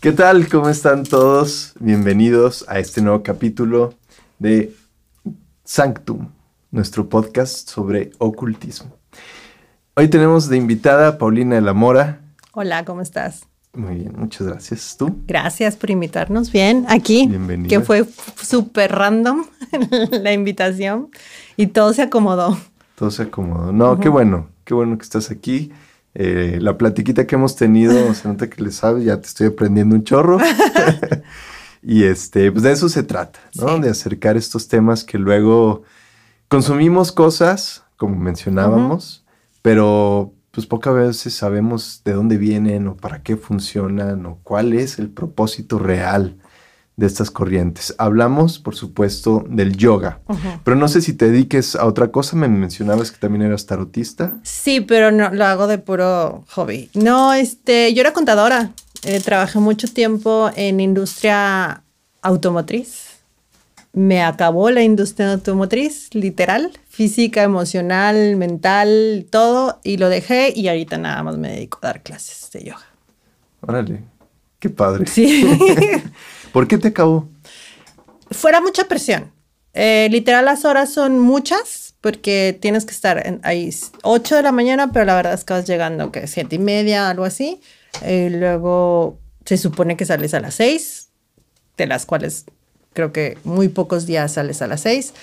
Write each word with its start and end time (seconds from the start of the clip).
¿Qué 0.00 0.12
tal? 0.12 0.48
¿Cómo 0.48 0.68
están 0.68 1.02
todos? 1.02 1.74
Bienvenidos 1.80 2.64
a 2.68 2.78
este 2.78 3.02
nuevo 3.02 3.24
capítulo 3.24 3.94
de 4.38 4.72
Sanctum, 5.64 6.28
nuestro 6.70 7.08
podcast 7.08 7.68
sobre 7.68 8.12
ocultismo. 8.18 8.96
Hoy 9.96 10.06
tenemos 10.06 10.48
de 10.48 10.56
invitada 10.56 11.08
a 11.08 11.18
Paulina 11.18 11.56
de 11.56 11.62
la 11.62 11.72
Mora. 11.72 12.20
Hola, 12.52 12.84
¿cómo 12.84 13.00
estás? 13.00 13.48
Muy 13.74 13.96
bien, 13.96 14.14
muchas 14.16 14.46
gracias. 14.46 14.94
¿Tú? 14.96 15.16
Gracias 15.26 15.74
por 15.74 15.90
invitarnos. 15.90 16.52
Bien, 16.52 16.86
aquí. 16.88 17.26
Bienvenida. 17.26 17.68
Que 17.68 17.80
fue 17.80 18.04
súper 18.40 18.92
random 18.92 19.46
la 20.12 20.32
invitación 20.32 21.08
y 21.56 21.66
todo 21.66 21.92
se 21.92 22.02
acomodó. 22.02 22.56
Todo 22.94 23.10
se 23.10 23.24
acomodó. 23.24 23.72
No, 23.72 23.98
qué 23.98 24.08
bueno, 24.08 24.46
qué 24.64 24.74
bueno 24.74 24.96
que 24.96 25.02
estás 25.02 25.32
aquí. 25.32 25.72
Eh, 26.20 26.58
la 26.60 26.76
platiquita 26.76 27.28
que 27.28 27.36
hemos 27.36 27.54
tenido, 27.54 28.12
se 28.12 28.26
nota 28.26 28.50
que 28.50 28.60
le 28.60 28.72
sabes, 28.72 29.04
ya 29.04 29.20
te 29.20 29.28
estoy 29.28 29.46
aprendiendo 29.46 29.94
un 29.94 30.02
chorro. 30.02 30.38
y 31.82 32.02
este, 32.02 32.50
pues 32.50 32.64
de 32.64 32.72
eso 32.72 32.88
se 32.88 33.04
trata, 33.04 33.38
¿no? 33.54 33.76
Sí. 33.76 33.82
De 33.82 33.90
acercar 33.90 34.36
estos 34.36 34.66
temas 34.66 35.04
que 35.04 35.16
luego 35.16 35.84
consumimos 36.48 37.12
cosas, 37.12 37.84
como 37.96 38.16
mencionábamos, 38.16 39.24
pero 39.62 40.32
pues 40.50 40.66
pocas 40.66 40.92
veces 40.92 41.34
sabemos 41.34 42.02
de 42.04 42.14
dónde 42.14 42.36
vienen 42.36 42.88
o 42.88 42.96
para 42.96 43.22
qué 43.22 43.36
funcionan 43.36 44.26
o 44.26 44.40
cuál 44.42 44.72
es 44.72 44.98
el 44.98 45.10
propósito 45.10 45.78
real 45.78 46.36
de 46.98 47.06
estas 47.06 47.30
corrientes. 47.30 47.94
Hablamos, 47.96 48.58
por 48.58 48.74
supuesto, 48.74 49.44
del 49.48 49.76
yoga, 49.76 50.20
pero 50.64 50.76
no 50.76 50.88
sé 50.88 51.00
si 51.00 51.12
te 51.12 51.30
dediques 51.30 51.76
a 51.76 51.86
otra 51.86 52.08
cosa. 52.08 52.34
Me 52.34 52.48
mencionabas 52.48 53.12
que 53.12 53.18
también 53.18 53.42
eras 53.42 53.66
tarotista. 53.66 54.32
Sí, 54.42 54.80
pero 54.80 55.12
no 55.12 55.30
lo 55.30 55.44
hago 55.44 55.68
de 55.68 55.78
puro 55.78 56.44
hobby. 56.50 56.90
No, 56.94 57.32
este, 57.34 57.94
yo 57.94 58.00
era 58.00 58.12
contadora. 58.12 58.72
Eh, 59.04 59.20
trabajé 59.20 59.60
mucho 59.60 59.86
tiempo 59.86 60.50
en 60.56 60.80
industria 60.80 61.84
automotriz. 62.20 63.04
Me 63.92 64.24
acabó 64.24 64.70
la 64.72 64.82
industria 64.82 65.34
automotriz, 65.34 66.12
literal, 66.14 66.72
física, 66.88 67.44
emocional, 67.44 68.34
mental, 68.34 69.26
todo, 69.30 69.78
y 69.84 69.98
lo 69.98 70.08
dejé 70.08 70.52
y 70.54 70.66
ahorita 70.66 70.98
nada 70.98 71.22
más 71.22 71.38
me 71.38 71.50
dedico 71.50 71.78
a 71.82 71.86
dar 71.86 72.02
clases 72.02 72.50
de 72.50 72.64
yoga. 72.64 72.86
Órale, 73.60 74.02
qué 74.58 74.68
padre. 74.68 75.06
Sí. 75.06 75.46
¿Por 76.52 76.66
qué 76.68 76.78
te 76.78 76.88
acabó? 76.88 77.28
fuera 78.30 78.60
mucha 78.60 78.84
presión. 78.84 79.32
Eh, 79.74 80.08
literal, 80.10 80.44
las 80.44 80.64
horas 80.64 80.92
son 80.92 81.18
muchas 81.18 81.94
porque 82.00 82.56
tienes 82.60 82.84
que 82.84 82.92
estar 82.92 83.26
en, 83.26 83.40
ahí 83.42 83.74
8 84.02 84.36
de 84.36 84.42
la 84.42 84.52
mañana, 84.52 84.92
pero 84.92 85.04
la 85.04 85.14
verdad 85.14 85.34
es 85.34 85.44
que 85.44 85.54
vas 85.54 85.66
llegando 85.66 86.12
que 86.12 86.26
siete 86.26 86.56
y 86.56 86.58
media, 86.58 87.10
algo 87.10 87.24
así. 87.24 87.60
Y 88.06 88.28
luego 88.28 89.18
se 89.44 89.56
supone 89.56 89.96
que 89.96 90.04
sales 90.04 90.34
a 90.34 90.40
las 90.40 90.54
6, 90.54 91.08
de 91.76 91.86
las 91.86 92.06
cuales 92.06 92.44
creo 92.92 93.12
que 93.12 93.38
muy 93.44 93.68
pocos 93.68 94.06
días 94.06 94.32
sales 94.32 94.62
a 94.62 94.66
las 94.66 94.82
6, 94.82 95.14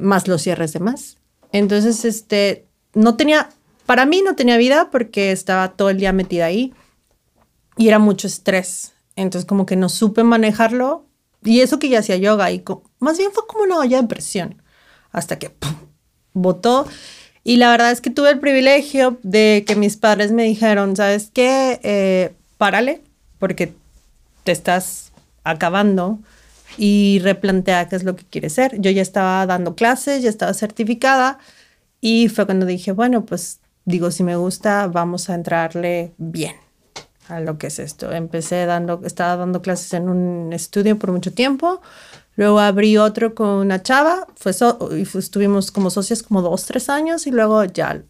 más 0.00 0.28
los 0.28 0.42
cierres 0.42 0.72
de 0.72 0.80
más. 0.80 1.16
Entonces, 1.52 2.04
este, 2.04 2.66
no 2.94 3.16
tenía, 3.16 3.48
para 3.86 4.06
mí 4.06 4.22
no 4.22 4.34
tenía 4.34 4.56
vida 4.56 4.90
porque 4.90 5.32
estaba 5.32 5.72
todo 5.72 5.90
el 5.90 5.98
día 5.98 6.12
metida 6.12 6.46
ahí 6.46 6.74
y 7.76 7.88
era 7.88 7.98
mucho 7.98 8.26
estrés. 8.26 8.92
Entonces, 9.18 9.46
como 9.46 9.66
que 9.66 9.74
no 9.74 9.88
supe 9.88 10.22
manejarlo. 10.22 11.04
Y 11.44 11.60
eso 11.60 11.78
que 11.78 11.88
ya 11.88 12.00
hacía 12.00 12.16
yoga, 12.16 12.50
y 12.50 12.64
más 12.98 13.18
bien 13.18 13.30
fue 13.32 13.46
como 13.46 13.64
una 13.64 13.78
olla 13.78 14.00
de 14.00 14.08
presión, 14.08 14.62
hasta 15.12 15.38
que 15.38 15.52
botó. 16.32 16.86
Y 17.44 17.56
la 17.56 17.70
verdad 17.70 17.92
es 17.92 18.00
que 18.00 18.10
tuve 18.10 18.30
el 18.30 18.40
privilegio 18.40 19.18
de 19.22 19.64
que 19.66 19.76
mis 19.76 19.96
padres 19.96 20.32
me 20.32 20.44
dijeron, 20.44 20.96
¿sabes 20.96 21.30
qué? 21.32 21.80
Eh, 21.82 22.34
párale, 22.58 23.02
porque 23.38 23.72
te 24.44 24.52
estás 24.52 25.12
acabando 25.44 26.18
y 26.76 27.20
replantea 27.20 27.88
qué 27.88 27.96
es 27.96 28.04
lo 28.04 28.16
que 28.16 28.24
quieres 28.24 28.52
ser. 28.52 28.80
Yo 28.80 28.90
ya 28.90 29.02
estaba 29.02 29.46
dando 29.46 29.74
clases, 29.74 30.22
ya 30.22 30.28
estaba 30.28 30.54
certificada 30.54 31.38
y 32.00 32.28
fue 32.28 32.46
cuando 32.46 32.66
dije, 32.66 32.92
bueno, 32.92 33.24
pues 33.24 33.60
digo, 33.84 34.10
si 34.10 34.22
me 34.24 34.36
gusta, 34.36 34.86
vamos 34.88 35.30
a 35.30 35.34
entrarle 35.34 36.12
bien 36.18 36.67
a 37.28 37.40
lo 37.40 37.58
que 37.58 37.68
es 37.68 37.78
esto. 37.78 38.12
Empecé 38.12 38.66
dando, 38.66 39.00
estaba 39.04 39.36
dando 39.36 39.62
clases 39.62 39.92
en 39.94 40.08
un 40.08 40.52
estudio 40.52 40.98
por 40.98 41.12
mucho 41.12 41.32
tiempo. 41.32 41.80
Luego 42.36 42.60
abrí 42.60 42.96
otro 42.98 43.34
con 43.34 43.48
una 43.48 43.82
chava, 43.82 44.26
fue 44.36 44.52
so- 44.52 44.90
y 44.96 45.04
fu- 45.04 45.18
estuvimos 45.18 45.70
como 45.72 45.90
socias 45.90 46.22
como 46.22 46.40
dos, 46.42 46.66
tres 46.66 46.88
años 46.88 47.26
y 47.26 47.30
luego 47.32 47.64
ya 47.64 48.02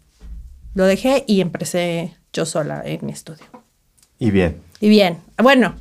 lo 0.75 0.85
dejé 0.85 1.25
y 1.27 1.41
empecé 1.41 2.15
yo 2.33 2.45
sola 2.45 2.83
en 2.85 3.05
mi 3.07 3.13
estudio. 3.13 3.45
Y 4.19 4.31
bien, 4.31 4.61
Y 4.81 4.89
bien, 4.91 5.19
bueno, 5.43 5.75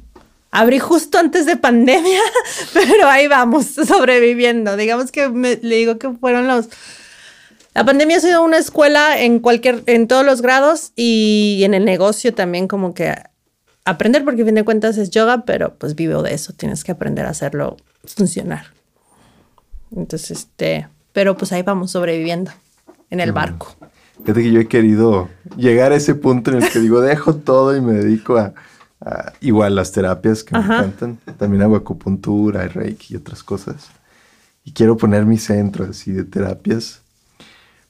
abrí 0.51 0.79
justo 0.79 1.17
antes 1.19 1.45
de 1.45 1.57
pandemia, 1.57 2.21
pero 2.73 3.07
ahí 3.09 3.27
vamos, 3.27 3.65
sobreviviendo. 3.87 4.77
Digamos 4.77 5.11
que 5.11 5.27
me- 5.29 5.57
le 5.61 5.75
digo 5.75 5.97
que 5.99 6.09
fueron 6.11 6.47
los... 6.47 6.67
La 7.77 7.85
pandemia 7.85 8.17
ha 8.17 8.19
sido 8.19 8.43
una 8.43 8.57
escuela 8.57 9.21
en 9.21 9.38
cualquier, 9.38 9.83
en 9.85 10.07
todos 10.07 10.25
los 10.25 10.41
grados 10.41 10.93
y 10.95 11.61
en 11.63 11.75
el 11.75 11.85
negocio 11.85 12.33
también 12.33 12.67
como 12.67 12.95
que 12.95 13.13
aprender, 13.85 14.25
porque 14.25 14.41
a 14.41 14.45
fin 14.45 14.55
de 14.55 14.65
cuentas 14.65 14.97
es 14.97 15.11
yoga, 15.11 15.45
pero 15.45 15.75
pues 15.75 15.93
vivo 15.93 16.23
de 16.23 16.33
eso, 16.33 16.53
tienes 16.53 16.83
que 16.83 16.91
aprender 16.91 17.27
a 17.27 17.29
hacerlo 17.29 17.77
funcionar. 18.03 18.65
Entonces, 19.95 20.31
este, 20.31 20.88
pero 21.13 21.38
pues 21.38 21.51
ahí 21.51 21.61
vamos 21.61 21.91
sobreviviendo 21.91 22.49
en 23.11 23.19
el 23.19 23.31
barco. 23.31 23.75
fíjate 24.23 24.41
que 24.41 24.51
yo 24.51 24.59
he 24.59 24.67
querido 24.67 25.29
llegar 25.55 25.91
a 25.91 25.97
ese 25.97 26.15
punto 26.15 26.49
en 26.49 26.63
el 26.63 26.69
que 26.71 26.79
digo, 26.79 26.99
dejo 27.01 27.35
todo 27.35 27.77
y 27.77 27.81
me 27.81 27.94
dedico 27.94 28.38
a, 28.38 28.55
a- 29.01 29.33
igual 29.39 29.75
las 29.75 29.91
terapias 29.91 30.44
que 30.44 30.57
Ajá. 30.57 30.81
me 30.81 30.88
encantan. 30.88 31.19
También 31.38 31.61
hago 31.61 31.75
acupuntura, 31.75 32.67
reiki 32.67 33.13
y 33.13 33.17
otras 33.17 33.44
cosas. 33.44 33.89
Y 34.63 34.73
quiero 34.73 34.97
poner 34.97 35.27
mi 35.27 35.38
centro 35.38 35.85
así 35.88 36.11
de 36.11 36.23
terapias. 36.23 37.03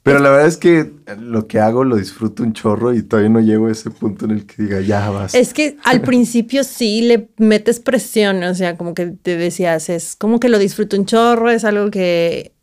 Pero 0.07 0.19
la 0.19 0.29
verdad 0.29 0.47
es 0.47 0.57
que 0.57 0.91
lo 1.19 1.47
que 1.47 1.59
hago 1.59 1.84
lo 1.84 1.97
disfruto 1.97 2.41
un 2.41 2.53
chorro 2.53 2.94
y 2.94 3.03
todavía 3.03 3.29
no 3.29 3.41
llego 3.41 3.68
a 3.68 3.72
ese 3.72 3.91
punto 3.91 4.25
en 4.25 4.31
el 4.31 4.45
que 4.45 4.63
diga, 4.63 4.79
ya 4.79 5.09
vas. 5.09 5.35
Es 5.35 5.53
que 5.53 5.78
al 5.84 6.01
principio 6.01 6.63
sí 6.63 7.01
le 7.01 7.29
metes 7.38 7.79
presión, 7.79 8.41
o 8.44 8.56
sea, 8.56 8.78
como 8.78 8.94
que 8.94 9.07
te 9.07 9.35
decías, 9.35 9.90
es 9.90 10.16
como 10.16 10.40
que 10.40 10.50
lo 10.50 10.59
disfruto 10.59 10.97
un 10.97 11.06
chorro, 11.06 11.50
es 11.50 11.66
algo 11.66 11.91
que 11.91 12.53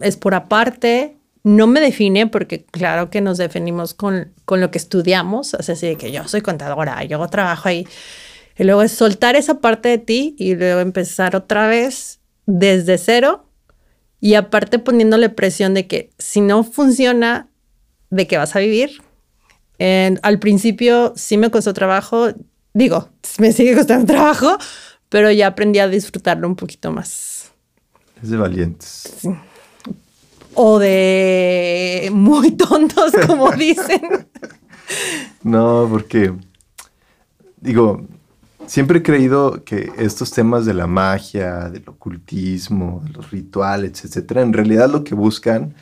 es 0.00 0.16
por 0.16 0.34
aparte, 0.34 1.16
no 1.44 1.66
me 1.68 1.80
define 1.80 2.26
porque 2.26 2.64
claro 2.64 3.08
que 3.08 3.20
nos 3.20 3.38
definimos 3.38 3.94
con, 3.94 4.32
con 4.44 4.60
lo 4.60 4.70
que 4.70 4.78
estudiamos, 4.78 5.54
o 5.54 5.62
sea, 5.62 5.74
así 5.74 5.86
de 5.86 5.96
que 5.96 6.10
yo 6.10 6.26
soy 6.26 6.40
contadora, 6.40 7.04
yo 7.04 7.24
trabajo 7.28 7.68
ahí, 7.68 7.86
y 8.58 8.64
luego 8.64 8.82
es 8.82 8.90
soltar 8.90 9.36
esa 9.36 9.60
parte 9.60 9.88
de 9.88 9.98
ti 9.98 10.34
y 10.38 10.56
luego 10.56 10.80
empezar 10.80 11.36
otra 11.36 11.68
vez 11.68 12.18
desde 12.46 12.98
cero 12.98 13.47
y 14.20 14.34
aparte 14.34 14.78
poniéndole 14.78 15.28
presión 15.28 15.74
de 15.74 15.86
que 15.86 16.10
si 16.18 16.40
no 16.40 16.64
funciona, 16.64 17.48
¿de 18.10 18.26
qué 18.26 18.36
vas 18.36 18.56
a 18.56 18.60
vivir? 18.60 19.02
En- 19.78 20.18
al 20.22 20.38
principio 20.38 21.12
sí 21.16 21.36
me 21.36 21.50
costó 21.50 21.72
trabajo, 21.74 22.28
digo, 22.74 23.08
me 23.38 23.52
sigue 23.52 23.74
costando 23.76 24.06
trabajo, 24.12 24.56
pero 25.08 25.30
ya 25.30 25.46
aprendí 25.48 25.78
a 25.78 25.88
disfrutarlo 25.88 26.46
un 26.48 26.56
poquito 26.56 26.92
más. 26.92 27.52
Es 28.22 28.30
de 28.30 28.36
valientes. 28.36 29.12
O 30.54 30.78
de 30.80 32.08
muy 32.12 32.50
tontos, 32.52 33.12
como 33.26 33.52
dicen. 33.52 34.28
No, 35.44 35.86
porque 35.88 36.32
digo, 37.60 38.04
siempre 38.68 38.98
he 38.98 39.02
creído 39.02 39.64
que 39.64 39.90
estos 39.98 40.30
temas 40.30 40.64
de 40.66 40.74
la 40.74 40.86
magia, 40.86 41.68
del 41.70 41.88
ocultismo, 41.88 43.02
de 43.04 43.10
los 43.10 43.30
rituales, 43.30 44.04
etcétera, 44.04 44.42
en 44.42 44.52
realidad 44.52 44.88
lo 44.88 45.02
que 45.02 45.14
buscan 45.14 45.74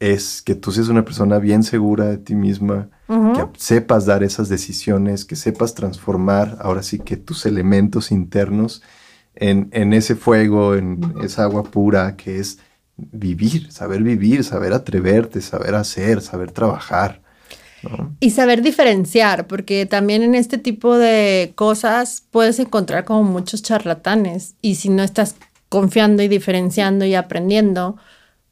es 0.00 0.42
que 0.42 0.54
tú 0.54 0.72
seas 0.72 0.88
una 0.88 1.04
persona 1.04 1.38
bien 1.38 1.62
segura 1.62 2.06
de 2.06 2.18
ti 2.18 2.34
misma, 2.34 2.88
que 3.06 3.46
sepas 3.58 4.06
dar 4.06 4.22
esas 4.22 4.48
decisiones, 4.48 5.24
que 5.24 5.36
sepas 5.36 5.74
transformar 5.74 6.56
ahora 6.60 6.82
sí 6.82 6.98
que 6.98 7.16
tus 7.16 7.44
elementos 7.44 8.10
internos 8.10 8.82
en, 9.34 9.68
en 9.72 9.92
ese 9.92 10.16
fuego, 10.16 10.74
en 10.74 11.14
esa 11.22 11.44
agua 11.44 11.64
pura 11.64 12.16
que 12.16 12.38
es 12.38 12.58
vivir, 12.96 13.70
saber 13.72 14.02
vivir, 14.02 14.42
saber 14.44 14.72
atreverte, 14.72 15.40
saber 15.40 15.74
hacer, 15.74 16.22
saber 16.22 16.50
trabajar. 16.50 17.22
Y 18.20 18.30
saber 18.30 18.62
diferenciar, 18.62 19.46
porque 19.46 19.86
también 19.86 20.22
en 20.22 20.34
este 20.34 20.58
tipo 20.58 20.98
de 20.98 21.52
cosas 21.54 22.24
puedes 22.30 22.58
encontrar 22.58 23.04
como 23.04 23.24
muchos 23.24 23.62
charlatanes 23.62 24.54
y 24.60 24.74
si 24.74 24.90
no 24.90 25.02
estás 25.02 25.36
confiando 25.70 26.22
y 26.22 26.28
diferenciando 26.28 27.04
y 27.04 27.14
aprendiendo, 27.14 27.96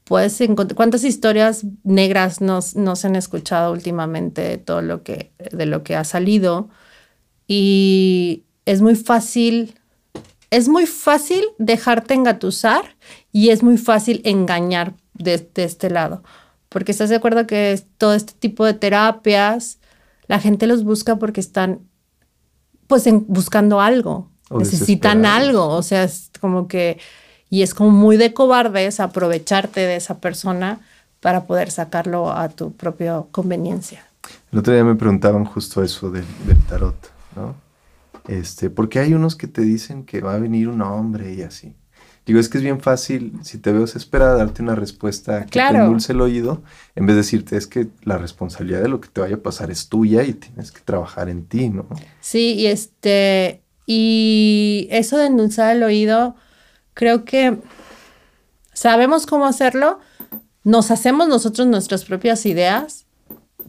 puedes 0.05 0.41
encontrar 0.41 0.77
cuántas 0.77 1.05
historias 1.05 1.67
negras 1.85 2.41
nos, 2.41 2.75
nos 2.75 3.05
han 3.05 3.17
escuchado 3.17 3.73
últimamente 3.73 4.41
de 4.41 4.57
todo 4.57 4.81
lo 4.81 5.03
que 5.03 5.33
de 5.53 5.67
lo 5.67 5.83
que 5.83 5.95
ha 5.97 6.05
salido 6.05 6.71
y 7.47 8.45
es 8.65 8.81
muy 8.81 8.97
fácil 8.97 9.75
es 10.51 10.69
muy 10.69 10.87
fácil 10.87 11.45
dejarte 11.59 12.15
engatusar 12.15 12.97
y 13.33 13.51
es 13.51 13.63
muy 13.63 13.77
fácil 13.77 14.23
engañar 14.25 14.95
de, 15.13 15.37
de 15.55 15.65
este 15.65 15.91
lado. 15.91 16.23
Porque 16.69 16.93
estás 16.93 17.09
de 17.09 17.17
acuerdo 17.17 17.47
que 17.47 17.83
todo 17.97 18.15
este 18.15 18.35
tipo 18.35 18.65
de 18.65 18.75
terapias, 18.75 19.79
la 20.27 20.39
gente 20.39 20.67
los 20.67 20.85
busca 20.85 21.17
porque 21.17 21.41
están 21.41 21.81
pues 22.87 23.07
en, 23.07 23.25
buscando 23.29 23.81
algo, 23.81 24.31
necesitan 24.51 25.27
algo, 25.27 25.69
o 25.69 25.83
sea, 25.83 26.05
es 26.05 26.31
como 26.41 26.69
que, 26.69 26.99
y 27.51 27.63
es 27.63 27.75
como 27.75 27.91
muy 27.91 28.17
de 28.17 28.33
cobardes 28.33 28.99
aprovecharte 28.99 29.81
de 29.81 29.97
esa 29.97 30.19
persona 30.21 30.81
para 31.21 31.45
poder 31.45 31.71
sacarlo 31.71 32.31
a 32.31 32.49
tu 32.49 32.73
propia 32.73 33.25
conveniencia. 33.31 34.07
El 34.53 34.61
otro 34.61 34.73
día 34.73 34.85
me 34.85 34.95
preguntaban 34.95 35.45
justo 35.45 35.83
eso 35.83 36.11
del, 36.11 36.25
del 36.47 36.59
tarot, 36.65 36.97
¿no? 37.37 37.55
Este, 38.27 38.69
porque 38.69 38.99
hay 38.99 39.15
unos 39.15 39.37
que 39.37 39.49
te 39.49 39.63
dicen 39.63 40.05
que 40.05 40.21
va 40.21 40.35
a 40.35 40.39
venir 40.39 40.69
un 40.69 40.83
hombre 40.83 41.33
y 41.33 41.43
así. 41.43 41.75
Digo, 42.29 42.41
es 42.41 42.51
que 42.51 42.59
es 42.59 42.63
bien 42.63 42.79
fácil, 42.79 43.33
si 43.43 43.57
te 43.57 43.73
veo 43.73 43.85
espera 43.85 44.35
darte 44.35 44.61
una 44.61 44.75
respuesta 44.75 45.47
que 45.47 45.61
te 45.61 45.67
endulce 45.67 46.13
el 46.13 46.21
oído, 46.21 46.63
en 46.95 47.07
vez 47.07 47.15
de 47.15 47.23
decirte 47.23 47.57
es 47.57 47.67
que 47.67 47.89
la 48.03 48.19
responsabilidad 48.19 48.83
de 48.83 48.89
lo 48.89 49.01
que 49.01 49.09
te 49.09 49.23
vaya 49.23 49.37
a 49.37 49.41
pasar 49.41 49.71
es 49.71 49.89
tuya 49.89 50.25
y 50.25 50.35
tienes 50.35 50.71
que 50.71 50.83
trabajar 50.83 51.31
en 51.31 51.47
ti, 51.47 51.71
¿no? 51.71 51.87
Sí, 52.21 52.53
y 52.53 52.67
este, 52.67 53.63
y 53.87 54.89
eso 54.91 55.17
de 55.17 55.25
endulzar 55.25 55.75
el 55.75 55.83
oído, 55.83 56.37
creo 56.93 57.25
que 57.25 57.57
sabemos 58.75 59.25
cómo 59.25 59.47
hacerlo, 59.47 59.99
nos 60.65 60.91
hacemos 60.91 61.29
nosotros 61.29 61.67
nuestras 61.67 62.05
propias 62.05 62.45
ideas, 62.45 63.07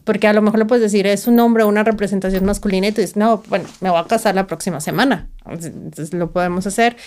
porque 0.04 0.28
a 0.28 0.34
lo 0.34 0.42
mejor 0.42 0.58
le 0.58 0.66
puedes 0.66 0.82
decir, 0.82 1.06
es 1.06 1.26
un 1.26 1.40
hombre 1.40 1.62
o 1.62 1.68
una 1.68 1.82
representación 1.82 2.44
masculina 2.44 2.88
y 2.88 2.92
tú 2.92 3.00
dices, 3.00 3.16
no, 3.16 3.42
bueno, 3.48 3.64
me 3.80 3.88
voy 3.88 4.00
a 4.00 4.04
casar 4.04 4.34
la 4.34 4.46
próxima 4.46 4.82
semana. 4.82 5.30
Entonces 5.46 6.12
lo 6.12 6.30
podemos 6.30 6.66
hacer, 6.66 6.98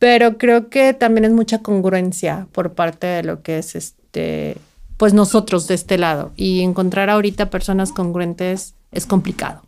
pero 0.00 0.38
creo 0.38 0.70
que 0.70 0.94
también 0.94 1.26
es 1.26 1.30
mucha 1.30 1.58
congruencia 1.58 2.48
por 2.52 2.72
parte 2.72 3.06
de 3.06 3.22
lo 3.22 3.42
que 3.42 3.58
es 3.58 3.76
este, 3.76 4.56
pues 4.96 5.12
nosotros 5.12 5.68
de 5.68 5.74
este 5.74 5.98
lado. 5.98 6.32
Y 6.36 6.62
encontrar 6.62 7.10
ahorita 7.10 7.50
personas 7.50 7.92
congruentes 7.92 8.74
es 8.92 9.04
complicado. 9.04 9.62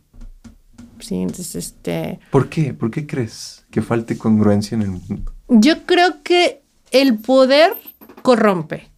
Sí, 0.99 1.17
entonces 1.17 1.55
este... 1.55 2.19
¿Por 2.31 2.49
qué? 2.49 2.73
¿Por 2.73 2.89
qué 2.89 3.05
crees 3.05 3.63
que 3.69 3.83
falte 3.83 4.17
congruencia 4.17 4.73
en 4.73 4.81
el 4.81 4.89
mundo? 4.89 5.31
Yo 5.49 5.85
creo 5.85 6.23
que 6.23 6.63
el 6.89 7.19
poder 7.19 7.75
corrompe. 8.23 8.89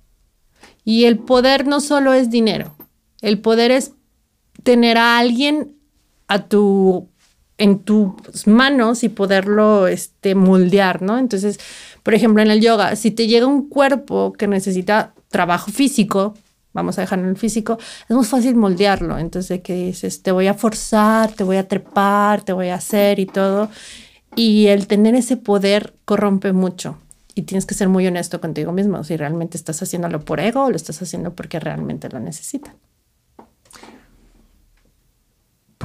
Y 0.85 1.03
el 1.03 1.19
poder 1.19 1.67
no 1.67 1.81
solo 1.81 2.13
es 2.13 2.29
dinero. 2.29 2.77
El 3.21 3.39
poder 3.39 3.71
es 3.71 3.91
tener 4.63 4.97
a 4.97 5.17
alguien 5.17 5.75
a 6.29 6.45
tu 6.45 7.09
en 7.57 7.79
tus 7.79 8.47
manos 8.47 9.03
y 9.03 9.09
poderlo 9.09 9.87
este, 9.87 10.35
moldear, 10.35 11.01
¿no? 11.01 11.17
Entonces, 11.17 11.59
por 12.03 12.13
ejemplo, 12.13 12.41
en 12.41 12.51
el 12.51 12.61
yoga, 12.61 12.95
si 12.95 13.11
te 13.11 13.27
llega 13.27 13.47
un 13.47 13.69
cuerpo 13.69 14.33
que 14.33 14.47
necesita 14.47 15.13
trabajo 15.29 15.71
físico, 15.71 16.33
vamos 16.73 16.97
a 16.97 17.01
dejarlo 17.01 17.23
en 17.23 17.31
el 17.31 17.37
físico, 17.37 17.77
es 18.07 18.15
muy 18.15 18.25
fácil 18.25 18.55
moldearlo. 18.55 19.17
Entonces, 19.17 19.61
que 19.61 19.73
dices, 19.73 20.21
te 20.21 20.31
voy 20.31 20.47
a 20.47 20.53
forzar, 20.53 21.31
te 21.31 21.43
voy 21.43 21.57
a 21.57 21.67
trepar, 21.67 22.43
te 22.43 22.53
voy 22.53 22.67
a 22.67 22.75
hacer 22.75 23.19
y 23.19 23.25
todo. 23.25 23.69
Y 24.35 24.67
el 24.67 24.87
tener 24.87 25.15
ese 25.15 25.37
poder 25.37 25.95
corrompe 26.03 26.51
mucho. 26.51 26.97
Y 27.33 27.43
tienes 27.43 27.65
que 27.65 27.73
ser 27.73 27.89
muy 27.89 28.05
honesto 28.07 28.39
contigo 28.39 28.71
mismo, 28.71 29.03
si 29.03 29.17
realmente 29.17 29.57
estás 29.57 29.81
haciéndolo 29.81 30.23
por 30.23 30.39
ego 30.39 30.65
o 30.65 30.69
lo 30.69 30.75
estás 30.75 31.01
haciendo 31.01 31.33
porque 31.33 31.59
realmente 31.59 32.09
lo 32.09 32.19
necesitan. 32.19 32.75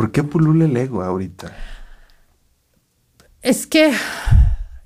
¿Por 0.00 0.12
qué 0.12 0.23
pulula 0.23 0.64
el 0.64 0.75
ego 0.79 1.02
ahorita? 1.02 1.55
Es 3.43 3.67
que 3.67 3.93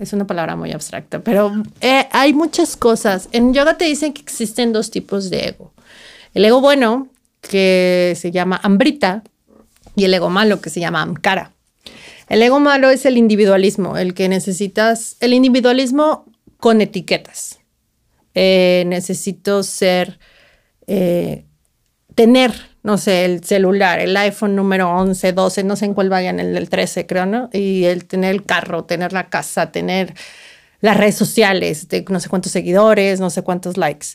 es 0.01 0.13
una 0.13 0.27
palabra 0.27 0.57
muy 0.57 0.73
abstracta, 0.73 1.21
pero 1.21 1.53
eh, 1.81 2.09
hay 2.11 2.35
muchas 2.35 2.77
cosas. 2.77 3.29
En 3.31 3.55
yoga 3.55 3.79
te 3.79 3.85
dicen 3.85 4.13
que 4.13 4.21
existen 4.21 4.73
dos 4.73 4.91
tipos 4.91 5.31
de 5.31 5.51
ego. 5.51 5.73
El 6.35 6.45
ego 6.45 6.61
bueno, 6.61 7.07
que 7.43 8.15
se 8.17 8.33
llama 8.33 8.59
ambrita, 8.61 9.23
y 9.95 10.03
el 10.03 10.15
ego 10.15 10.31
malo, 10.31 10.61
que 10.61 10.69
se 10.69 10.81
llama 10.81 11.03
amkara. 11.03 11.53
El 12.29 12.43
ego 12.43 12.59
malo 12.59 12.91
es 12.91 13.07
el 13.07 13.17
individualismo, 13.17 13.97
el 13.97 14.15
que 14.15 14.29
necesitas, 14.29 15.17
el 15.21 15.33
individualismo 15.33 16.25
con 16.57 16.81
etiquetas. 16.81 17.61
Eh, 18.35 18.83
necesito 18.89 19.63
ser, 19.63 20.19
eh, 20.89 21.45
tener 22.17 22.74
no 22.85 22.99
sé, 22.99 23.25
el 23.25 23.43
celular, 23.43 23.99
el 23.99 24.15
iPhone 24.15 24.55
número 24.55 24.91
11, 24.91 25.33
12, 25.33 25.65
no 25.65 25.75
sé 25.75 25.87
en 25.87 25.95
cuál 25.95 26.11
vayan, 26.11 26.39
el 26.39 26.53
del 26.53 26.69
13 26.69 27.07
creo, 27.07 27.25
¿no? 27.25 27.49
Y 27.51 27.85
el 27.85 28.05
tener 28.05 28.31
el 28.31 28.45
carro, 28.45 28.85
tener 28.85 29.15
la 29.15 29.31
casa, 29.31 29.73
tener 29.73 30.15
las 30.81 30.99
redes 30.99 31.15
sociales, 31.15 31.89
de 31.89 32.05
no 32.11 32.21
sé 32.21 32.29
cuántos 32.29 32.53
seguidores, 32.53 33.21
no 33.21 33.31
sé 33.31 33.41
cuántos 33.41 33.79
likes. 33.79 34.09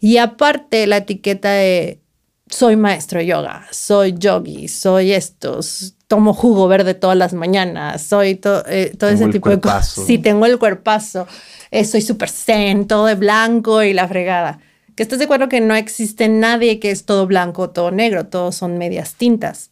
Y 0.00 0.18
aparte 0.18 0.86
la 0.86 0.98
etiqueta 0.98 1.50
de 1.50 1.98
soy 2.46 2.76
maestro 2.76 3.20
de 3.20 3.26
yoga, 3.26 3.66
soy 3.70 4.14
yogi, 4.18 4.68
soy 4.68 5.12
esto, 5.12 5.60
tomo 6.06 6.34
jugo 6.34 6.68
verde 6.68 6.92
todas 6.92 7.16
las 7.16 7.32
mañanas, 7.32 8.02
soy 8.02 8.38
eh, 8.68 8.94
todo 8.98 9.08
ese 9.08 9.28
tipo 9.28 9.48
de 9.48 9.60
cosas. 9.60 9.94
Sí, 10.06 10.18
tengo 10.18 10.44
el 10.44 10.58
cuerpazo, 10.58 11.26
eh, 11.70 11.86
soy 11.86 12.02
súper 12.02 12.28
zen, 12.28 12.86
todo 12.86 13.06
de 13.06 13.14
blanco 13.14 13.82
y 13.82 13.94
la 13.94 14.06
fregada 14.06 14.60
que 15.00 15.04
estás 15.04 15.18
de 15.18 15.24
acuerdo 15.24 15.48
que 15.48 15.62
no 15.62 15.74
existe 15.74 16.28
nadie 16.28 16.78
que 16.78 16.90
es 16.90 17.06
todo 17.06 17.26
blanco 17.26 17.70
todo 17.70 17.90
negro, 17.90 18.26
todos 18.26 18.54
son 18.54 18.76
medias 18.76 19.14
tintas. 19.14 19.70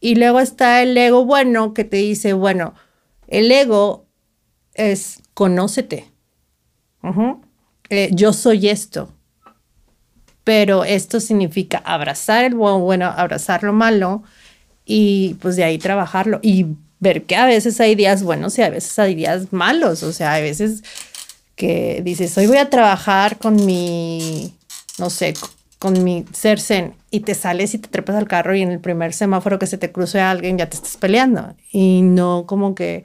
Y 0.00 0.16
luego 0.16 0.38
está 0.38 0.82
el 0.82 0.94
ego 0.98 1.24
bueno 1.24 1.72
que 1.72 1.84
te 1.84 1.96
dice, 1.96 2.34
bueno, 2.34 2.74
el 3.26 3.50
ego 3.50 4.04
es 4.74 5.22
conócete. 5.32 6.12
Eh, 7.88 8.10
yo 8.12 8.34
soy 8.34 8.68
esto. 8.68 9.08
Pero 10.44 10.84
esto 10.84 11.20
significa 11.20 11.78
abrazar 11.78 12.44
el 12.44 12.54
bueno, 12.54 12.80
bueno, 12.80 13.06
abrazar 13.06 13.62
lo 13.62 13.72
malo 13.72 14.24
y 14.84 15.38
pues 15.40 15.56
de 15.56 15.64
ahí 15.64 15.78
trabajarlo 15.78 16.38
y 16.42 16.66
ver 17.00 17.22
que 17.22 17.36
a 17.36 17.46
veces 17.46 17.80
hay 17.80 17.94
días 17.94 18.22
buenos 18.22 18.58
y 18.58 18.62
a 18.62 18.68
veces 18.68 18.98
hay 18.98 19.14
días 19.14 19.54
malos. 19.54 20.02
O 20.02 20.12
sea, 20.12 20.34
a 20.34 20.40
veces 20.40 20.82
que 21.54 22.02
dices, 22.04 22.36
hoy 22.36 22.46
voy 22.46 22.58
a 22.58 22.68
trabajar 22.68 23.38
con 23.38 23.64
mi 23.64 24.52
no 24.98 25.10
sé, 25.10 25.34
con 25.78 26.02
mi 26.04 26.24
ser 26.32 26.60
zen 26.60 26.94
y 27.10 27.20
te 27.20 27.34
sales 27.34 27.74
y 27.74 27.78
te 27.78 27.88
trepas 27.88 28.16
al 28.16 28.28
carro 28.28 28.54
y 28.56 28.62
en 28.62 28.70
el 28.70 28.80
primer 28.80 29.12
semáforo 29.12 29.58
que 29.58 29.66
se 29.66 29.78
te 29.78 29.92
cruce 29.92 30.20
alguien 30.20 30.58
ya 30.58 30.68
te 30.68 30.76
estás 30.76 30.96
peleando 30.96 31.54
y 31.70 32.00
no 32.02 32.46
como 32.46 32.74
que 32.74 33.04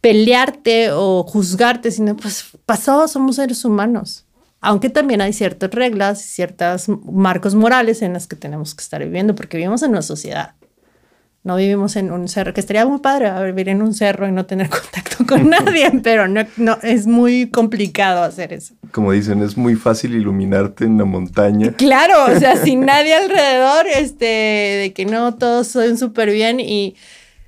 pelearte 0.00 0.92
o 0.92 1.24
juzgarte, 1.24 1.90
sino 1.90 2.16
pues 2.16 2.44
pasó, 2.64 3.08
somos 3.08 3.36
seres 3.36 3.64
humanos. 3.64 4.24
Aunque 4.60 4.88
también 4.88 5.20
hay 5.20 5.32
ciertas 5.32 5.70
reglas, 5.70 6.20
ciertos 6.22 6.88
marcos 6.88 7.54
morales 7.54 8.02
en 8.02 8.14
los 8.14 8.26
que 8.26 8.36
tenemos 8.36 8.74
que 8.74 8.82
estar 8.82 9.02
viviendo 9.02 9.34
porque 9.34 9.56
vivimos 9.56 9.82
en 9.82 9.90
una 9.90 10.02
sociedad. 10.02 10.54
No 11.46 11.54
vivimos 11.54 11.94
en 11.94 12.10
un 12.10 12.26
cerro, 12.26 12.52
que 12.52 12.58
estaría 12.58 12.84
muy 12.84 12.98
padre 12.98 13.30
vivir 13.44 13.68
en 13.68 13.80
un 13.80 13.94
cerro 13.94 14.26
y 14.26 14.32
no 14.32 14.46
tener 14.46 14.68
contacto 14.68 15.24
con 15.24 15.48
nadie, 15.50 15.92
pero 16.02 16.26
no, 16.26 16.44
no, 16.56 16.76
es 16.82 17.06
muy 17.06 17.50
complicado 17.50 18.24
hacer 18.24 18.52
eso. 18.52 18.74
Como 18.90 19.12
dicen, 19.12 19.40
es 19.44 19.56
muy 19.56 19.76
fácil 19.76 20.16
iluminarte 20.16 20.86
en 20.86 20.98
la 20.98 21.04
montaña. 21.04 21.70
Claro, 21.70 22.34
o 22.34 22.36
sea, 22.36 22.56
sin 22.64 22.80
nadie 22.80 23.14
alrededor, 23.14 23.86
este, 23.86 24.24
de 24.24 24.92
que 24.92 25.04
no 25.06 25.36
todos 25.36 25.68
son 25.68 25.96
súper 25.96 26.32
bien. 26.32 26.58
Y 26.58 26.96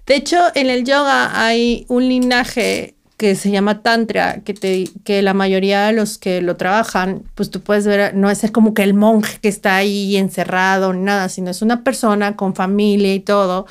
de 0.07 0.15
hecho, 0.15 0.39
en 0.55 0.71
el 0.71 0.85
yoga 0.85 1.45
hay 1.45 1.85
un 1.89 2.09
linaje 2.09 2.95
que 3.19 3.35
se 3.35 3.51
llama 3.51 3.83
Tantra, 3.83 4.43
que, 4.43 4.55
te, 4.55 4.89
que 5.05 5.23
la 5.23 5.35
mayoría 5.35 5.87
de 5.87 5.93
los 5.93 6.19
que 6.19 6.41
lo 6.41 6.57
trabajan, 6.57 7.25
pues 7.35 7.51
tú 7.51 7.61
puedes 7.61 7.85
ver, 7.85 8.15
no 8.15 8.31
es 8.31 8.49
como 8.53 8.75
que 8.75 8.85
el 8.85 8.95
monje 8.95 9.41
que 9.43 9.49
está 9.49 9.75
ahí 9.75 10.17
encerrado, 10.17 10.95
nada, 10.95 11.29
sino 11.29 11.51
es 11.51 11.61
una 11.61 11.83
persona 11.83 12.37
con 12.37 12.55
familia 12.55 13.13
y 13.13 13.19
todo. 13.19 13.67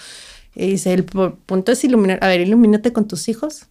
Y 0.54 0.72
dice, 0.72 0.94
el 0.94 1.06
punto 1.06 1.72
es 1.72 1.84
iluminar, 1.86 2.20
a 2.22 2.28
ver, 2.28 2.42
ilumínate 2.42 2.92
con 2.92 3.08
tus 3.08 3.30
hijos. 3.30 3.68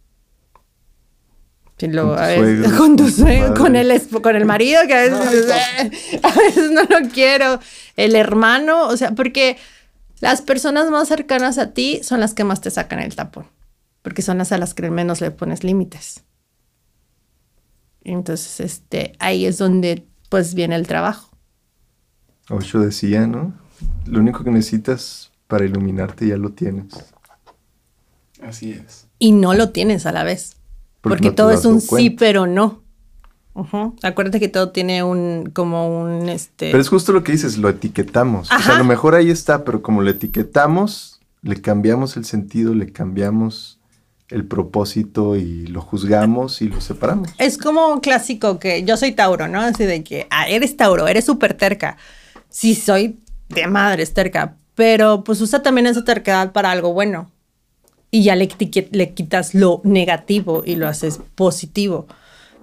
con, 1.78 2.18
a 2.18 2.26
ver, 2.26 2.70
con 2.78 2.96
tu 2.96 3.10
suegro, 3.10 3.52
con 3.54 3.76
el, 3.76 4.00
con 4.22 4.34
el 4.34 4.46
marido, 4.46 4.80
que 4.86 4.94
a 4.94 5.02
veces, 5.02 5.50
a 6.22 6.32
veces 6.32 6.70
no 6.70 6.84
lo 6.84 7.06
quiero, 7.10 7.60
el 7.96 8.16
hermano, 8.16 8.88
o 8.88 8.96
sea, 8.96 9.10
porque 9.10 9.58
las 10.20 10.40
personas 10.40 10.88
más 10.88 11.08
cercanas 11.08 11.58
a 11.58 11.72
ti 11.72 12.00
son 12.02 12.20
las 12.20 12.32
que 12.32 12.44
más 12.44 12.62
te 12.62 12.70
sacan 12.70 13.00
el 13.00 13.14
tapón 13.14 13.55
porque 14.06 14.22
son 14.22 14.38
las 14.38 14.52
a 14.52 14.58
las 14.58 14.72
que 14.72 14.88
menos 14.88 15.20
le 15.20 15.32
pones 15.32 15.64
límites. 15.64 16.22
Entonces, 18.04 18.60
este, 18.60 19.14
ahí 19.18 19.46
es 19.46 19.58
donde 19.58 20.06
pues 20.28 20.54
viene 20.54 20.76
el 20.76 20.86
trabajo. 20.86 21.36
Ocho 22.48 22.78
decía, 22.78 23.26
¿no? 23.26 23.52
Lo 24.04 24.20
único 24.20 24.44
que 24.44 24.52
necesitas 24.52 25.32
para 25.48 25.64
iluminarte 25.64 26.28
ya 26.28 26.36
lo 26.36 26.52
tienes. 26.52 26.86
Así 28.40 28.70
es. 28.70 29.08
Y 29.18 29.32
no 29.32 29.54
lo 29.54 29.70
tienes 29.70 30.06
a 30.06 30.12
la 30.12 30.22
vez. 30.22 30.54
Porque, 31.00 31.32
todo 31.32 31.50
es 31.50 31.64
un 31.64 31.80
sí, 31.80 32.10
pero 32.10 32.46
no. 32.46 32.84
Acuérdate 34.04 34.38
que 34.38 34.48
todo 34.48 34.70
tiene 34.70 35.02
un, 35.02 35.50
como 35.52 36.00
un, 36.00 36.28
este... 36.28 36.70
Pero 36.70 36.80
es 36.80 36.88
justo 36.88 37.12
lo 37.12 37.24
que 37.24 37.32
dices, 37.32 37.58
lo 37.58 37.68
etiquetamos. 37.68 38.52
O 38.52 38.58
sea, 38.60 38.76
a 38.76 38.78
lo 38.78 38.84
mejor 38.84 39.16
ahí 39.16 39.30
está, 39.30 39.64
pero 39.64 39.82
como 39.82 40.00
lo 40.00 40.10
etiquetamos, 40.10 41.20
le 41.42 41.60
cambiamos 41.60 42.16
el 42.16 42.24
sentido, 42.24 42.72
le 42.72 42.92
cambiamos 42.92 43.80
el 44.28 44.44
propósito 44.44 45.36
y 45.36 45.66
lo 45.66 45.80
juzgamos 45.80 46.60
y 46.62 46.68
lo 46.68 46.80
separamos. 46.80 47.30
Es 47.38 47.58
como 47.58 47.88
un 47.92 48.00
clásico 48.00 48.58
que 48.58 48.84
yo 48.84 48.96
soy 48.96 49.12
Tauro, 49.12 49.48
¿no? 49.48 49.60
Así 49.60 49.84
de 49.84 50.02
que 50.02 50.26
ah, 50.30 50.48
eres 50.48 50.76
Tauro, 50.76 51.06
eres 51.06 51.24
súper 51.24 51.54
terca. 51.54 51.96
Sí, 52.48 52.74
soy 52.74 53.20
de 53.48 53.66
madre 53.66 54.04
terca, 54.06 54.56
pero 54.74 55.22
pues 55.24 55.40
usa 55.40 55.62
también 55.62 55.86
esa 55.86 56.04
terquedad 56.04 56.52
para 56.52 56.70
algo 56.70 56.92
bueno. 56.92 57.30
y 58.10 58.22
ya 58.24 58.36
le, 58.36 58.48
le 58.92 59.14
quitas 59.14 59.54
lo 59.54 59.80
negativo 59.84 60.62
y 60.64 60.76
lo 60.76 60.88
haces 60.88 61.20
positivo. 61.34 62.06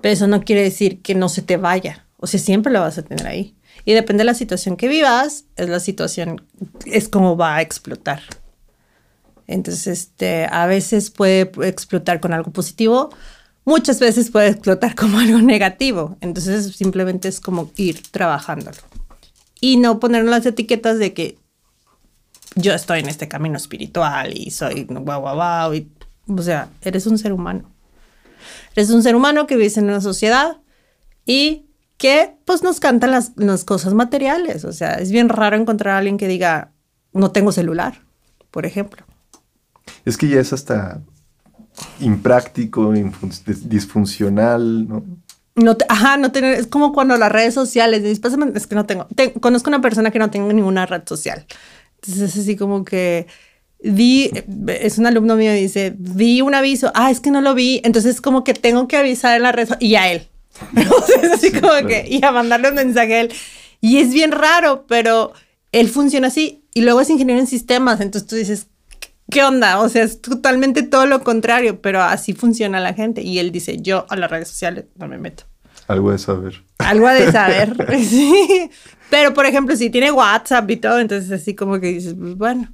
Pero 0.01 0.13
eso 0.13 0.27
no 0.27 0.43
quiere 0.43 0.63
decir 0.63 1.01
que 1.01 1.15
no 1.15 1.29
se 1.29 1.41
te 1.41 1.57
vaya. 1.57 2.05
O 2.17 2.27
sea, 2.27 2.39
siempre 2.39 2.73
lo 2.73 2.81
vas 2.81 2.97
a 2.97 3.03
tener 3.03 3.27
ahí. 3.27 3.55
Y 3.85 3.93
depende 3.93 4.21
de 4.21 4.25
la 4.25 4.33
situación 4.33 4.77
que 4.77 4.87
vivas, 4.87 5.45
es 5.55 5.69
la 5.69 5.79
situación, 5.79 6.41
es 6.85 7.09
como 7.09 7.37
va 7.37 7.55
a 7.55 7.61
explotar. 7.61 8.21
Entonces, 9.47 9.87
este, 9.87 10.45
a 10.45 10.65
veces 10.65 11.09
puede 11.11 11.51
explotar 11.67 12.19
con 12.19 12.33
algo 12.33 12.51
positivo, 12.51 13.09
muchas 13.65 13.99
veces 13.99 14.31
puede 14.31 14.49
explotar 14.49 14.95
como 14.95 15.19
algo 15.19 15.39
negativo. 15.39 16.17
Entonces, 16.21 16.75
simplemente 16.75 17.27
es 17.27 17.39
como 17.39 17.71
ir 17.75 18.01
trabajándolo. 18.11 18.77
Y 19.59 19.77
no 19.77 19.99
poner 19.99 20.25
las 20.25 20.45
etiquetas 20.45 20.99
de 20.99 21.13
que 21.13 21.37
yo 22.55 22.73
estoy 22.73 22.99
en 22.99 23.09
este 23.09 23.27
camino 23.27 23.57
espiritual 23.57 24.37
y 24.37 24.51
soy 24.51 24.83
guau, 24.83 25.21
guau, 25.21 25.35
guau. 25.35 25.73
Y, 25.73 25.91
o 26.27 26.41
sea, 26.41 26.69
eres 26.81 27.07
un 27.07 27.17
ser 27.17 27.33
humano. 27.33 27.71
Eres 28.75 28.89
un 28.89 29.03
ser 29.03 29.15
humano 29.15 29.47
que 29.47 29.55
vive 29.55 29.71
en 29.75 29.85
una 29.85 30.01
sociedad 30.01 30.57
y 31.25 31.67
que 31.97 32.35
pues 32.45 32.63
nos 32.63 32.79
cantan 32.79 33.11
las, 33.11 33.31
las 33.37 33.63
cosas 33.63 33.93
materiales. 33.93 34.65
O 34.65 34.73
sea, 34.73 34.95
es 34.95 35.11
bien 35.11 35.29
raro 35.29 35.55
encontrar 35.55 35.95
a 35.95 35.97
alguien 35.99 36.17
que 36.17 36.27
diga, 36.27 36.71
no 37.13 37.31
tengo 37.31 37.51
celular, 37.51 38.01
por 38.51 38.65
ejemplo. 38.65 39.05
Es 40.05 40.17
que 40.17 40.27
ya 40.27 40.39
es 40.39 40.53
hasta 40.53 41.01
impráctico, 41.99 42.93
disfuncional, 43.63 44.87
¿no? 44.87 45.03
No 45.55 45.77
ajá, 45.87 46.17
no 46.17 46.31
tener, 46.31 46.59
es 46.59 46.65
como 46.65 46.93
cuando 46.93 47.15
las 47.15 47.31
redes 47.31 47.53
sociales, 47.53 48.03
es 48.03 48.67
que 48.67 48.75
no 48.75 48.85
tengo, 48.85 49.07
conozco 49.39 49.69
una 49.69 49.81
persona 49.81 50.09
que 50.09 50.17
no 50.17 50.31
tengo 50.31 50.51
ninguna 50.51 50.87
red 50.87 51.03
social. 51.05 51.45
Entonces 51.95 52.33
es 52.33 52.41
así 52.41 52.55
como 52.55 52.83
que 52.83 53.27
vi, 53.83 54.31
es 54.67 54.97
un 54.97 55.05
alumno 55.05 55.35
mío 55.35 55.53
dice, 55.53 55.93
vi 55.97 56.41
un 56.41 56.55
aviso, 56.55 56.91
ah, 56.95 57.11
es 57.11 57.19
que 57.19 57.29
no 57.29 57.41
lo 57.41 57.53
vi, 57.53 57.81
entonces 57.83 58.19
como 58.19 58.43
que 58.43 58.55
tengo 58.55 58.87
que 58.87 58.97
avisar 58.97 59.35
en 59.35 59.43
la 59.43 59.51
red 59.51 59.69
y 59.79 59.95
a 59.95 60.11
él. 60.11 60.27
es 61.21 61.31
así 61.31 61.51
como 61.51 61.87
que, 61.87 62.05
y 62.09 62.25
a 62.25 62.31
mandarle 62.31 62.69
un 62.69 62.75
mensaje 62.75 63.13
a 63.13 63.21
él. 63.21 63.33
Y 63.79 63.97
es 63.97 64.11
bien 64.11 64.31
raro, 64.31 64.85
pero 64.87 65.33
él 65.71 65.89
funciona 65.89 66.27
así 66.27 66.63
y 66.73 66.81
luego 66.81 67.01
es 67.01 67.09
ingeniero 67.09 67.39
en 67.39 67.47
sistemas, 67.47 68.01
entonces 68.01 68.27
tú 68.27 68.35
dices, 68.35 68.67
¿qué 69.33 69.43
onda? 69.43 69.79
O 69.79 69.89
sea, 69.89 70.03
es 70.03 70.21
totalmente 70.21 70.83
todo 70.83 71.07
lo 71.07 71.23
contrario, 71.23 71.81
pero 71.81 72.01
así 72.01 72.33
funciona 72.33 72.79
la 72.79 72.93
gente. 72.93 73.21
Y 73.21 73.39
él 73.39 73.51
dice, 73.51 73.77
yo 73.81 74.05
a 74.09 74.15
las 74.15 74.29
redes 74.29 74.47
sociales 74.47 74.85
no 74.95 75.07
me 75.07 75.17
meto. 75.17 75.43
Algo 75.87 76.11
de 76.11 76.19
saber. 76.19 76.63
Algo 76.77 77.09
de 77.09 77.31
saber, 77.31 77.75
sí. 77.99 78.69
Pero, 79.09 79.33
por 79.33 79.45
ejemplo, 79.45 79.75
si 79.75 79.89
tiene 79.89 80.11
WhatsApp 80.11 80.69
y 80.69 80.77
todo, 80.77 80.99
entonces 80.99 81.31
así 81.31 81.55
como 81.55 81.79
que 81.79 81.87
dices, 81.87 82.15
pues 82.17 82.35
bueno. 82.37 82.71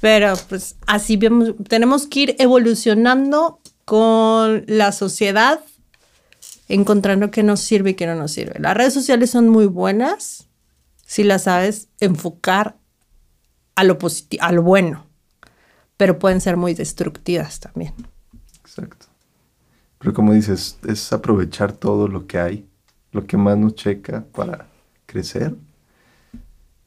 Pero 0.00 0.34
pues 0.48 0.76
así 0.86 1.16
vemos, 1.16 1.54
tenemos 1.68 2.06
que 2.06 2.20
ir 2.20 2.36
evolucionando 2.38 3.60
con 3.84 4.62
la 4.68 4.92
sociedad, 4.92 5.60
encontrando 6.68 7.32
qué 7.32 7.42
nos 7.42 7.58
sirve 7.60 7.90
y 7.90 7.94
qué 7.94 8.06
no 8.06 8.14
nos 8.14 8.30
sirve. 8.30 8.60
Las 8.60 8.76
redes 8.76 8.94
sociales 8.94 9.30
son 9.30 9.48
muy 9.48 9.66
buenas 9.66 10.46
si 11.04 11.24
las 11.24 11.44
sabes 11.44 11.88
enfocar 11.98 12.76
a 13.74 13.82
lo 13.82 13.98
a 14.40 14.52
lo 14.52 14.62
bueno 14.62 15.07
pero 15.98 16.18
pueden 16.18 16.40
ser 16.40 16.56
muy 16.56 16.72
destructivas 16.72 17.60
también. 17.60 17.92
Exacto. 18.60 19.06
Pero 19.98 20.14
como 20.14 20.32
dices, 20.32 20.78
es 20.86 21.12
aprovechar 21.12 21.72
todo 21.72 22.08
lo 22.08 22.26
que 22.26 22.38
hay, 22.38 22.66
lo 23.12 23.26
que 23.26 23.36
más 23.36 23.58
nos 23.58 23.74
checa 23.74 24.24
para 24.32 24.68
crecer. 25.04 25.54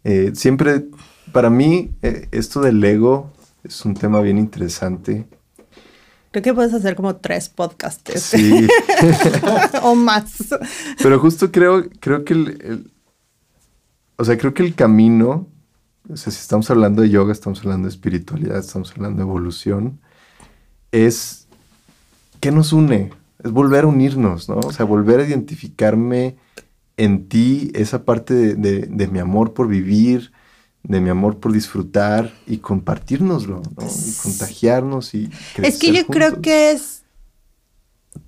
Eh, 0.04 0.32
siempre, 0.34 0.86
para 1.32 1.50
mí, 1.50 1.92
eh, 2.02 2.28
esto 2.32 2.62
del 2.62 2.84
ego 2.84 3.32
es 3.64 3.86
un 3.86 3.94
tema 3.94 4.22
bien 4.22 4.38
interesante. 4.38 5.28
Creo 6.32 6.44
que 6.44 6.54
puedes 6.54 6.74
hacer 6.74 6.96
como 6.96 7.18
tres 7.18 7.50
podcasts. 7.50 8.22
Sí. 8.22 8.66
o 9.84 9.94
más. 9.94 10.56
Pero 11.04 11.20
justo 11.20 11.52
creo, 11.52 11.90
creo 12.00 12.24
que 12.24 12.34
el, 12.34 12.92
o 14.16 14.24
sea, 14.24 14.38
creo 14.38 14.54
que 14.54 14.64
el 14.64 14.74
camino 14.74 15.48
o 16.12 16.18
sea, 16.18 16.32
si 16.32 16.40
estamos 16.40 16.70
hablando 16.70 17.02
de 17.02 17.10
yoga, 17.10 17.32
estamos 17.32 17.60
hablando 17.60 17.88
de 17.88 17.94
espiritualidad, 17.94 18.60
estamos 18.60 18.92
hablando 18.92 19.18
de 19.18 19.24
evolución, 19.24 20.00
es 20.92 21.48
¿qué 22.42 22.52
nos 22.52 22.74
une? 22.74 23.12
Es 23.44 23.52
volver 23.52 23.86
a 23.86 23.88
unirnos, 23.88 24.50
¿no? 24.50 24.58
O 24.58 24.74
sea, 24.74 24.86
volver 24.86 25.22
a 25.22 25.26
identificarme 25.26 26.36
en 26.98 27.30
ti, 27.30 27.72
esa 27.74 28.04
parte 28.04 28.34
de, 28.56 29.08
mi 29.08 29.20
amor 29.20 29.54
por 29.54 29.68
vivir, 29.68 30.32
de 30.84 31.00
mi 31.00 31.10
amor 31.10 31.40
por 31.40 31.54
disfrutar 31.54 32.34
y 32.46 32.58
compartirnoslo, 32.58 33.62
¿no? 33.78 33.88
Y 33.88 34.14
contagiarnos 34.22 35.14
y 35.14 35.30
crecer 35.56 35.66
Es 35.66 35.80
que 35.80 35.94
yo 35.94 36.06
creo 36.08 36.42
que 36.42 36.72
es, 36.72 37.04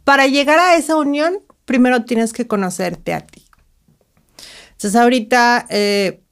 para 0.03 0.27
llegar 0.27 0.59
a 0.59 0.75
esa 0.75 0.95
unión, 0.95 1.39
primero 1.65 2.05
tienes 2.05 2.33
que 2.33 2.47
conocerte 2.47 3.13
a 3.13 3.21
ti. 3.21 3.43
Entonces 4.71 4.95
ahorita... 4.95 5.65
Eh, 5.69 6.22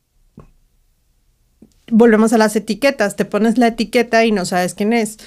volvemos 1.91 2.33
a 2.33 2.37
las 2.37 2.55
etiquetas, 2.55 3.15
te 3.15 3.25
pones 3.25 3.57
la 3.57 3.67
etiqueta 3.67 4.25
y 4.25 4.31
no 4.31 4.45
sabes 4.45 4.73
quién 4.73 4.93
es. 4.93 5.17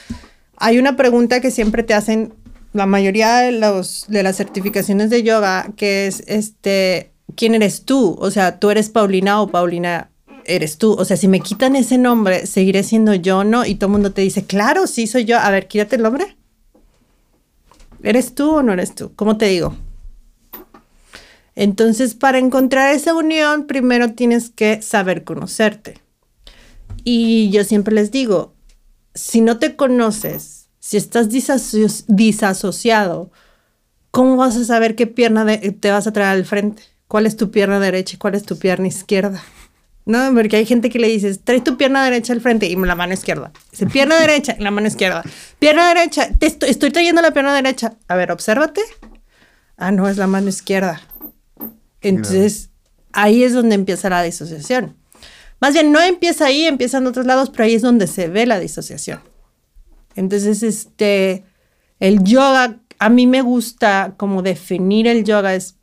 Hay 0.57 0.79
una 0.79 0.97
pregunta 0.97 1.41
que 1.41 1.51
siempre 1.51 1.83
te 1.83 1.95
hacen 1.95 2.33
la 2.73 2.87
mayoría 2.87 3.37
de, 3.39 3.53
los, 3.53 4.07
de 4.09 4.23
las 4.23 4.37
certificaciones 4.37 5.11
de 5.11 5.23
yoga, 5.23 5.73
que 5.77 6.07
es, 6.07 6.25
este, 6.27 7.13
¿quién 7.37 7.55
eres 7.55 7.85
tú? 7.85 8.17
O 8.19 8.31
sea, 8.31 8.59
¿tú 8.59 8.71
eres 8.71 8.91
Paulina 8.91 9.41
o 9.41 9.49
Paulina 9.49 10.11
eres 10.45 10.79
tú? 10.79 10.93
O 10.93 11.05
sea, 11.05 11.17
si 11.17 11.29
me 11.29 11.41
quitan 11.41 11.77
ese 11.77 11.99
nombre, 11.99 12.47
¿seguiré 12.47 12.83
siendo 12.83 13.15
yo, 13.15 13.45
no? 13.45 13.65
Y 13.65 13.77
todo 13.77 13.87
el 13.87 13.93
mundo 13.93 14.13
te 14.13 14.23
dice, 14.23 14.45
claro, 14.45 14.87
sí 14.87 15.07
soy 15.07 15.25
yo. 15.25 15.39
A 15.39 15.51
ver, 15.51 15.69
quítate 15.69 15.97
el 15.97 16.03
nombre. 16.03 16.37
¿Eres 18.03 18.35
tú 18.35 18.57
o 18.57 18.63
no 18.63 18.73
eres 18.73 18.95
tú? 18.95 19.13
¿Cómo 19.15 19.37
te 19.39 19.47
digo? 19.47 19.77
Entonces, 21.55 22.15
para 22.15 22.39
encontrar 22.39 22.95
esa 22.95 23.15
unión, 23.15 23.67
primero 23.67 24.13
tienes 24.13 24.51
que 24.51 24.83
saber 24.83 25.25
conocerte. 25.25 26.04
Y 27.05 27.51
yo 27.51 27.65
siempre 27.65 27.95
les 27.95 28.11
digo, 28.11 28.55
si 29.15 29.41
no 29.41 29.59
te 29.59 29.77
conoces, 29.77 30.69
si 30.81 30.97
estás 30.97 31.29
disasociado, 31.29 33.31
¿cómo 34.11 34.37
vas 34.37 34.57
a 34.57 34.65
saber 34.65 34.97
qué 34.97 35.07
pierna 35.07 35.47
te 35.47 35.91
vas 35.91 36.07
a 36.07 36.13
traer 36.13 36.37
al 36.37 36.45
frente? 36.45 36.83
¿Cuál 37.07 37.27
es 37.27 37.37
tu 37.37 37.51
pierna 37.51 37.79
derecha 37.79 38.17
y 38.17 38.19
cuál 38.19 38.35
es 38.35 38.45
tu 38.45 38.59
pierna 38.59 38.89
izquierda? 38.89 39.43
No, 40.07 40.33
porque 40.35 40.57
hay 40.57 40.67
gente 40.67 40.91
que 40.91 40.99
le 40.99 41.09
dices, 41.09 41.41
trae 41.43 41.61
tu 41.61 41.77
pierna 41.77 42.05
derecha 42.05 42.33
al 42.33 42.41
frente 42.41 42.67
y 42.67 42.77
la 42.77 42.95
mano 42.95 43.15
izquierda. 43.15 43.53
Dice, 43.71 43.87
pierna 43.87 44.19
derecha 44.19 44.55
y 44.59 44.63
la 44.63 44.71
mano 44.71 44.87
izquierda. 44.87 45.23
Pierna 45.59 45.89
derecha, 45.89 46.29
te 46.39 46.47
estoy, 46.47 46.71
estoy 46.71 46.91
trayendo 46.91 47.23
la 47.23 47.33
pierna 47.33 47.55
derecha. 47.55 47.95
A 48.09 48.17
ver, 48.17 48.31
obsérvate. 48.31 48.83
Ah, 49.77 49.93
no, 49.93 50.09
es 50.09 50.19
la 50.19 50.27
mano 50.27 50.49
izquierda. 50.49 51.01
Entonces, 52.03 52.71
ahí 53.13 53.45
es 53.45 53.55
donde 53.55 53.75
empieza 53.75 54.11
la 54.11 54.23
disociación. 54.23 54.95
Más 55.61 55.73
bien, 55.73 55.93
no 55.93 56.01
empieza 56.01 56.47
ahí, 56.47 56.65
empieza 56.65 56.99
en 56.99 57.07
otros 57.07 57.27
lados, 57.27 57.51
pero 57.51 57.65
ahí 57.65 57.75
es 57.75 57.83
donde 57.83 58.07
se 58.07 58.29
ve 58.29 58.47
la 58.47 58.59
disociación. 58.59 59.21
Entonces, 60.15 60.63
este, 60.63 61.45
el 62.01 62.23
yoga, 62.23 62.81
a 62.99 63.09
mí 63.09 63.27
me 63.27 63.43
gusta 63.43 64.15
como 64.17 64.43
definir 64.43 65.07
el 65.07 65.25
yoga 65.25 65.55
es, 65.55 65.77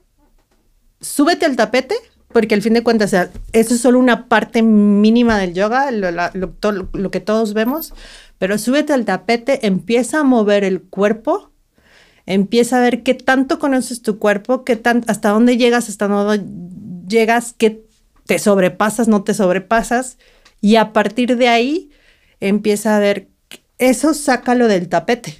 súbete 0.99 1.45
al 1.45 1.55
tapete, 1.55 1.95
porque 2.31 2.55
al 2.55 2.61
fin 2.61 2.73
de 2.73 2.83
cuentas, 2.83 3.13
eso 3.13 3.73
es 3.73 3.81
solo 3.81 3.99
una 3.99 4.27
parte 4.27 4.61
mínima 4.61 5.37
del 5.37 5.53
yoga, 5.53 5.91
lo, 5.91 6.11
lo, 6.11 7.11
que 7.11 7.19
todos 7.19 7.53
vemos, 7.53 7.93
pero 8.37 8.57
súbete 8.57 8.93
al 8.93 9.05
tapete, 9.05 9.65
empieza 9.67 10.19
a 10.19 10.23
mover 10.23 10.63
el 10.63 10.81
cuerpo, 10.81 11.51
empieza 12.25 12.77
a 12.77 12.81
ver 12.81 13.03
qué 13.03 13.13
tanto 13.13 13.59
conoces 13.59 14.01
tu 14.01 14.17
cuerpo, 14.17 14.63
qué 14.63 14.81
hasta 15.07 15.29
dónde 15.29 15.57
llegas, 15.57 15.89
hasta 15.89 16.07
dónde 16.07 16.45
llegas, 17.07 17.53
qué 17.57 17.83
te 18.25 18.39
sobrepasas, 18.39 19.07
no 19.07 19.23
te 19.23 19.33
sobrepasas, 19.33 20.17
y 20.61 20.75
a 20.75 20.93
partir 20.93 21.37
de 21.37 21.47
ahí 21.47 21.91
empieza 22.39 22.95
a 22.95 22.99
ver, 22.99 23.29
eso 23.77 24.13
sácalo 24.13 24.67
del 24.67 24.89
tapete, 24.89 25.37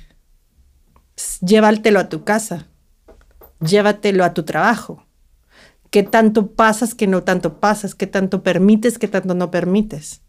llévatelo 1.42 2.00
a 2.00 2.10
tu 2.10 2.24
casa, 2.24 2.68
llévatelo 3.60 4.24
a 4.24 4.34
tu 4.34 4.44
trabajo. 4.44 5.06
¿Qué 5.90 6.04
tanto 6.04 6.48
pasas, 6.54 6.96
qué 6.96 7.06
no 7.06 7.24
tanto 7.24 7.60
pasas? 7.60 7.96
¿Qué 7.96 8.08
tanto 8.08 8.44
permites, 8.44 8.98
qué 8.98 9.10
tanto 9.10 9.34
no 9.34 9.52
permites? 9.52 10.22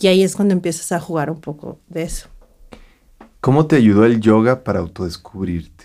Y 0.00 0.08
ahí 0.08 0.24
es 0.24 0.34
cuando 0.34 0.52
empiezas 0.52 0.90
a 0.90 0.98
jugar 0.98 1.30
un 1.30 1.40
poco 1.40 1.80
de 1.86 2.02
eso. 2.02 2.28
¿Cómo 3.40 3.66
te 3.66 3.76
ayudó 3.76 4.04
el 4.04 4.20
yoga 4.20 4.64
para 4.64 4.80
autodescubrirte? 4.80 5.84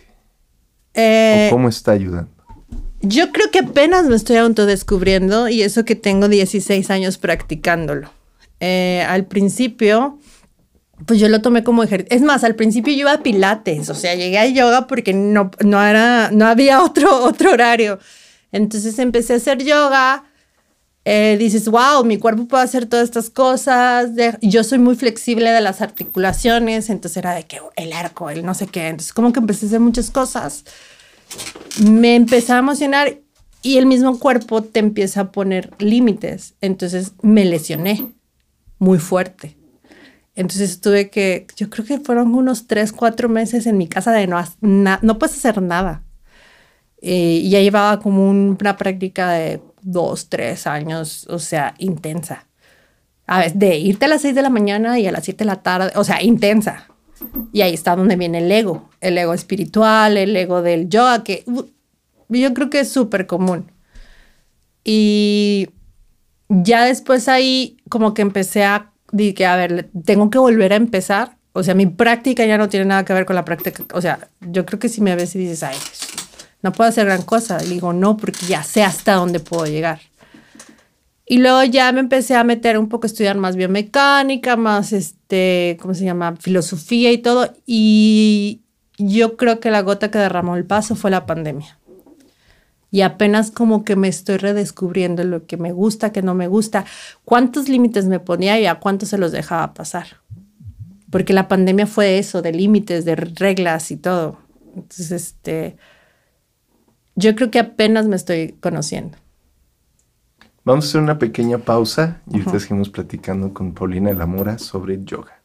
Eh, 0.95 1.47
¿O 1.47 1.55
cómo 1.55 1.69
está 1.69 1.91
ayudando? 1.91 2.31
Yo 3.01 3.31
creo 3.31 3.49
que 3.51 3.59
apenas 3.59 4.05
me 4.05 4.15
estoy 4.15 4.37
autodescubriendo 4.37 5.49
y 5.49 5.63
eso 5.63 5.85
que 5.85 5.95
tengo 5.95 6.27
16 6.27 6.89
años 6.91 7.17
practicándolo. 7.17 8.11
Eh, 8.59 9.05
al 9.07 9.25
principio, 9.25 10.19
pues 11.05 11.19
yo 11.19 11.27
lo 11.27 11.41
tomé 11.41 11.63
como 11.63 11.83
ejercicio. 11.83 12.15
Es 12.15 12.21
más, 12.23 12.43
al 12.43 12.55
principio 12.55 12.93
yo 12.93 13.01
iba 13.01 13.13
a 13.13 13.23
pilates, 13.23 13.89
o 13.89 13.95
sea, 13.95 14.13
llegué 14.15 14.37
a 14.37 14.47
yoga 14.47 14.87
porque 14.87 15.13
no, 15.13 15.51
no, 15.63 15.83
era, 15.83 16.29
no 16.31 16.45
había 16.45 16.83
otro, 16.83 17.23
otro 17.23 17.51
horario. 17.51 17.99
Entonces 18.51 18.99
empecé 18.99 19.33
a 19.33 19.37
hacer 19.37 19.63
yoga 19.63 20.25
eh, 21.03 21.35
dices, 21.39 21.67
wow, 21.67 22.03
mi 22.05 22.19
cuerpo 22.19 22.47
puede 22.47 22.63
hacer 22.63 22.85
todas 22.85 23.05
estas 23.05 23.29
cosas. 23.29 24.15
De, 24.15 24.37
yo 24.41 24.63
soy 24.63 24.77
muy 24.77 24.95
flexible 24.95 25.49
de 25.49 25.61
las 25.61 25.81
articulaciones, 25.81 26.89
entonces 26.89 27.17
era 27.17 27.33
de 27.33 27.45
que 27.45 27.59
el 27.75 27.93
arco, 27.93 28.29
el 28.29 28.45
no 28.45 28.53
sé 28.53 28.67
qué. 28.67 28.87
Entonces, 28.87 29.13
como 29.13 29.33
que 29.33 29.39
empecé 29.39 29.65
a 29.65 29.69
hacer 29.69 29.79
muchas 29.79 30.11
cosas. 30.11 30.63
Me 31.83 32.15
empecé 32.15 32.53
a 32.53 32.59
emocionar 32.59 33.19
y 33.61 33.77
el 33.77 33.85
mismo 33.85 34.19
cuerpo 34.19 34.63
te 34.63 34.79
empieza 34.79 35.21
a 35.21 35.31
poner 35.31 35.71
límites. 35.79 36.55
Entonces, 36.61 37.13
me 37.21 37.45
lesioné 37.45 38.07
muy 38.79 38.97
fuerte. 38.97 39.57
Entonces 40.35 40.79
tuve 40.81 41.09
que, 41.09 41.45
yo 41.55 41.69
creo 41.69 41.85
que 41.85 41.99
fueron 41.99 42.33
unos 42.33 42.67
tres, 42.67 42.91
cuatro 42.91 43.29
meses 43.29 43.67
en 43.67 43.77
mi 43.77 43.87
casa 43.87 44.11
de 44.11 44.27
no, 44.27 44.43
no 44.61 45.19
puedes 45.19 45.35
hacer 45.35 45.61
nada. 45.61 46.03
Eh, 47.01 47.41
y 47.43 47.49
ya 47.49 47.59
llevaba 47.59 47.99
como 47.99 48.29
una 48.29 48.77
práctica 48.77 49.31
de 49.31 49.61
dos, 49.81 50.29
tres 50.29 50.67
años, 50.67 51.27
o 51.29 51.39
sea, 51.39 51.73
intensa. 51.79 52.47
A 53.27 53.39
ver, 53.39 53.53
de 53.53 53.77
irte 53.77 54.05
a 54.05 54.07
las 54.07 54.21
seis 54.21 54.35
de 54.35 54.41
la 54.41 54.49
mañana 54.49 54.99
y 54.99 55.07
a 55.07 55.11
las 55.11 55.25
siete 55.25 55.39
de 55.43 55.45
la 55.45 55.61
tarde, 55.63 55.91
o 55.95 56.03
sea, 56.03 56.21
intensa. 56.21 56.87
Y 57.53 57.61
ahí 57.61 57.73
está 57.73 57.95
donde 57.95 58.15
viene 58.15 58.39
el 58.39 58.51
ego, 58.51 58.89
el 58.99 59.17
ego 59.17 59.33
espiritual, 59.33 60.17
el 60.17 60.35
ego 60.35 60.61
del 60.61 60.89
yoga, 60.89 61.23
que 61.23 61.43
uh, 61.47 61.63
yo 62.29 62.53
creo 62.53 62.69
que 62.69 62.81
es 62.81 62.89
súper 62.89 63.27
común. 63.27 63.71
Y 64.83 65.69
ya 66.49 66.85
después 66.85 67.27
ahí 67.27 67.77
como 67.89 68.13
que 68.13 68.21
empecé 68.21 68.63
a, 68.63 68.91
dije, 69.11 69.45
a 69.45 69.55
ver, 69.55 69.89
tengo 70.05 70.29
que 70.29 70.37
volver 70.37 70.73
a 70.73 70.77
empezar. 70.77 71.37
O 71.53 71.63
sea, 71.63 71.75
mi 71.75 71.85
práctica 71.85 72.45
ya 72.45 72.57
no 72.57 72.69
tiene 72.69 72.85
nada 72.85 73.05
que 73.05 73.13
ver 73.13 73.25
con 73.25 73.35
la 73.35 73.45
práctica. 73.45 73.83
O 73.93 74.01
sea, 74.01 74.29
yo 74.39 74.65
creo 74.65 74.79
que 74.79 74.89
si 74.89 75.01
me 75.01 75.15
ves 75.15 75.35
y 75.35 75.39
dices, 75.39 75.63
ay, 75.63 75.77
no 76.61 76.71
puedo 76.71 76.89
hacer 76.89 77.05
gran 77.05 77.23
cosa. 77.23 77.57
digo, 77.57 77.93
no, 77.93 78.17
porque 78.17 78.45
ya 78.45 78.63
sé 78.63 78.83
hasta 78.83 79.13
dónde 79.13 79.39
puedo 79.39 79.65
llegar. 79.65 79.99
Y 81.31 81.37
luego 81.37 81.63
ya 81.63 81.89
me 81.93 82.01
empecé 82.01 82.35
a 82.35 82.43
meter 82.43 82.77
un 82.77 82.89
poco 82.89 83.05
a 83.05 83.07
estudiar 83.07 83.37
más 83.37 83.55
biomecánica, 83.55 84.57
más, 84.57 84.91
este, 84.91 85.77
¿cómo 85.79 85.93
se 85.93 86.03
llama? 86.03 86.35
Filosofía 86.35 87.09
y 87.13 87.19
todo. 87.19 87.53
Y 87.65 88.63
yo 88.97 89.37
creo 89.37 89.61
que 89.61 89.71
la 89.71 89.81
gota 89.81 90.11
que 90.11 90.17
derramó 90.17 90.57
el 90.57 90.65
paso 90.65 90.93
fue 90.97 91.09
la 91.09 91.25
pandemia. 91.25 91.79
Y 92.91 92.99
apenas 92.99 93.49
como 93.49 93.85
que 93.85 93.95
me 93.95 94.09
estoy 94.09 94.35
redescubriendo 94.35 95.23
lo 95.23 95.45
que 95.45 95.55
me 95.55 95.71
gusta, 95.71 96.11
que 96.11 96.21
no 96.21 96.35
me 96.35 96.49
gusta, 96.49 96.83
cuántos 97.23 97.69
límites 97.69 98.07
me 98.07 98.19
ponía 98.19 98.59
y 98.59 98.65
a 98.65 98.81
cuántos 98.81 99.07
se 99.07 99.17
los 99.17 99.31
dejaba 99.31 99.73
pasar. 99.73 100.07
Porque 101.11 101.31
la 101.31 101.47
pandemia 101.47 101.87
fue 101.87 102.19
eso, 102.19 102.41
de 102.41 102.51
límites, 102.51 103.05
de 103.05 103.15
reglas 103.15 103.89
y 103.91 103.95
todo. 103.95 104.37
Entonces, 104.75 105.11
este, 105.13 105.77
yo 107.15 107.37
creo 107.37 107.49
que 107.51 107.59
apenas 107.59 108.05
me 108.07 108.17
estoy 108.17 108.57
conociendo. 108.59 109.20
Vamos 110.63 110.85
a 110.85 110.87
hacer 110.89 111.01
una 111.01 111.17
pequeña 111.17 111.57
pausa 111.57 112.21
y 112.29 112.37
ahorita 112.37 112.59
seguimos 112.59 112.89
platicando 112.89 113.51
con 113.51 113.73
Paulina 113.73 114.09
de 114.09 114.15
la 114.15 114.27
Mora 114.27 114.59
sobre 114.59 115.03
yoga. 115.03 115.41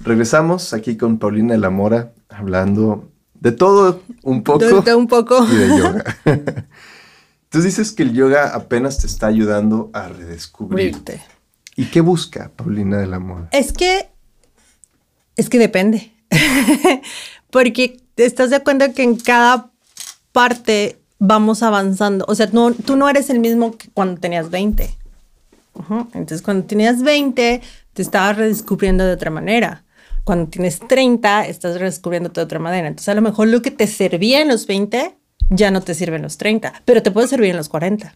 Regresamos 0.00 0.72
aquí 0.72 0.96
con 0.96 1.18
Paulina 1.18 1.52
de 1.52 1.58
la 1.58 1.68
Mora 1.68 2.14
hablando 2.30 3.10
de 3.34 3.52
todo 3.52 4.02
un 4.22 4.42
poco. 4.42 4.64
De 4.64 4.82
todo 4.82 4.96
un 4.96 5.06
poco. 5.06 5.44
Y 5.44 5.54
de 5.54 5.68
yoga. 5.68 6.04
Tú 7.50 7.60
dices 7.60 7.92
que 7.92 8.02
el 8.02 8.14
yoga 8.14 8.54
apenas 8.54 8.98
te 8.98 9.06
está 9.06 9.26
ayudando 9.26 9.90
a 9.92 10.08
redescubrirte. 10.08 11.22
¿Y 11.76 11.86
qué 11.86 12.00
busca 12.00 12.50
Paulina 12.56 12.96
de 12.96 13.06
la 13.06 13.18
Mora? 13.18 13.48
Es 13.52 13.72
que, 13.72 14.08
es 15.36 15.50
que 15.50 15.58
depende. 15.58 16.12
Porque 17.50 18.02
estás 18.16 18.50
de 18.50 18.56
acuerdo 18.56 18.94
que 18.94 19.02
en 19.02 19.16
cada 19.16 19.70
parte 20.32 20.97
vamos 21.18 21.62
avanzando. 21.62 22.24
O 22.28 22.34
sea, 22.34 22.48
no, 22.52 22.72
tú 22.72 22.96
no 22.96 23.08
eres 23.08 23.30
el 23.30 23.40
mismo 23.40 23.76
que 23.76 23.88
cuando 23.92 24.20
tenías 24.20 24.50
20. 24.50 24.96
Entonces, 26.14 26.42
cuando 26.42 26.66
tenías 26.66 27.02
20, 27.02 27.60
te 27.92 28.02
estabas 28.02 28.36
redescubriendo 28.36 29.04
de 29.04 29.12
otra 29.12 29.30
manera. 29.30 29.84
Cuando 30.24 30.50
tienes 30.50 30.80
30, 30.80 31.46
estás 31.46 31.78
redescubriendo 31.78 32.30
de 32.30 32.40
otra 32.42 32.58
manera. 32.58 32.88
Entonces, 32.88 33.08
a 33.08 33.14
lo 33.14 33.22
mejor 33.22 33.48
lo 33.48 33.62
que 33.62 33.70
te 33.70 33.86
servía 33.86 34.40
en 34.40 34.48
los 34.48 34.66
20 34.66 35.16
ya 35.50 35.70
no 35.70 35.80
te 35.80 35.94
sirve 35.94 36.16
en 36.16 36.22
los 36.22 36.36
30, 36.36 36.82
pero 36.84 37.02
te 37.02 37.10
puede 37.10 37.28
servir 37.28 37.50
en 37.50 37.56
los 37.56 37.68
40. 37.68 38.14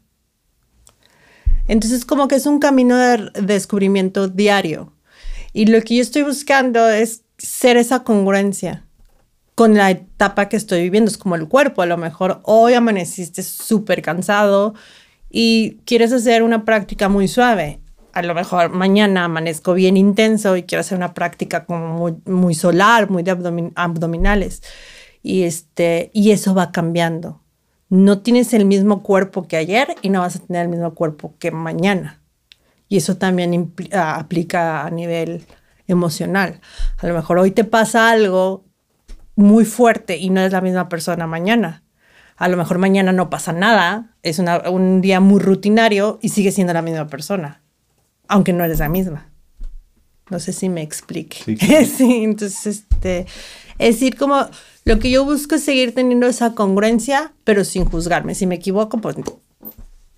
Entonces, 1.68 2.04
como 2.04 2.28
que 2.28 2.34
es 2.34 2.46
un 2.46 2.58
camino 2.58 2.96
de 2.96 3.30
descubrimiento 3.40 4.28
diario. 4.28 4.92
Y 5.52 5.66
lo 5.66 5.80
que 5.82 5.96
yo 5.96 6.02
estoy 6.02 6.22
buscando 6.22 6.88
es 6.88 7.22
ser 7.38 7.76
esa 7.76 8.02
congruencia 8.04 8.84
con 9.54 9.74
la 9.74 9.90
etapa 9.90 10.48
que 10.48 10.56
estoy 10.56 10.82
viviendo. 10.82 11.10
Es 11.10 11.18
como 11.18 11.36
el 11.36 11.48
cuerpo, 11.48 11.82
a 11.82 11.86
lo 11.86 11.96
mejor 11.96 12.40
hoy 12.44 12.74
amaneciste 12.74 13.42
súper 13.42 14.02
cansado 14.02 14.74
y 15.30 15.78
quieres 15.84 16.12
hacer 16.12 16.42
una 16.42 16.64
práctica 16.64 17.08
muy 17.08 17.28
suave. 17.28 17.80
A 18.12 18.22
lo 18.22 18.34
mejor 18.34 18.70
mañana 18.70 19.24
amanezco 19.24 19.72
bien 19.72 19.96
intenso 19.96 20.56
y 20.56 20.64
quiero 20.64 20.80
hacer 20.80 20.98
una 20.98 21.14
práctica 21.14 21.64
como 21.64 22.20
muy, 22.26 22.54
solar, 22.54 23.10
muy 23.10 23.22
de 23.22 23.72
abdominales. 23.74 24.62
Y, 25.22 25.44
este, 25.44 26.10
y 26.12 26.32
eso 26.32 26.54
va 26.54 26.72
cambiando. 26.72 27.40
No 27.88 28.20
tienes 28.20 28.52
el 28.54 28.64
mismo 28.64 29.02
cuerpo 29.02 29.46
que 29.48 29.56
ayer 29.56 29.94
y 30.02 30.10
no 30.10 30.20
vas 30.20 30.36
a 30.36 30.40
tener 30.40 30.62
el 30.62 30.68
mismo 30.68 30.94
cuerpo 30.94 31.34
que 31.38 31.50
mañana. 31.50 32.20
Y 32.88 32.98
eso 32.98 33.16
también 33.16 33.72
aplica 33.92 34.84
a 34.84 34.90
nivel 34.90 35.46
emocional. 35.86 36.60
A 36.98 37.06
lo 37.06 37.14
mejor 37.14 37.38
hoy 37.38 37.50
te 37.50 37.64
pasa 37.64 38.10
algo 38.10 38.64
muy 39.36 39.64
fuerte 39.64 40.16
y 40.16 40.30
no 40.30 40.40
es 40.40 40.52
la 40.52 40.60
misma 40.60 40.88
persona 40.88 41.26
mañana. 41.26 41.82
A 42.36 42.48
lo 42.48 42.56
mejor 42.56 42.78
mañana 42.78 43.12
no 43.12 43.30
pasa 43.30 43.52
nada, 43.52 44.16
es 44.22 44.38
un 44.38 45.00
día 45.00 45.20
muy 45.20 45.40
rutinario 45.40 46.18
y 46.22 46.30
sigue 46.30 46.50
siendo 46.50 46.72
la 46.72 46.82
misma 46.82 47.06
persona, 47.06 47.62
aunque 48.28 48.52
no 48.52 48.64
eres 48.64 48.78
la 48.78 48.88
misma. 48.88 49.28
No 50.30 50.40
sé 50.40 50.52
si 50.52 50.68
me 50.68 50.82
explique. 50.82 51.38
Sí, 51.86 52.24
entonces, 52.24 52.66
este, 52.66 53.26
es 53.78 53.96
decir, 53.96 54.16
como 54.16 54.46
lo 54.84 54.98
que 54.98 55.10
yo 55.10 55.24
busco 55.24 55.54
es 55.54 55.64
seguir 55.64 55.94
teniendo 55.94 56.26
esa 56.26 56.54
congruencia, 56.54 57.32
pero 57.44 57.64
sin 57.64 57.84
juzgarme. 57.84 58.34
Si 58.34 58.46
me 58.46 58.56
equivoco, 58.56 58.98
pues 58.98 59.16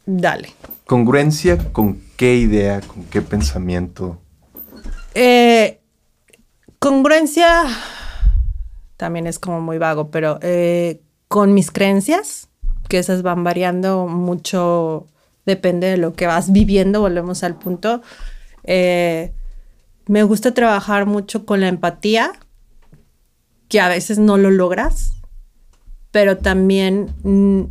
dale. 0.07 0.50
¿Congruencia 0.87 1.59
con 1.72 2.00
qué 2.16 2.37
idea, 2.37 2.81
con 2.81 3.05
qué 3.05 3.22
pensamiento? 3.22 4.20
Eh, 5.14 5.81
congruencia 6.79 7.64
también 8.96 9.26
es 9.26 9.38
como 9.38 9.61
muy 9.61 9.78
vago, 9.78 10.11
pero 10.11 10.38
eh, 10.42 11.00
con 11.28 11.54
mis 11.54 11.70
creencias, 11.70 12.48
que 12.88 12.98
esas 12.98 13.22
van 13.22 13.44
variando 13.44 14.07
mucho, 14.07 15.07
depende 15.46 15.88
de 15.88 15.96
lo 15.96 16.12
que 16.12 16.26
vas 16.26 16.52
viviendo, 16.52 17.00
volvemos 17.00 17.42
al 17.42 17.57
punto. 17.57 18.02
Eh, 18.64 19.33
me 20.07 20.22
gusta 20.22 20.54
trabajar 20.54 21.07
mucho 21.07 21.46
con 21.46 21.61
la 21.61 21.68
empatía, 21.68 22.33
que 23.68 23.80
a 23.80 23.88
veces 23.88 24.18
no 24.18 24.37
lo 24.37 24.50
logras, 24.50 25.12
pero 26.11 26.38
también 26.38 27.14
mm, 27.22 27.62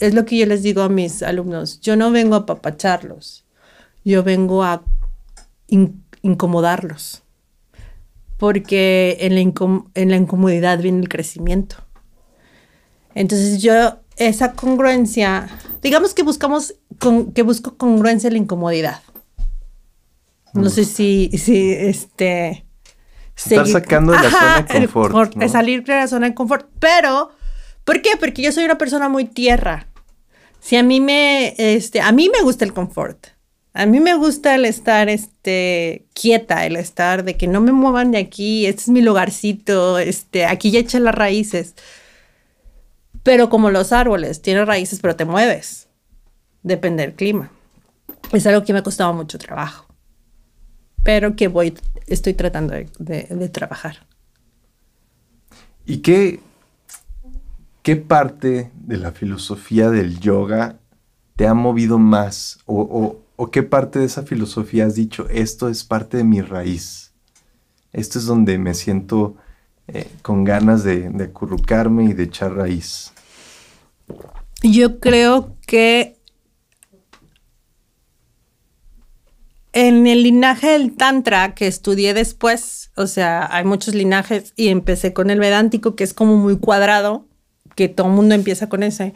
es 0.00 0.14
lo 0.14 0.24
que 0.24 0.36
yo 0.36 0.46
les 0.46 0.62
digo 0.62 0.82
a 0.82 0.88
mis 0.88 1.22
alumnos, 1.22 1.80
yo 1.80 1.96
no 1.96 2.10
vengo 2.10 2.34
a 2.34 2.46
papacharlos, 2.46 3.46
yo 4.04 4.22
vengo 4.22 4.62
a 4.62 4.82
incomodarlos 6.22 7.22
porque 8.38 9.18
en 9.20 9.34
la, 9.34 9.40
en 9.94 10.10
la 10.10 10.16
incomodidad 10.16 10.80
viene 10.80 11.00
el 11.00 11.08
crecimiento. 11.08 11.76
Entonces 13.14 13.60
yo, 13.60 13.98
esa 14.16 14.52
congruencia, 14.52 15.48
digamos 15.82 16.14
que 16.14 16.22
buscamos, 16.22 16.74
que 17.34 17.42
busco 17.42 17.76
congruencia 17.76 18.28
en 18.28 18.34
la 18.34 18.38
incomodidad. 18.38 19.02
No 20.54 20.70
sé 20.70 20.84
si, 20.84 21.30
si 21.36 21.72
este... 21.72 22.64
Estar 23.36 23.68
sacando 23.68 24.12
de 24.12 24.18
la 24.18 24.30
zona 24.30 24.62
de 24.62 24.88
confort. 24.88 25.48
Salir 25.48 25.84
de 25.84 25.94
la 25.94 26.08
zona 26.08 26.28
de 26.28 26.34
confort. 26.34 26.68
Pero, 26.80 27.30
¿por 27.84 28.02
qué? 28.02 28.16
Porque 28.18 28.42
yo 28.42 28.50
soy 28.50 28.64
una 28.64 28.78
persona 28.78 29.08
muy 29.08 29.26
tierra. 29.26 29.86
Si 30.60 30.76
a 30.76 30.82
mí 30.82 31.00
me, 31.00 31.54
este, 31.56 32.00
a 32.00 32.10
mí 32.10 32.28
me 32.32 32.42
gusta 32.42 32.64
el 32.64 32.72
confort. 32.72 33.28
A 33.78 33.86
mí 33.86 34.00
me 34.00 34.16
gusta 34.16 34.56
el 34.56 34.64
estar 34.64 35.08
este, 35.08 36.04
quieta, 36.12 36.66
el 36.66 36.74
estar 36.74 37.22
de 37.22 37.36
que 37.36 37.46
no 37.46 37.60
me 37.60 37.70
muevan 37.70 38.10
de 38.10 38.18
aquí, 38.18 38.66
este 38.66 38.82
es 38.82 38.88
mi 38.88 39.02
lugarcito, 39.02 40.00
este, 40.00 40.46
aquí 40.46 40.72
ya 40.72 40.80
eché 40.80 40.98
las 40.98 41.14
raíces. 41.14 41.76
Pero 43.22 43.48
como 43.48 43.70
los 43.70 43.92
árboles, 43.92 44.42
tienes 44.42 44.66
raíces, 44.66 44.98
pero 44.98 45.14
te 45.14 45.24
mueves. 45.24 45.86
Depende 46.64 47.04
del 47.04 47.14
clima. 47.14 47.52
Es 48.32 48.48
algo 48.48 48.64
que 48.64 48.72
me 48.72 48.80
ha 48.80 48.82
costado 48.82 49.12
mucho 49.14 49.38
trabajo. 49.38 49.86
Pero 51.04 51.36
que 51.36 51.46
voy, 51.46 51.72
estoy 52.08 52.34
tratando 52.34 52.74
de, 52.98 53.48
trabajar. 53.52 54.04
¿Y 55.86 55.98
qué, 55.98 56.40
qué 57.84 57.94
parte 57.94 58.72
de 58.74 58.96
la 58.96 59.12
filosofía 59.12 59.88
del 59.90 60.18
yoga 60.18 60.80
te 61.36 61.46
ha 61.46 61.54
movido 61.54 62.00
más 62.00 62.58
o 62.66 63.20
¿O 63.40 63.52
qué 63.52 63.62
parte 63.62 64.00
de 64.00 64.06
esa 64.06 64.24
filosofía 64.24 64.86
has 64.86 64.96
dicho, 64.96 65.28
esto 65.30 65.68
es 65.68 65.84
parte 65.84 66.16
de 66.16 66.24
mi 66.24 66.40
raíz? 66.40 67.12
Esto 67.92 68.18
es 68.18 68.24
donde 68.24 68.58
me 68.58 68.74
siento 68.74 69.36
eh, 69.86 70.10
con 70.22 70.42
ganas 70.42 70.82
de, 70.82 71.08
de 71.08 71.24
acurrucarme 71.26 72.06
y 72.06 72.14
de 72.14 72.24
echar 72.24 72.52
raíz. 72.54 73.12
Yo 74.64 74.98
creo 74.98 75.56
que 75.68 76.18
en 79.72 80.08
el 80.08 80.24
linaje 80.24 80.70
del 80.70 80.96
Tantra 80.96 81.54
que 81.54 81.68
estudié 81.68 82.14
después, 82.14 82.90
o 82.96 83.06
sea, 83.06 83.46
hay 83.54 83.62
muchos 83.62 83.94
linajes 83.94 84.52
y 84.56 84.66
empecé 84.66 85.12
con 85.12 85.30
el 85.30 85.38
Vedántico, 85.38 85.94
que 85.94 86.02
es 86.02 86.12
como 86.12 86.36
muy 86.36 86.58
cuadrado, 86.58 87.24
que 87.76 87.88
todo 87.88 88.08
el 88.08 88.14
mundo 88.14 88.34
empieza 88.34 88.68
con 88.68 88.82
ese. 88.82 89.14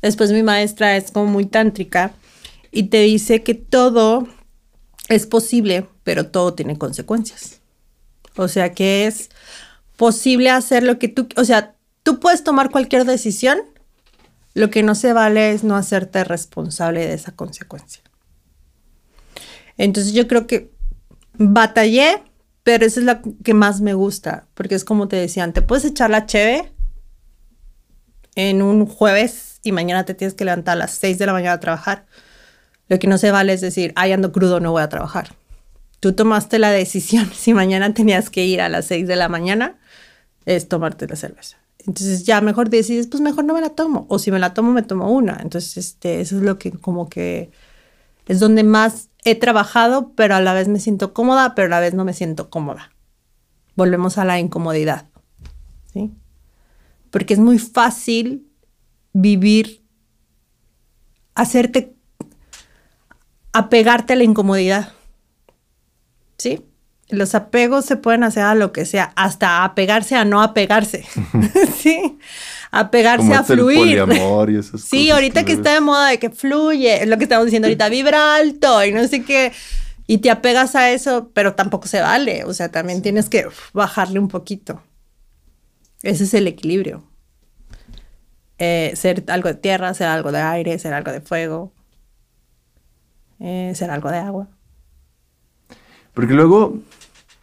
Después 0.00 0.32
mi 0.32 0.42
maestra 0.42 0.96
es 0.96 1.10
como 1.10 1.26
muy 1.26 1.44
tántrica 1.44 2.14
y 2.70 2.84
te 2.84 3.00
dice 3.00 3.42
que 3.42 3.54
todo 3.54 4.28
es 5.08 5.26
posible, 5.26 5.88
pero 6.04 6.26
todo 6.26 6.54
tiene 6.54 6.76
consecuencias. 6.76 7.60
O 8.36 8.48
sea, 8.48 8.72
que 8.72 9.06
es 9.06 9.30
posible 9.96 10.50
hacer 10.50 10.82
lo 10.82 10.98
que 10.98 11.08
tú, 11.08 11.28
o 11.36 11.44
sea, 11.44 11.74
tú 12.02 12.20
puedes 12.20 12.44
tomar 12.44 12.70
cualquier 12.70 13.04
decisión, 13.04 13.58
lo 14.54 14.70
que 14.70 14.82
no 14.82 14.94
se 14.94 15.12
vale 15.12 15.52
es 15.52 15.64
no 15.64 15.76
hacerte 15.76 16.24
responsable 16.24 17.06
de 17.06 17.14
esa 17.14 17.32
consecuencia. 17.32 18.02
Entonces 19.76 20.12
yo 20.12 20.26
creo 20.26 20.46
que 20.46 20.70
batallé, 21.34 22.22
pero 22.62 22.84
esa 22.84 23.00
es 23.00 23.06
la 23.06 23.22
que 23.44 23.54
más 23.54 23.80
me 23.80 23.94
gusta, 23.94 24.46
porque 24.54 24.74
es 24.74 24.84
como 24.84 25.08
te 25.08 25.16
decían, 25.16 25.52
te 25.52 25.62
puedes 25.62 25.84
echar 25.84 26.10
la 26.10 26.26
cheve 26.26 26.72
en 28.34 28.62
un 28.62 28.86
jueves 28.86 29.60
y 29.62 29.72
mañana 29.72 30.04
te 30.04 30.14
tienes 30.14 30.34
que 30.34 30.44
levantar 30.44 30.72
a 30.72 30.80
las 30.80 30.92
6 30.92 31.18
de 31.18 31.26
la 31.26 31.32
mañana 31.32 31.54
a 31.54 31.60
trabajar. 31.60 32.06
Lo 32.88 32.98
que 32.98 33.06
no 33.06 33.18
se 33.18 33.30
vale 33.30 33.52
es 33.52 33.60
decir, 33.60 33.92
ay, 33.96 34.12
ando 34.12 34.32
crudo, 34.32 34.60
no 34.60 34.72
voy 34.72 34.82
a 34.82 34.88
trabajar. 34.88 35.34
Tú 36.00 36.12
tomaste 36.12 36.58
la 36.58 36.70
decisión, 36.70 37.30
si 37.34 37.54
mañana 37.54 37.92
tenías 37.94 38.30
que 38.30 38.44
ir 38.44 38.60
a 38.60 38.68
las 38.68 38.86
6 38.86 39.06
de 39.06 39.16
la 39.16 39.28
mañana, 39.28 39.78
es 40.46 40.68
tomarte 40.68 41.06
la 41.06 41.16
cerveza. 41.16 41.58
Entonces 41.86 42.24
ya 42.24 42.40
mejor 42.40 42.68
decides, 42.68 43.06
pues 43.06 43.22
mejor 43.22 43.44
no 43.44 43.54
me 43.54 43.60
la 43.60 43.70
tomo. 43.70 44.06
O 44.08 44.18
si 44.18 44.30
me 44.30 44.38
la 44.38 44.52
tomo, 44.52 44.72
me 44.72 44.82
tomo 44.82 45.10
una. 45.10 45.38
Entonces, 45.40 45.76
este, 45.76 46.20
eso 46.20 46.36
es 46.36 46.42
lo 46.42 46.58
que 46.58 46.70
como 46.70 47.08
que 47.08 47.50
es 48.26 48.40
donde 48.40 48.62
más 48.62 49.08
he 49.24 49.34
trabajado, 49.34 50.12
pero 50.14 50.34
a 50.34 50.40
la 50.40 50.52
vez 50.52 50.68
me 50.68 50.80
siento 50.80 51.14
cómoda, 51.14 51.54
pero 51.54 51.66
a 51.66 51.70
la 51.70 51.80
vez 51.80 51.94
no 51.94 52.04
me 52.04 52.12
siento 52.12 52.50
cómoda. 52.50 52.92
Volvemos 53.74 54.18
a 54.18 54.24
la 54.24 54.38
incomodidad. 54.38 55.06
¿sí? 55.92 56.12
Porque 57.10 57.34
es 57.34 57.40
muy 57.40 57.58
fácil 57.58 58.46
vivir, 59.12 59.82
hacerte, 61.34 61.96
apegarte 63.58 64.12
a 64.12 64.16
la 64.16 64.24
incomodidad. 64.24 64.92
¿Sí? 66.38 66.64
Los 67.08 67.34
apegos 67.34 67.84
se 67.86 67.96
pueden 67.96 68.22
hacer 68.22 68.44
a 68.44 68.54
lo 68.54 68.72
que 68.72 68.84
sea, 68.84 69.12
hasta 69.16 69.64
apegarse 69.64 70.14
a 70.14 70.24
no 70.24 70.42
apegarse. 70.42 71.04
¿Sí? 71.78 72.18
Apegarse 72.70 73.34
a 73.34 73.42
fluir. 73.42 74.04
sí, 74.78 75.10
ahorita 75.10 75.44
que, 75.44 75.52
está 75.52 75.72
de 75.72 75.80
moda 75.80 76.08
de 76.10 76.18
que 76.18 76.30
fluye, 76.30 77.02
es 77.02 77.08
lo 77.08 77.16
que 77.16 77.24
estamos 77.24 77.46
diciendo 77.46 77.66
ahorita, 77.66 77.88
vibra 77.88 78.36
alto 78.36 78.84
y 78.84 78.92
no 78.92 79.06
sé 79.08 79.22
qué. 79.22 79.52
Y 80.06 80.18
te 80.18 80.30
apegas 80.30 80.74
a 80.74 80.90
eso, 80.90 81.30
pero 81.34 81.54
tampoco 81.54 81.86
se 81.88 82.00
vale. 82.00 82.44
O 82.44 82.54
sea, 82.54 82.70
también 82.70 83.02
tienes 83.02 83.28
que 83.28 83.46
bajarle 83.72 84.18
un 84.18 84.28
poquito. 84.28 84.82
Ese 86.02 86.24
es 86.24 86.34
el 86.34 86.46
equilibrio. 86.46 87.04
Eh, 88.58 88.92
ser 88.96 89.24
algo 89.28 89.48
de 89.48 89.54
tierra, 89.54 89.92
ser 89.94 90.08
algo 90.08 90.30
de 90.32 90.40
aire, 90.40 90.78
ser 90.78 90.92
algo 90.92 91.12
de 91.12 91.20
fuego, 91.20 91.72
eh, 93.40 93.72
ser 93.74 93.90
algo 93.90 94.10
de 94.10 94.18
agua. 94.18 94.48
Porque 96.14 96.34
luego 96.34 96.78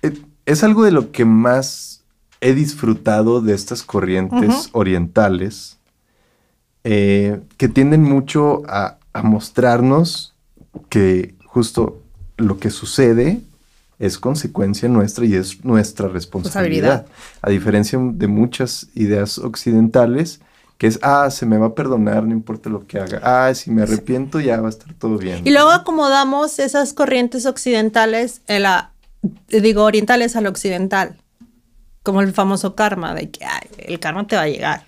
eh, 0.02 0.14
es 0.46 0.64
algo 0.64 0.84
de 0.84 0.92
lo 0.92 1.12
que 1.12 1.26
más 1.26 2.04
he 2.42 2.54
disfrutado 2.54 3.42
de 3.42 3.54
estas 3.54 3.84
corrientes 3.84 4.70
orientales 4.74 5.78
que 6.84 7.68
tienden 7.74 8.04
mucho 8.04 8.62
a, 8.68 9.00
mostrarnos 9.24 10.36
que 10.90 11.34
justo 11.46 12.04
lo 12.38 12.60
que 12.60 12.70
sucede 12.70 13.42
es 13.98 14.18
consecuencia 14.18 14.90
nuestra 14.90 15.26
y 15.26 15.36
es 15.36 15.64
nuestra 15.64 16.08
responsabilidad. 16.08 17.06
A 17.42 17.50
diferencia 17.50 18.00
de 18.00 18.28
muchas 18.28 18.88
ideas 18.94 19.38
occidentales 19.38 20.42
que 20.78 20.88
es, 20.88 21.00
ah, 21.02 21.30
se 21.32 21.46
me 21.46 21.58
va 21.58 21.68
a 21.68 21.76
perdonar, 21.76 22.24
no 22.24 22.34
importa 22.34 22.70
lo 22.70 22.86
que 22.86 23.00
haga. 23.00 23.22
Ah, 23.24 23.54
si 23.54 23.72
me 23.72 23.84
arrepiento 23.84 24.40
ya 24.40 24.60
va 24.60 24.68
a 24.68 24.70
estar 24.70 24.94
todo 24.94 25.18
bien. 25.18 25.42
Y 25.46 25.52
luego 25.52 25.72
acomodamos 25.72 26.60
esas 26.60 26.94
corrientes 26.94 27.46
occidentales, 27.46 28.42
en 28.48 28.64
la, 28.64 28.92
digo, 29.48 29.84
orientales 29.84 30.36
al 30.36 30.48
occidental, 30.48 31.18
como 32.04 32.22
el 32.22 32.34
famoso 32.34 32.76
karma, 32.76 33.14
de 33.14 33.32
que 33.32 33.46
el 33.78 34.00
karma 34.00 34.28
te 34.28 34.36
va 34.36 34.44
a 34.44 34.50
llegar. 34.50 34.86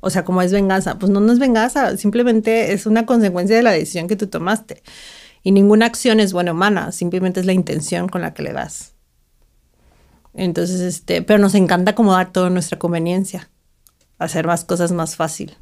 O 0.00 0.10
sea, 0.10 0.24
como 0.24 0.42
es 0.42 0.52
venganza. 0.52 0.98
Pues 0.98 1.10
no, 1.10 1.20
no 1.20 1.32
es 1.32 1.38
venganza, 1.38 1.96
simplemente 1.96 2.72
es 2.72 2.84
una 2.84 3.06
consecuencia 3.06 3.56
de 3.56 3.62
la 3.62 3.70
decisión 3.70 4.08
que 4.08 4.16
tú 4.16 4.26
tomaste. 4.26 4.82
Y 5.44 5.52
ninguna 5.52 5.86
acción 5.86 6.18
es 6.20 6.32
buena 6.32 6.50
o 6.50 6.54
mala, 6.54 6.90
simplemente 6.90 7.38
es 7.38 7.46
la 7.46 7.52
intención 7.52 8.08
con 8.08 8.20
la 8.20 8.34
que 8.34 8.42
le 8.42 8.52
das. 8.52 8.94
Entonces, 10.34 10.80
este, 10.80 11.22
pero 11.22 11.38
nos 11.38 11.54
encanta 11.54 11.92
acomodar 11.92 12.32
todo 12.32 12.48
en 12.48 12.54
nuestra 12.54 12.78
conveniencia 12.78 13.48
hacer 14.18 14.46
más 14.46 14.64
cosas 14.64 14.92
más 14.92 15.16
fácil. 15.16 15.56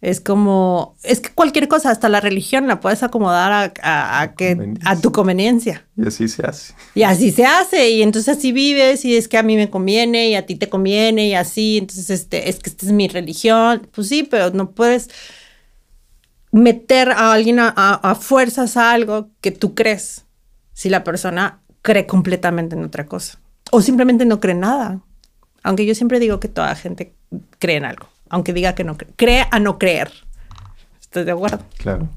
Es 0.00 0.20
como, 0.20 0.96
es 1.02 1.18
que 1.18 1.30
cualquier 1.30 1.66
cosa, 1.66 1.90
hasta 1.90 2.08
la 2.08 2.20
religión 2.20 2.68
la 2.68 2.78
puedes 2.78 3.02
acomodar 3.02 3.72
a, 3.82 4.20
a, 4.20 4.34
que, 4.34 4.74
a 4.84 4.96
tu 4.96 5.10
conveniencia. 5.10 5.88
Y 5.96 6.06
así 6.06 6.28
se 6.28 6.46
hace. 6.46 6.74
Y 6.94 7.02
así 7.02 7.32
se 7.32 7.44
hace, 7.44 7.90
y 7.90 8.02
entonces 8.02 8.38
así 8.38 8.52
vives, 8.52 9.04
y 9.04 9.16
es 9.16 9.26
que 9.26 9.38
a 9.38 9.42
mí 9.42 9.56
me 9.56 9.70
conviene, 9.70 10.28
y 10.28 10.36
a 10.36 10.46
ti 10.46 10.54
te 10.54 10.68
conviene, 10.68 11.26
y 11.26 11.34
así, 11.34 11.78
entonces 11.78 12.10
este, 12.10 12.48
es 12.48 12.60
que 12.60 12.70
esta 12.70 12.86
es 12.86 12.92
mi 12.92 13.08
religión. 13.08 13.88
Pues 13.90 14.06
sí, 14.06 14.22
pero 14.22 14.50
no 14.50 14.70
puedes 14.70 15.10
meter 16.52 17.10
a 17.10 17.32
alguien 17.32 17.58
a, 17.58 17.68
a 17.68 18.14
fuerzas 18.14 18.76
a 18.76 18.92
algo 18.92 19.30
que 19.40 19.50
tú 19.50 19.74
crees, 19.74 20.26
si 20.74 20.90
la 20.90 21.02
persona 21.02 21.60
cree 21.82 22.06
completamente 22.06 22.76
en 22.76 22.84
otra 22.84 23.06
cosa. 23.06 23.40
O 23.72 23.82
simplemente 23.82 24.24
no 24.24 24.38
cree 24.38 24.54
nada. 24.54 25.00
Aunque 25.68 25.84
yo 25.84 25.94
siempre 25.94 26.18
digo 26.18 26.40
que 26.40 26.48
toda 26.48 26.74
gente 26.76 27.12
cree 27.58 27.76
en 27.76 27.84
algo, 27.84 28.08
aunque 28.30 28.54
diga 28.54 28.74
que 28.74 28.84
no 28.84 28.96
cree. 28.96 29.12
Cree 29.16 29.46
a 29.50 29.60
no 29.60 29.78
creer. 29.78 30.10
¿Estás 30.98 31.26
de 31.26 31.32
acuerdo? 31.32 31.60
Claro. 31.76 32.08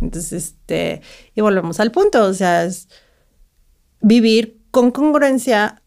Entonces, 0.00 0.32
este, 0.32 1.00
y 1.36 1.40
volvemos 1.40 1.78
al 1.78 1.92
punto, 1.92 2.24
o 2.24 2.34
sea, 2.34 2.64
es 2.64 2.88
vivir 4.00 4.60
con 4.72 4.90
congruencia, 4.90 5.82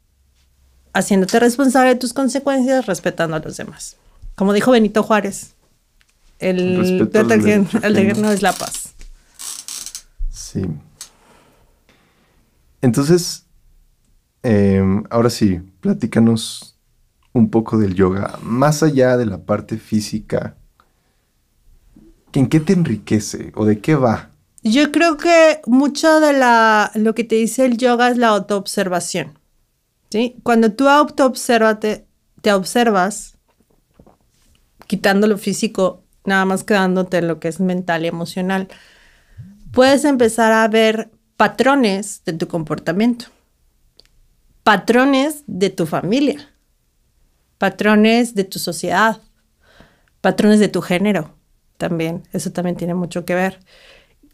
haciéndote 0.94 1.42
responsable 1.42 1.89
de 1.89 2.00
tus 2.00 2.13
consecuencias, 2.13 2.86
respetando 2.86 3.36
a 3.36 3.39
los 3.39 3.58
demás. 3.58 3.98
Como 4.36 4.54
dijo 4.54 4.72
Benito 4.72 5.04
Juárez, 5.04 5.56
el, 6.39 7.10
el, 7.84 8.22
no 8.22 8.32
es 8.32 8.42
la 8.42 8.54
paz. 8.54 8.94
Sí. 10.30 10.62
Entonces, 12.82 13.44
em, 14.42 15.04
ahora 15.10 15.30
sí, 15.30 15.60
platícanos 15.82 16.73
un 17.34 17.50
poco 17.50 17.78
del 17.78 17.96
yoga, 17.96 18.39
más 18.43 18.84
allá 18.84 19.17
de 19.17 19.26
la 19.26 19.39
parte 19.39 19.78
física, 19.78 20.56
¿en 22.32 22.48
qué 22.48 22.60
te 22.60 22.74
enriquece 22.74 23.52
o 23.56 23.65
de 23.65 23.80
qué 23.80 23.96
va? 23.96 24.30
Yo 24.62 24.91
creo 24.91 25.17
que 25.17 25.60
mucho 25.65 26.19
de 26.19 26.34
la, 26.34 26.91
lo 26.96 27.13
que 27.15 27.24
te 27.24 27.36
dice 27.36 27.65
el 27.65 27.78
yoga 27.78 28.10
es 28.10 28.17
la 28.17 28.30
autoobservación. 28.30 29.38
¿sí? 30.10 30.38
Cuando 30.43 30.72
tú 30.72 30.88
autoobservate, 30.88 32.06
te 32.41 32.54
observas, 32.54 33.38
quitando 34.88 35.28
lo 35.28 35.38
físico, 35.38 36.04
nada 36.26 36.46
más 36.46 36.63
quedándote 36.63 37.17
en 37.17 37.28
lo 37.28 37.39
que 37.39 37.48
es 37.48 37.60
mental 37.60 38.06
y 38.06 38.08
emocional, 38.08 38.67
puedes 39.72 40.06
empezar 40.06 40.54
a 40.54 40.67
ver 40.67 41.10
patrones 41.36 42.22
de 42.26 42.34
tu 42.34 42.48
comportamiento, 42.48 43.26
patrones 44.63 45.43
de 45.48 45.72
tu 45.72 45.88
familia 45.88 46.53
patrones 47.63 48.36
de 48.36 48.43
tu 48.43 48.60
sociedad, 48.60 49.21
patrones 50.19 50.60
de 50.60 50.67
tu 50.67 50.82
género 50.82 51.34
también. 51.78 52.23
Eso 52.34 52.52
también 52.52 52.76
tiene 52.76 52.93
mucho 52.93 53.23
que 53.23 53.36
ver. 53.36 53.62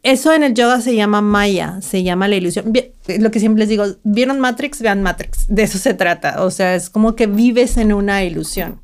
Eso 0.02 0.34
en 0.34 0.42
el 0.42 0.56
yoga 0.56 0.82
se 0.82 0.96
llama 0.96 1.22
Maya, 1.22 1.80
se 1.84 2.02
llama 2.02 2.28
la 2.28 2.38
ilusión. 2.38 2.74
Lo 3.20 3.30
que 3.30 3.40
siempre 3.40 3.60
les 3.60 3.70
digo, 3.70 3.86
¿vieron 4.04 4.40
Matrix? 4.40 4.82
Vean 4.82 5.04
Matrix. 5.04 5.46
De 5.48 5.62
eso 5.62 5.78
se 5.78 5.94
trata. 5.94 6.44
O 6.44 6.50
sea, 6.50 6.74
es 6.74 6.90
como 6.90 7.16
que 7.16 7.28
vives 7.28 7.78
en 7.78 7.94
una 7.94 8.24
ilusión. 8.24 8.82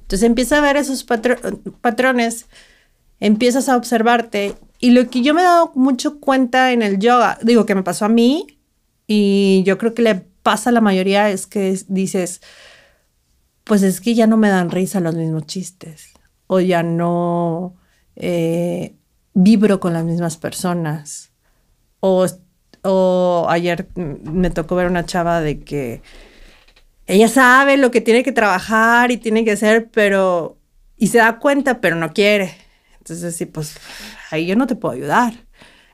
Entonces 0.00 0.26
empieza 0.26 0.58
a 0.58 0.62
ver 0.62 0.76
esos 0.76 1.06
patrones, 1.80 2.46
empiezas 3.20 3.68
a 3.68 3.76
observarte. 3.76 4.56
Y 4.80 4.90
lo 4.90 5.08
que 5.08 5.22
yo 5.22 5.32
me 5.32 5.42
he 5.42 5.44
dado 5.44 5.70
mucho 5.76 6.18
cuenta 6.18 6.72
en 6.72 6.82
el 6.82 6.98
yoga, 6.98 7.38
digo 7.40 7.66
que 7.66 7.76
me 7.76 7.84
pasó 7.84 8.06
a 8.06 8.08
mí 8.08 8.58
y 9.06 9.62
yo 9.64 9.78
creo 9.78 9.94
que 9.94 10.02
le 10.02 10.16
pasa 10.42 10.70
a 10.70 10.72
la 10.72 10.80
mayoría, 10.80 11.30
es 11.30 11.46
que 11.46 11.78
dices, 11.86 12.40
pues 13.66 13.82
es 13.82 14.00
que 14.00 14.14
ya 14.14 14.28
no 14.28 14.36
me 14.36 14.48
dan 14.48 14.70
risa 14.70 15.00
los 15.00 15.16
mismos 15.16 15.44
chistes 15.46 16.12
o 16.46 16.60
ya 16.60 16.84
no 16.84 17.74
eh, 18.14 18.94
vibro 19.34 19.80
con 19.80 19.92
las 19.92 20.04
mismas 20.04 20.36
personas. 20.36 21.32
O, 21.98 22.26
o 22.82 23.46
ayer 23.48 23.88
me 23.96 24.50
tocó 24.50 24.76
ver 24.76 24.86
una 24.86 25.04
chava 25.04 25.40
de 25.40 25.58
que 25.58 26.00
ella 27.08 27.26
sabe 27.26 27.76
lo 27.76 27.90
que 27.90 28.00
tiene 28.00 28.22
que 28.22 28.30
trabajar 28.30 29.10
y 29.10 29.16
tiene 29.16 29.44
que 29.44 29.52
hacer, 29.52 29.90
pero... 29.90 30.58
Y 30.96 31.08
se 31.08 31.18
da 31.18 31.40
cuenta, 31.40 31.80
pero 31.80 31.96
no 31.96 32.12
quiere. 32.12 32.54
Entonces, 32.98 33.34
sí, 33.34 33.46
pues 33.46 33.76
ahí 34.30 34.46
yo 34.46 34.54
no 34.54 34.68
te 34.68 34.76
puedo 34.76 34.94
ayudar. 34.94 35.34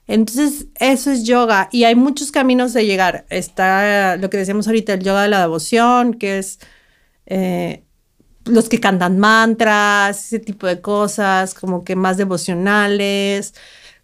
Entonces, 0.07 0.67
eso 0.75 1.11
es 1.11 1.25
yoga 1.25 1.71
y 1.73 1.85
hay 1.85 1.95
muchos 1.95 2.33
caminos 2.33 2.75
de 2.75 2.85
llegar. 2.85 3.25
Está 3.31 4.19
lo 4.19 4.29
que 4.29 4.37
decíamos 4.37 4.67
ahorita, 4.67 4.93
el 4.93 5.03
yoga 5.03 5.23
de 5.23 5.29
la 5.29 5.41
devoción, 5.41 6.13
que 6.13 6.37
es 6.37 6.61
eh, 7.35 7.85
los 8.45 8.69
que 8.69 8.79
cantan 8.79 9.19
mantras, 9.19 10.27
ese 10.27 10.39
tipo 10.39 10.67
de 10.67 10.83
cosas, 10.83 11.55
como 11.55 11.83
que 11.83 11.97
más 11.97 12.19
devocionales, 12.19 13.55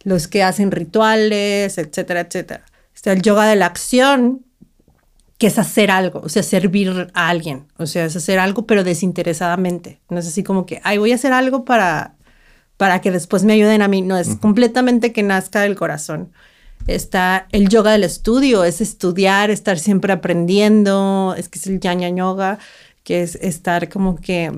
los 0.02 0.28
que 0.28 0.42
hacen 0.42 0.70
rituales, 0.70 1.76
etcétera, 1.76 2.20
etcétera. 2.20 2.64
Está 2.94 3.12
el 3.12 3.20
yoga 3.20 3.44
de 3.46 3.56
la 3.56 3.66
acción, 3.66 4.46
que 5.36 5.48
es 5.48 5.58
hacer 5.58 5.90
algo, 5.90 6.20
o 6.24 6.30
sea, 6.30 6.42
servir 6.42 7.10
a 7.12 7.28
alguien, 7.28 7.66
o 7.76 7.84
sea, 7.84 8.06
es 8.06 8.16
hacer 8.16 8.38
algo 8.38 8.66
pero 8.66 8.82
desinteresadamente. 8.82 10.00
No 10.08 10.20
es 10.20 10.26
así 10.26 10.42
como 10.42 10.64
que, 10.64 10.80
ay, 10.82 10.96
voy 10.96 11.12
a 11.12 11.16
hacer 11.16 11.34
algo 11.34 11.66
para, 11.66 12.16
para 12.78 13.02
que 13.02 13.10
después 13.10 13.44
me 13.44 13.52
ayuden 13.52 13.82
a 13.82 13.88
mí. 13.88 14.00
No, 14.00 14.16
es 14.16 14.36
completamente 14.36 15.12
que 15.12 15.22
nazca 15.22 15.60
del 15.60 15.76
corazón. 15.76 16.32
Está 16.86 17.46
el 17.52 17.68
yoga 17.68 17.92
del 17.92 18.04
estudio, 18.04 18.64
es 18.64 18.80
estudiar, 18.80 19.50
estar 19.50 19.78
siempre 19.78 20.12
aprendiendo, 20.12 21.34
es 21.36 21.50
que 21.50 21.58
es 21.58 21.66
el 21.66 21.80
Yanya 21.80 22.08
Yoga, 22.08 22.58
que 23.08 23.22
es 23.22 23.36
estar 23.36 23.88
como 23.88 24.16
que 24.16 24.52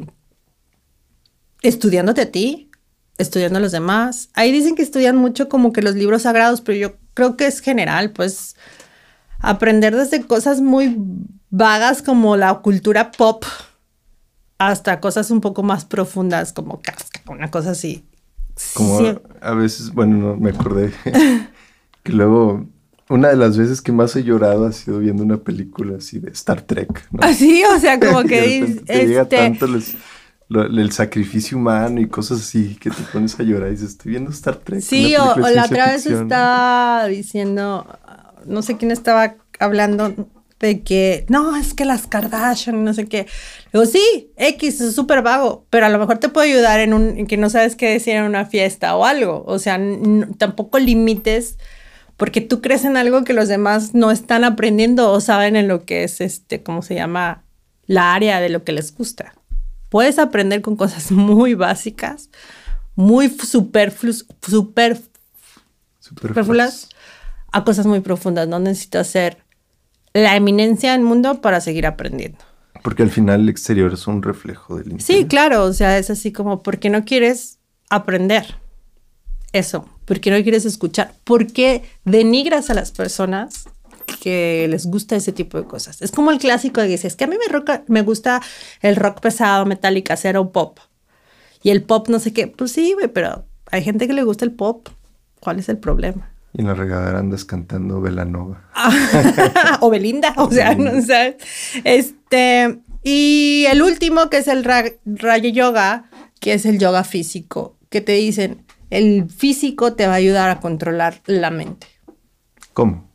estudiándote 1.63 2.23
a 2.23 2.33
ti, 2.33 2.69
estudiando 3.17 3.59
a 3.59 3.63
los 3.63 3.71
demás. 3.71 4.29
Ahí 4.35 4.51
dicen 4.51 4.75
que 4.75 4.83
estudian 4.83 5.17
mucho 5.17 5.49
como 5.49 5.73
que 5.73 5.83
los 5.83 5.95
libros 5.95 6.23
sagrados, 6.23 6.61
pero 6.61 6.77
yo 6.77 6.97
creo 7.15 7.37
que 7.37 7.47
es 7.47 7.61
general, 7.61 8.11
pues 8.11 8.57
aprender 9.39 9.95
desde 9.95 10.27
cosas 10.27 10.61
muy 10.61 10.97
vagas 11.51 12.03
como 12.03 12.37
la 12.37 12.53
cultura 12.55 13.13
pop 13.13 13.45
hasta 14.59 14.99
cosas 14.99 15.31
un 15.31 15.41
poco 15.41 15.63
más 15.63 15.85
profundas 15.85 16.53
como 16.53 16.83
Kafka, 16.83 17.21
una 17.29 17.53
cosa 17.53 17.71
así. 17.71 18.05
Como 18.75 18.99
a 19.43 19.55
veces, 19.55 19.93
bueno, 19.93 20.17
no, 20.17 20.37
me 20.37 20.51
acordé 20.51 20.93
que 22.03 22.13
luego 22.13 22.67
una 23.11 23.29
de 23.29 23.37
las 23.37 23.59
veces 23.59 23.83
que 23.83 23.93
más 23.93 24.15
he 24.15 24.23
llorado 24.23 24.67
ha 24.67 24.73
sido 24.73 25.01
viendo 25.01 25.23
una 25.23 25.39
película 25.39 25.97
así 25.99 26.21
de 26.21 26.31
Star 26.31 26.63
Trek. 26.63 27.09
Así, 27.21 27.63
ah, 27.65 27.75
o 27.77 27.81
sea, 27.81 27.99
como 27.99 28.23
que 28.25 28.81
te 28.87 29.07
llega 29.07 29.23
este 29.23 29.37
tanto 29.37 29.67
el 29.67 30.93
sacrificio 30.93 31.59
humano 31.59 32.01
y 32.01 32.09
cosas 32.09 32.41
así 32.41 32.77
que 32.77 32.91
te 32.91 33.03
pones 33.13 33.39
a 33.39 33.43
llorar 33.43 33.69
y 33.69 33.73
dices, 33.73 33.91
estoy 33.91 34.13
viendo 34.13 34.31
Star 34.31 34.57
Trek. 34.57 34.81
Sí, 34.81 35.15
o, 35.17 35.37
la 35.37 35.65
otra 35.65 35.93
vez 35.93 36.07
estaba 36.07 37.07
diciendo, 37.07 37.87
no 38.47 38.63
sé 38.63 38.77
quién 38.77 38.93
estaba 38.93 39.35
hablando 39.59 40.15
de 40.61 40.83
que, 40.83 41.25
no, 41.29 41.57
es 41.57 41.75
que 41.75 41.85
las 41.85 42.07
Kardashian, 42.07 42.85
no 42.85 42.95
sé 42.95 43.07
qué. 43.07 43.27
Digo, 43.73 43.87
sí, 43.87 44.31
X 44.37 44.81
es 44.81 44.95
súper 44.95 45.23
vago, 45.23 45.67
pero 45.71 45.87
a 45.87 45.89
lo 45.89 45.99
mejor 45.99 46.19
te 46.19 46.29
puede 46.29 46.53
ayudar 46.53 46.79
en 46.81 46.95
un, 46.95 47.27
que 47.27 47.37
no 47.37 47.51
sabes 47.51 47.75
qué 47.75 47.91
decir 47.91 48.15
en 48.15 48.25
una 48.25 48.45
fiesta 48.45 48.95
o 48.95 49.05
algo. 49.05 49.43
O 49.47 49.59
sea, 49.59 49.81
tampoco 50.39 50.79
limites 50.79 51.59
porque 52.21 52.43
tú 52.43 52.61
crees 52.61 52.85
en 52.85 52.99
algo 52.99 53.25
que 53.25 53.33
los 53.33 53.49
demás 53.49 53.95
no 53.95 54.11
están 54.11 54.45
aprendiendo 54.45 55.11
o 55.11 55.23
saben 55.23 55.57
en 55.57 55.69
lo 55.69 55.87
que 55.87 56.05
es, 56.05 56.21
este, 56.21 56.63
¿cómo 56.63 56.83
se 56.83 56.95
llama? 56.95 57.45
La 57.87 58.13
área 58.13 58.41
de 58.41 58.51
lo 58.51 58.63
que 58.63 58.73
les 58.73 58.95
gusta. 58.95 59.33
Puedes 59.89 60.19
aprender 60.19 60.61
con 60.61 60.77
cosas 60.77 61.11
muy 61.13 61.55
básicas, 61.55 62.29
muy 62.95 63.31
superfluas, 63.31 64.27
super, 64.43 65.01
superfluas 65.99 66.91
a 67.53 67.65
cosas 67.65 67.87
muy 67.87 68.01
profundas. 68.01 68.47
No 68.47 68.59
necesitas 68.59 69.07
ser 69.07 69.39
la 70.13 70.37
eminencia 70.37 70.93
del 70.93 71.01
mundo 71.01 71.41
para 71.41 71.63
seguir 71.63 71.87
aprendiendo. 71.87 72.45
Porque 72.83 73.03
al 73.03 73.11
final 73.11 73.41
el 73.41 73.49
exterior 73.49 73.95
es 73.95 74.07
un 74.07 74.23
reflejo 74.23 74.77
del 74.77 74.93
interior. 74.93 75.23
Sí, 75.23 75.27
claro, 75.27 75.65
o 75.65 75.73
sea, 75.73 75.97
es 75.97 76.11
así 76.11 76.33
como, 76.33 76.63
¿por 76.63 76.81
qué 76.81 76.91
no 76.91 77.07
quieres 77.07 77.61
aprender? 77.89 78.57
Eso, 79.53 79.89
¿por 80.05 80.21
qué 80.21 80.31
no 80.31 80.43
quieres 80.43 80.65
escuchar? 80.65 81.15
¿Por 81.25 81.47
qué 81.49 81.83
denigras 82.05 82.71
a 82.71 82.75
las 82.75 82.93
personas 82.93 83.69
que 84.21 84.67
les 84.69 84.87
gusta 84.87 85.17
ese 85.17 85.33
tipo 85.33 85.59
de 85.59 85.65
cosas? 85.65 86.03
Es 86.03 86.13
como 86.13 86.31
el 86.31 86.39
clásico 86.39 86.81
de 86.81 86.87
que 86.87 86.93
dices, 86.93 87.17
que 87.17 87.25
a 87.25 87.27
mí 87.27 87.37
me, 87.37 87.83
me 87.89 88.03
gusta 88.03 88.41
el 88.81 88.97
rock 88.97 89.21
pesado, 89.21 89.67
metálica, 89.67 90.17
cero 90.17 90.53
pop. 90.53 90.79
Y 91.63 91.71
el 91.71 91.83
pop 91.83 92.09
no 92.09 92.19
sé 92.19 92.33
qué, 92.33 92.47
pues 92.47 92.73
sí, 92.73 92.95
pero 93.13 93.45
hay 93.71 93.83
gente 93.83 94.07
que 94.07 94.13
le 94.13 94.23
gusta 94.23 94.45
el 94.45 94.53
pop. 94.53 94.89
¿Cuál 95.41 95.59
es 95.59 95.69
el 95.69 95.79
problema? 95.79 96.31
Y 96.53 96.61
en 96.61 96.67
la 96.67 96.75
regadera 96.75 97.19
andas 97.19 97.45
cantando 97.45 98.01
Velanova. 98.01 98.65
o 99.81 99.91
Belinda, 99.91 100.35
o 100.37 100.51
sea, 100.51 100.75
no 100.75 101.01
sé. 101.03 101.39
Este, 101.85 102.81
y 103.03 103.65
el 103.71 103.83
último, 103.83 104.29
que 104.31 104.39
es 104.39 104.49
el 104.49 104.65
Rayo 104.65 105.49
Yoga, 105.51 106.11
que 106.41 106.55
es 106.55 106.67
el 106.67 106.79
yoga 106.79 107.05
físico, 107.05 107.77
que 107.89 108.01
te 108.01 108.13
dicen, 108.13 108.65
el 108.91 109.31
físico 109.31 109.95
te 109.95 110.07
va 110.07 110.15
a 110.15 110.17
ayudar 110.17 110.51
a 110.51 110.61
controlar 110.61 111.21
la 111.27 111.51
mente. 111.51 111.87
¿Cómo? 112.73 113.09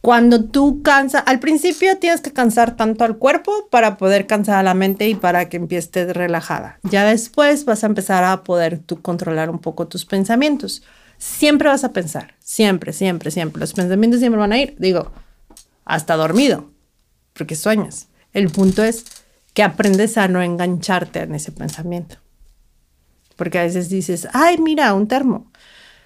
Cuando 0.00 0.44
tú 0.44 0.82
cansas, 0.82 1.22
al 1.26 1.38
principio 1.38 1.96
tienes 1.98 2.20
que 2.20 2.32
cansar 2.32 2.76
tanto 2.76 3.04
al 3.04 3.18
cuerpo 3.18 3.68
para 3.70 3.96
poder 3.96 4.26
cansar 4.26 4.56
a 4.56 4.62
la 4.64 4.74
mente 4.74 5.08
y 5.08 5.14
para 5.14 5.48
que 5.48 5.58
empieces 5.58 6.12
relajada. 6.12 6.80
Ya 6.82 7.04
después 7.04 7.64
vas 7.64 7.84
a 7.84 7.86
empezar 7.86 8.24
a 8.24 8.42
poder 8.42 8.78
tú 8.78 9.00
controlar 9.00 9.48
un 9.48 9.60
poco 9.60 9.86
tus 9.86 10.04
pensamientos 10.04 10.82
siempre 11.22 11.68
vas 11.68 11.84
a 11.84 11.92
pensar, 11.92 12.34
siempre, 12.40 12.92
siempre, 12.92 13.30
siempre. 13.30 13.60
Los 13.60 13.72
pensamientos 13.72 14.18
siempre 14.18 14.40
van 14.40 14.52
a 14.52 14.58
ir, 14.58 14.74
digo, 14.78 15.12
hasta 15.84 16.16
dormido, 16.16 16.70
porque 17.32 17.54
sueñas. 17.54 18.08
El 18.32 18.50
punto 18.50 18.82
es 18.82 19.04
que 19.54 19.62
aprendes 19.62 20.18
a 20.18 20.26
no 20.26 20.42
engancharte 20.42 21.20
en 21.20 21.36
ese 21.36 21.52
pensamiento. 21.52 22.16
Porque 23.42 23.58
a 23.58 23.62
veces 23.62 23.88
dices, 23.88 24.28
ay, 24.32 24.58
mira, 24.58 24.94
un 24.94 25.08
termo. 25.08 25.50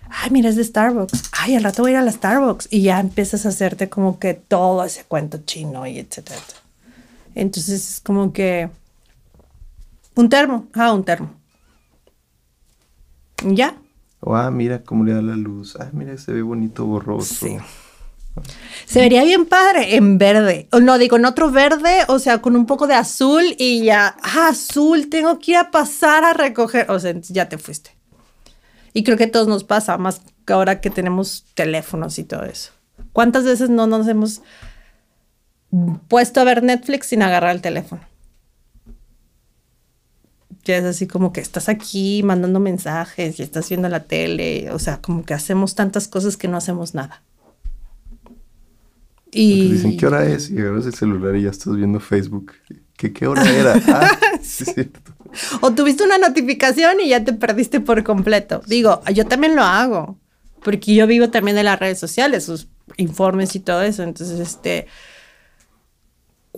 Ay, 0.08 0.30
mira, 0.30 0.48
es 0.48 0.56
de 0.56 0.64
Starbucks. 0.64 1.24
Ay, 1.32 1.54
al 1.54 1.64
rato 1.64 1.82
voy 1.82 1.90
a 1.90 1.92
ir 1.92 1.98
a 1.98 2.02
la 2.02 2.10
Starbucks. 2.10 2.68
Y 2.70 2.80
ya 2.80 2.98
empiezas 2.98 3.44
a 3.44 3.50
hacerte 3.50 3.90
como 3.90 4.18
que 4.18 4.32
todo 4.32 4.82
ese 4.82 5.04
cuento 5.04 5.40
chino 5.44 5.86
y 5.86 5.98
etcétera. 5.98 6.40
Entonces 7.34 7.90
es 7.90 8.00
como 8.00 8.32
que 8.32 8.70
un 10.14 10.30
termo. 10.30 10.68
Ah, 10.72 10.94
un 10.94 11.04
termo. 11.04 11.30
Ya, 13.44 13.76
o, 14.20 14.34
ah, 14.34 14.50
mira 14.50 14.82
cómo 14.82 15.04
le 15.04 15.12
da 15.12 15.20
la 15.20 15.36
luz. 15.36 15.76
Ah, 15.78 15.90
mira, 15.92 16.16
se 16.16 16.32
ve 16.32 16.40
bonito, 16.40 16.86
borroso. 16.86 17.46
Sí. 17.46 17.58
Se 18.86 19.00
vería 19.00 19.24
bien 19.24 19.46
padre 19.46 19.96
en 19.96 20.18
verde. 20.18 20.68
O 20.72 20.80
no, 20.80 20.98
digo, 20.98 21.16
en 21.16 21.24
otro 21.24 21.50
verde, 21.50 22.02
o 22.08 22.18
sea, 22.18 22.40
con 22.40 22.56
un 22.56 22.66
poco 22.66 22.86
de 22.86 22.94
azul 22.94 23.54
y 23.58 23.84
ya, 23.84 24.16
ah, 24.22 24.48
azul, 24.48 25.08
tengo 25.10 25.38
que 25.38 25.52
ir 25.52 25.56
a 25.56 25.70
pasar 25.70 26.24
a 26.24 26.32
recoger. 26.32 26.90
O 26.90 26.98
sea, 26.98 27.14
ya 27.20 27.48
te 27.48 27.58
fuiste. 27.58 27.96
Y 28.92 29.04
creo 29.04 29.16
que 29.16 29.24
a 29.24 29.32
todos 29.32 29.48
nos 29.48 29.64
pasa, 29.64 29.98
más 29.98 30.20
que 30.46 30.52
ahora 30.52 30.80
que 30.80 30.90
tenemos 30.90 31.44
teléfonos 31.54 32.18
y 32.18 32.24
todo 32.24 32.44
eso. 32.44 32.72
¿Cuántas 33.12 33.44
veces 33.44 33.70
no 33.70 33.86
nos 33.86 34.06
hemos 34.08 34.42
puesto 36.08 36.40
a 36.40 36.44
ver 36.44 36.62
Netflix 36.62 37.08
sin 37.08 37.22
agarrar 37.22 37.54
el 37.54 37.62
teléfono? 37.62 38.02
ya 40.66 40.78
es 40.78 40.84
así 40.84 41.06
como 41.06 41.32
que 41.32 41.40
estás 41.40 41.68
aquí 41.68 42.22
mandando 42.24 42.58
mensajes 42.58 43.38
y 43.38 43.42
estás 43.42 43.68
viendo 43.68 43.88
la 43.88 44.04
tele, 44.04 44.70
o 44.72 44.78
sea, 44.78 45.00
como 45.00 45.24
que 45.24 45.32
hacemos 45.32 45.76
tantas 45.76 46.08
cosas 46.08 46.36
que 46.36 46.48
no 46.48 46.56
hacemos 46.56 46.92
nada. 46.92 47.22
Y 49.38 49.72
dicen, 49.72 49.96
¿qué 49.98 50.06
hora 50.06 50.24
es? 50.24 50.50
Y 50.50 50.58
agarras 50.58 50.86
el 50.86 50.94
celular 50.94 51.36
y 51.36 51.42
ya 51.42 51.50
estás 51.50 51.76
viendo 51.76 52.00
Facebook. 52.00 52.52
¿Qué, 52.96 53.12
qué 53.12 53.26
hora 53.26 53.42
era? 53.50 53.74
Ah, 53.88 54.18
sí. 54.42 54.64
cierto. 54.64 55.00
O 55.60 55.72
tuviste 55.72 56.04
una 56.04 56.16
notificación 56.16 57.00
y 57.00 57.10
ya 57.10 57.22
te 57.22 57.34
perdiste 57.34 57.80
por 57.80 58.02
completo. 58.02 58.62
Digo, 58.66 59.02
yo 59.12 59.26
también 59.26 59.54
lo 59.54 59.62
hago, 59.62 60.18
porque 60.62 60.94
yo 60.94 61.06
vivo 61.06 61.28
también 61.28 61.54
de 61.54 61.64
las 61.64 61.78
redes 61.78 61.98
sociales, 61.98 62.44
sus 62.44 62.68
informes 62.96 63.54
y 63.54 63.60
todo 63.60 63.82
eso. 63.82 64.02
Entonces, 64.02 64.40
este, 64.40 64.86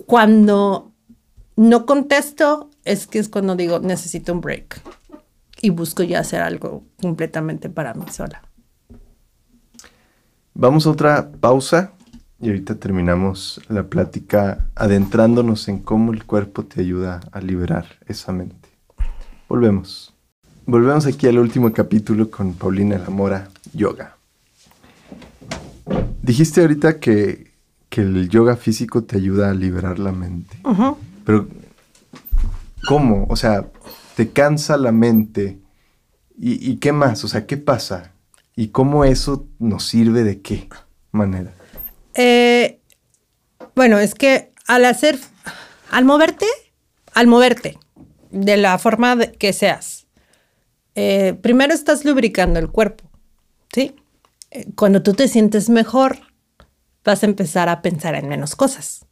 cuando 0.05 0.93
no 1.57 1.85
contesto, 1.85 2.69
es 2.85 3.07
que 3.07 3.19
es 3.19 3.27
cuando 3.27 3.57
digo, 3.57 3.79
necesito 3.79 4.31
un 4.31 4.39
break 4.39 4.81
y 5.61 5.71
busco 5.71 6.03
ya 6.03 6.19
hacer 6.19 6.41
algo 6.41 6.85
completamente 7.01 7.69
para 7.69 7.93
mí 7.93 8.05
sola. 8.09 8.41
Vamos 10.53 10.87
a 10.87 10.91
otra 10.91 11.31
pausa 11.31 11.93
y 12.41 12.47
ahorita 12.47 12.75
terminamos 12.75 13.61
la 13.67 13.83
plática 13.83 14.67
adentrándonos 14.75 15.67
en 15.67 15.79
cómo 15.79 16.13
el 16.13 16.25
cuerpo 16.25 16.63
te 16.63 16.81
ayuda 16.81 17.19
a 17.31 17.41
liberar 17.41 17.85
esa 18.07 18.31
mente. 18.31 18.69
Volvemos. 19.47 20.13
Volvemos 20.65 21.05
aquí 21.05 21.27
al 21.27 21.39
último 21.39 21.73
capítulo 21.73 22.29
con 22.29 22.53
Paulina 22.53 22.97
Lamora, 22.97 23.49
yoga. 23.73 24.15
Dijiste 26.21 26.61
ahorita 26.61 26.99
que, 26.99 27.49
el 27.91 28.29
yoga 28.29 28.55
físico 28.55 29.03
te 29.03 29.17
ayuda 29.17 29.49
a 29.49 29.53
liberar 29.53 29.99
la 29.99 30.13
mente. 30.13 30.57
Pero 31.25 31.47
¿Cómo? 32.87 33.25
O 33.29 33.35
sea, 33.35 33.67
te 34.15 34.29
cansa 34.29 34.77
la 34.77 34.91
mente. 34.91 35.59
¿Y, 36.37 36.77
qué 36.77 36.93
más? 36.93 37.23
O 37.23 37.27
sea, 37.27 37.45
¿qué 37.45 37.57
pasa? 37.57 38.13
¿Y 38.55 38.69
cómo 38.69 39.03
eso 39.03 39.45
nos 39.59 39.85
sirve 39.85 40.23
de 40.23 40.41
qué 40.41 40.69
manera? 41.11 41.53
Eh, 42.15 42.79
bueno, 43.75 43.99
es 43.99 44.15
que 44.15 44.51
al 44.67 44.85
hacer, 44.85 45.17
al 45.91 46.05
moverte, 46.05 46.45
al 47.13 47.27
moverte, 47.27 47.77
de 48.31 48.57
la 48.57 48.77
forma 48.77 49.17
que 49.17 49.53
seas, 49.53 50.07
eh, 50.95 51.33
primero 51.41 51.73
estás 51.73 52.05
lubricando 52.05 52.59
el 52.59 52.69
cuerpo, 52.69 53.09
¿sí? 53.73 53.95
eh, 54.51 54.65
cuando 54.75 55.03
tú 55.03 55.13
te 55.13 55.27
sientes 55.27 55.69
mejor, 55.69 56.19
vas 57.03 57.23
a 57.23 57.27
empezar 57.27 57.69
a 57.69 57.81
pensar 57.81 58.15
en 58.15 58.27
menos 58.27 58.55
cosas. 58.55 59.05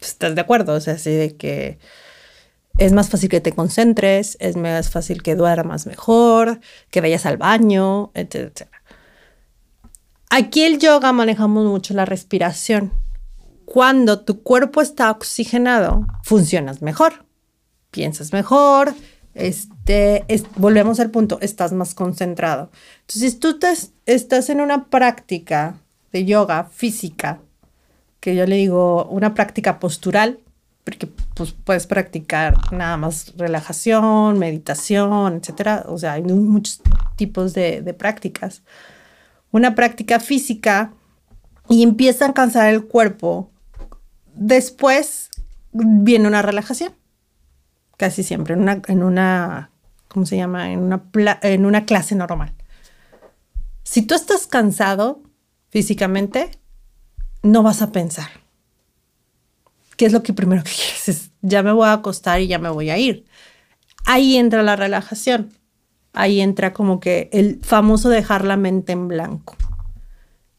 ¿Estás 0.00 0.34
de 0.34 0.40
acuerdo? 0.40 0.74
O 0.74 0.80
sea, 0.80 0.94
así 0.94 1.10
de 1.10 1.36
que 1.36 1.78
es 2.78 2.92
más 2.92 3.10
fácil 3.10 3.28
que 3.28 3.40
te 3.40 3.52
concentres, 3.52 4.36
es 4.40 4.56
más 4.56 4.90
fácil 4.90 5.22
que 5.22 5.34
duermas 5.34 5.86
mejor, 5.86 6.60
que 6.90 7.00
vayas 7.00 7.26
al 7.26 7.36
baño, 7.36 8.10
etc. 8.14 8.68
Aquí 10.34 10.62
el 10.62 10.78
yoga 10.78 11.12
manejamos 11.12 11.66
mucho 11.66 11.92
la 11.92 12.06
respiración. 12.06 12.90
Cuando 13.66 14.20
tu 14.20 14.42
cuerpo 14.42 14.80
está 14.80 15.10
oxigenado, 15.10 16.06
funcionas 16.22 16.80
mejor, 16.80 17.26
piensas 17.90 18.32
mejor, 18.32 18.94
este, 19.34 20.24
volvemos 20.56 21.00
al 21.00 21.10
punto, 21.10 21.36
estás 21.42 21.74
más 21.74 21.94
concentrado. 21.94 22.70
Entonces, 23.02 23.32
si 23.32 23.38
tú 23.40 23.58
estás 24.06 24.48
en 24.48 24.62
una 24.62 24.86
práctica 24.86 25.74
de 26.14 26.24
yoga 26.24 26.64
física, 26.64 27.42
que 28.18 28.34
yo 28.34 28.46
le 28.46 28.56
digo 28.56 29.04
una 29.10 29.34
práctica 29.34 29.78
postural, 29.78 30.38
porque 30.84 31.08
pues, 31.34 31.52
puedes 31.52 31.86
practicar 31.86 32.72
nada 32.72 32.96
más 32.96 33.34
relajación, 33.36 34.38
meditación, 34.38 35.36
etcétera. 35.36 35.84
O 35.88 35.98
sea, 35.98 36.14
hay 36.14 36.22
muchos 36.22 36.80
tipos 37.16 37.52
de 37.52 37.94
prácticas. 37.98 38.62
Una 39.52 39.74
práctica 39.74 40.18
física 40.18 40.92
y 41.68 41.84
empieza 41.84 42.26
a 42.26 42.34
cansar 42.34 42.68
el 42.68 42.84
cuerpo. 42.84 43.50
Después 44.34 45.30
viene 45.72 46.26
una 46.26 46.42
relajación. 46.42 46.92
Casi 47.96 48.24
siempre, 48.24 48.54
en 48.54 48.62
una, 48.62 48.82
en 48.88 49.02
una 49.04 49.70
¿cómo 50.08 50.26
se 50.26 50.36
llama? 50.36 50.72
En 50.72 50.80
una, 50.80 51.04
en 51.42 51.64
una 51.64 51.84
clase 51.84 52.16
normal. 52.16 52.52
Si 53.84 54.02
tú 54.02 54.14
estás 54.14 54.48
cansado 54.48 55.22
físicamente, 55.70 56.50
no 57.42 57.62
vas 57.62 57.80
a 57.80 57.92
pensar 57.92 58.42
¿qué 60.02 60.06
es 60.06 60.12
lo 60.12 60.24
que 60.24 60.32
primero 60.32 60.64
que 60.64 60.70
quieres? 60.76 61.08
Es, 61.08 61.30
ya 61.42 61.62
me 61.62 61.70
voy 61.70 61.86
a 61.86 61.92
acostar 61.92 62.40
y 62.40 62.48
ya 62.48 62.58
me 62.58 62.68
voy 62.70 62.90
a 62.90 62.98
ir. 62.98 63.24
Ahí 64.04 64.36
entra 64.36 64.64
la 64.64 64.74
relajación. 64.74 65.52
Ahí 66.12 66.40
entra 66.40 66.72
como 66.72 67.00
que 67.00 67.30
el 67.32 67.60
famoso 67.62 68.08
dejar 68.08 68.44
la 68.44 68.56
mente 68.56 68.92
en 68.92 69.08
blanco. 69.08 69.56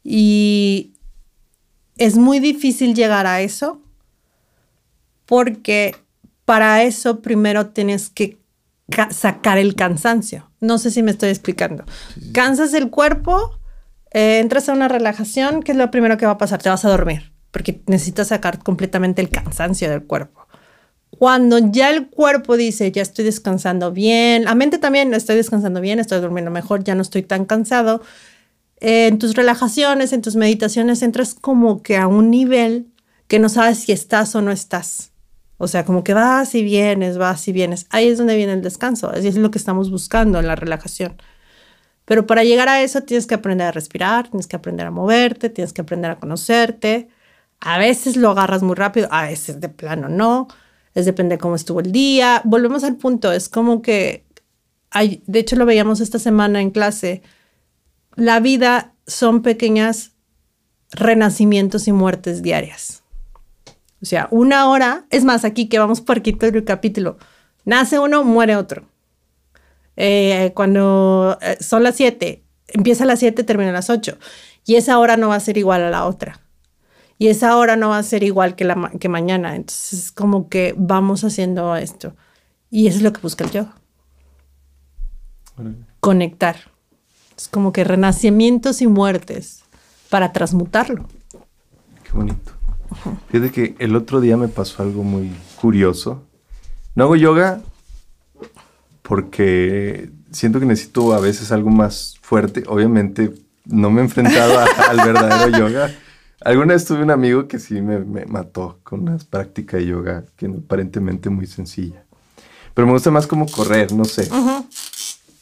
Y 0.03 0.93
es 1.97 2.17
muy 2.17 2.39
difícil 2.39 2.95
llegar 2.95 3.27
a 3.27 3.41
eso 3.41 3.81
porque 5.25 5.95
para 6.45 6.83
eso 6.83 7.21
primero 7.21 7.67
tienes 7.67 8.09
que 8.09 8.37
sacar 9.11 9.57
el 9.57 9.75
cansancio. 9.75 10.49
No 10.59 10.77
sé 10.77 10.91
si 10.91 11.03
me 11.03 11.11
estoy 11.11 11.29
explicando. 11.29 11.85
Cansas 12.33 12.73
el 12.73 12.89
cuerpo, 12.89 13.59
eh, 14.11 14.39
entras 14.39 14.69
a 14.69 14.73
una 14.73 14.87
relajación, 14.87 15.63
¿qué 15.63 15.71
es 15.71 15.77
lo 15.77 15.91
primero 15.91 16.17
que 16.17 16.25
va 16.25 16.33
a 16.33 16.37
pasar? 16.37 16.61
Te 16.61 16.69
vas 16.69 16.83
a 16.85 16.89
dormir 16.89 17.33
porque 17.53 17.83
necesitas 17.85 18.29
sacar 18.29 18.57
completamente 18.63 19.21
el 19.21 19.29
cansancio 19.29 19.87
del 19.89 20.03
cuerpo. 20.03 20.42
Cuando 21.23 21.57
ya 21.57 21.89
el 21.89 22.09
cuerpo 22.09 22.57
dice, 22.57 22.91
ya 22.91 23.01
estoy 23.01 23.23
descansando 23.23 23.93
bien, 23.93 24.43
la 24.43 24.55
mente 24.55 24.77
también, 24.77 25.13
estoy 25.13 25.37
descansando 25.37 25.79
bien, 25.79 25.99
estoy 25.99 26.19
durmiendo 26.19 26.51
mejor, 26.51 26.83
ya 26.83 26.95
no 26.95 27.01
estoy 27.01 27.23
tan 27.23 27.45
cansado, 27.45 28.01
eh, 28.81 29.07
en 29.07 29.19
tus 29.19 29.33
relajaciones, 29.33 30.11
en 30.11 30.21
tus 30.21 30.35
meditaciones, 30.35 31.01
entras 31.01 31.33
como 31.33 31.81
que 31.81 31.95
a 31.95 32.07
un 32.07 32.29
nivel 32.29 32.87
que 33.29 33.39
no 33.39 33.47
sabes 33.47 33.77
si 33.77 33.93
estás 33.93 34.35
o 34.35 34.41
no 34.41 34.51
estás. 34.51 35.13
O 35.57 35.69
sea, 35.69 35.85
como 35.85 36.03
que 36.03 36.13
vas 36.13 36.55
y 36.55 36.61
vienes, 36.61 37.17
vas 37.17 37.47
y 37.47 37.53
vienes. 37.53 37.85
Ahí 37.89 38.09
es 38.09 38.17
donde 38.17 38.35
viene 38.35 38.51
el 38.51 38.61
descanso. 38.61 39.09
Así 39.09 39.29
es 39.29 39.37
lo 39.37 39.49
que 39.49 39.59
estamos 39.59 39.91
buscando 39.91 40.39
en 40.39 40.47
la 40.47 40.57
relajación. 40.57 41.15
Pero 42.03 42.27
para 42.27 42.43
llegar 42.43 42.67
a 42.67 42.81
eso 42.81 42.99
tienes 43.03 43.27
que 43.27 43.35
aprender 43.35 43.67
a 43.67 43.71
respirar, 43.71 44.27
tienes 44.27 44.47
que 44.47 44.57
aprender 44.57 44.87
a 44.87 44.91
moverte, 44.91 45.49
tienes 45.49 45.71
que 45.71 45.83
aprender 45.83 46.11
a 46.11 46.19
conocerte, 46.19 47.07
a 47.61 47.77
veces 47.77 48.17
lo 48.17 48.31
agarras 48.31 48.61
muy 48.61 48.75
rápido, 48.75 49.07
a 49.09 49.23
veces 49.27 49.61
de 49.61 49.69
plano 49.69 50.09
no. 50.09 50.49
Es 50.93 51.05
depende 51.05 51.35
de 51.35 51.39
cómo 51.39 51.55
estuvo 51.55 51.79
el 51.79 51.91
día. 51.91 52.41
Volvemos 52.43 52.83
al 52.83 52.95
punto, 52.97 53.31
es 53.31 53.49
como 53.49 53.81
que 53.81 54.25
hay, 54.91 55.23
de 55.25 55.39
hecho 55.39 55.55
lo 55.55 55.65
veíamos 55.65 56.01
esta 56.01 56.19
semana 56.19 56.61
en 56.61 56.71
clase. 56.71 57.23
La 58.15 58.39
vida 58.39 58.93
son 59.07 59.41
pequeñas 59.41 60.11
renacimientos 60.91 61.87
y 61.87 61.91
muertes 61.91 62.43
diarias. 62.43 63.03
O 64.01 64.05
sea, 64.05 64.27
una 64.31 64.69
hora, 64.69 65.05
es 65.09 65.23
más, 65.23 65.45
aquí 65.45 65.67
que 65.67 65.79
vamos 65.79 66.01
por 66.01 66.19
aquí 66.19 66.33
todo 66.33 66.49
el 66.49 66.65
capítulo, 66.65 67.17
nace 67.65 67.97
uno, 67.99 68.23
muere 68.23 68.55
otro. 68.55 68.83
Eh, 69.95 70.51
cuando 70.55 71.37
eh, 71.41 71.57
son 71.59 71.83
las 71.83 71.95
siete, 71.95 72.43
empieza 72.67 73.05
a 73.05 73.07
las 73.07 73.19
siete, 73.19 73.43
termina 73.43 73.69
a 73.69 73.73
las 73.73 73.89
ocho. 73.89 74.17
Y 74.65 74.75
esa 74.75 74.99
hora 74.99 75.17
no 75.17 75.29
va 75.29 75.35
a 75.35 75.39
ser 75.39 75.57
igual 75.57 75.81
a 75.83 75.89
la 75.89 76.05
otra 76.05 76.42
y 77.23 77.29
esa 77.29 77.55
hora 77.55 77.77
no 77.77 77.87
va 77.87 77.99
a 77.99 78.03
ser 78.03 78.21
igual 78.21 78.53
que, 78.53 78.65
la, 78.65 78.91
que 78.99 79.07
mañana. 79.07 79.55
Entonces, 79.55 79.93
es 79.93 80.11
como 80.11 80.49
que 80.49 80.75
vamos 80.77 81.23
haciendo 81.23 81.73
esto. 81.77 82.17
Y 82.69 82.87
eso 82.87 82.97
es 82.97 83.01
lo 83.01 83.13
que 83.13 83.21
busca 83.21 83.45
el 83.45 83.51
yoga. 83.51 83.73
Conectar. 86.01 86.57
Es 87.37 87.47
como 87.47 87.71
que 87.71 87.85
renacimientos 87.85 88.81
y 88.81 88.87
muertes 88.87 89.63
para 90.09 90.33
transmutarlo. 90.33 91.07
Qué 92.03 92.11
bonito. 92.11 92.51
Fíjate 93.29 93.53
que 93.53 93.75
el 93.79 93.95
otro 93.95 94.19
día 94.19 94.35
me 94.35 94.49
pasó 94.49 94.83
algo 94.83 95.05
muy 95.05 95.31
curioso. 95.61 96.23
No 96.93 97.05
hago 97.05 97.15
yoga 97.15 97.61
porque 99.01 100.09
siento 100.29 100.59
que 100.59 100.65
necesito 100.65 101.13
a 101.13 101.21
veces 101.21 101.53
algo 101.53 101.69
más 101.69 102.17
fuerte. 102.21 102.65
Obviamente 102.67 103.31
no 103.63 103.91
me 103.91 104.01
he 104.01 104.03
enfrentado 104.03 104.59
al 104.59 104.97
verdadero 104.97 105.57
yoga, 105.57 105.89
Alguna 106.45 106.73
vez 106.73 106.83
tuve 106.83 107.01
un 107.03 107.11
amigo 107.11 107.47
que 107.47 107.57
sí 107.57 107.81
me, 107.81 108.25
mató 108.25 108.79
con 108.83 109.01
una 109.01 109.17
práctica 109.17 109.77
de 109.77 109.85
yoga 109.85 110.25
que 110.35 110.47
aparentemente 110.47 111.29
muy 111.29 111.47
sencilla. 111.47 112.03
Pero 112.73 112.85
me 112.85 112.93
gusta 112.93 113.11
más 113.11 113.27
como 113.27 113.45
correr, 113.45 113.93
no 113.93 114.03
sé. 114.03 114.29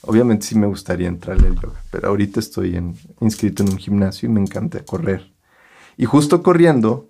Obviamente 0.03 0.45
sí 0.45 0.55
me 0.55 0.67
gustaría 0.67 1.07
entrarle 1.07 1.47
al 1.47 1.55
yoga, 1.55 1.81
pero 1.89 2.09
ahorita 2.09 2.39
estoy 2.39 2.79
inscrito 3.19 3.63
en 3.63 3.69
un 3.69 3.77
gimnasio 3.77 4.29
y 4.29 4.31
me 4.31 4.41
encanta 4.41 4.83
correr. 4.83 5.31
Y 5.97 6.05
justo 6.05 6.43
corriendo, 6.43 7.09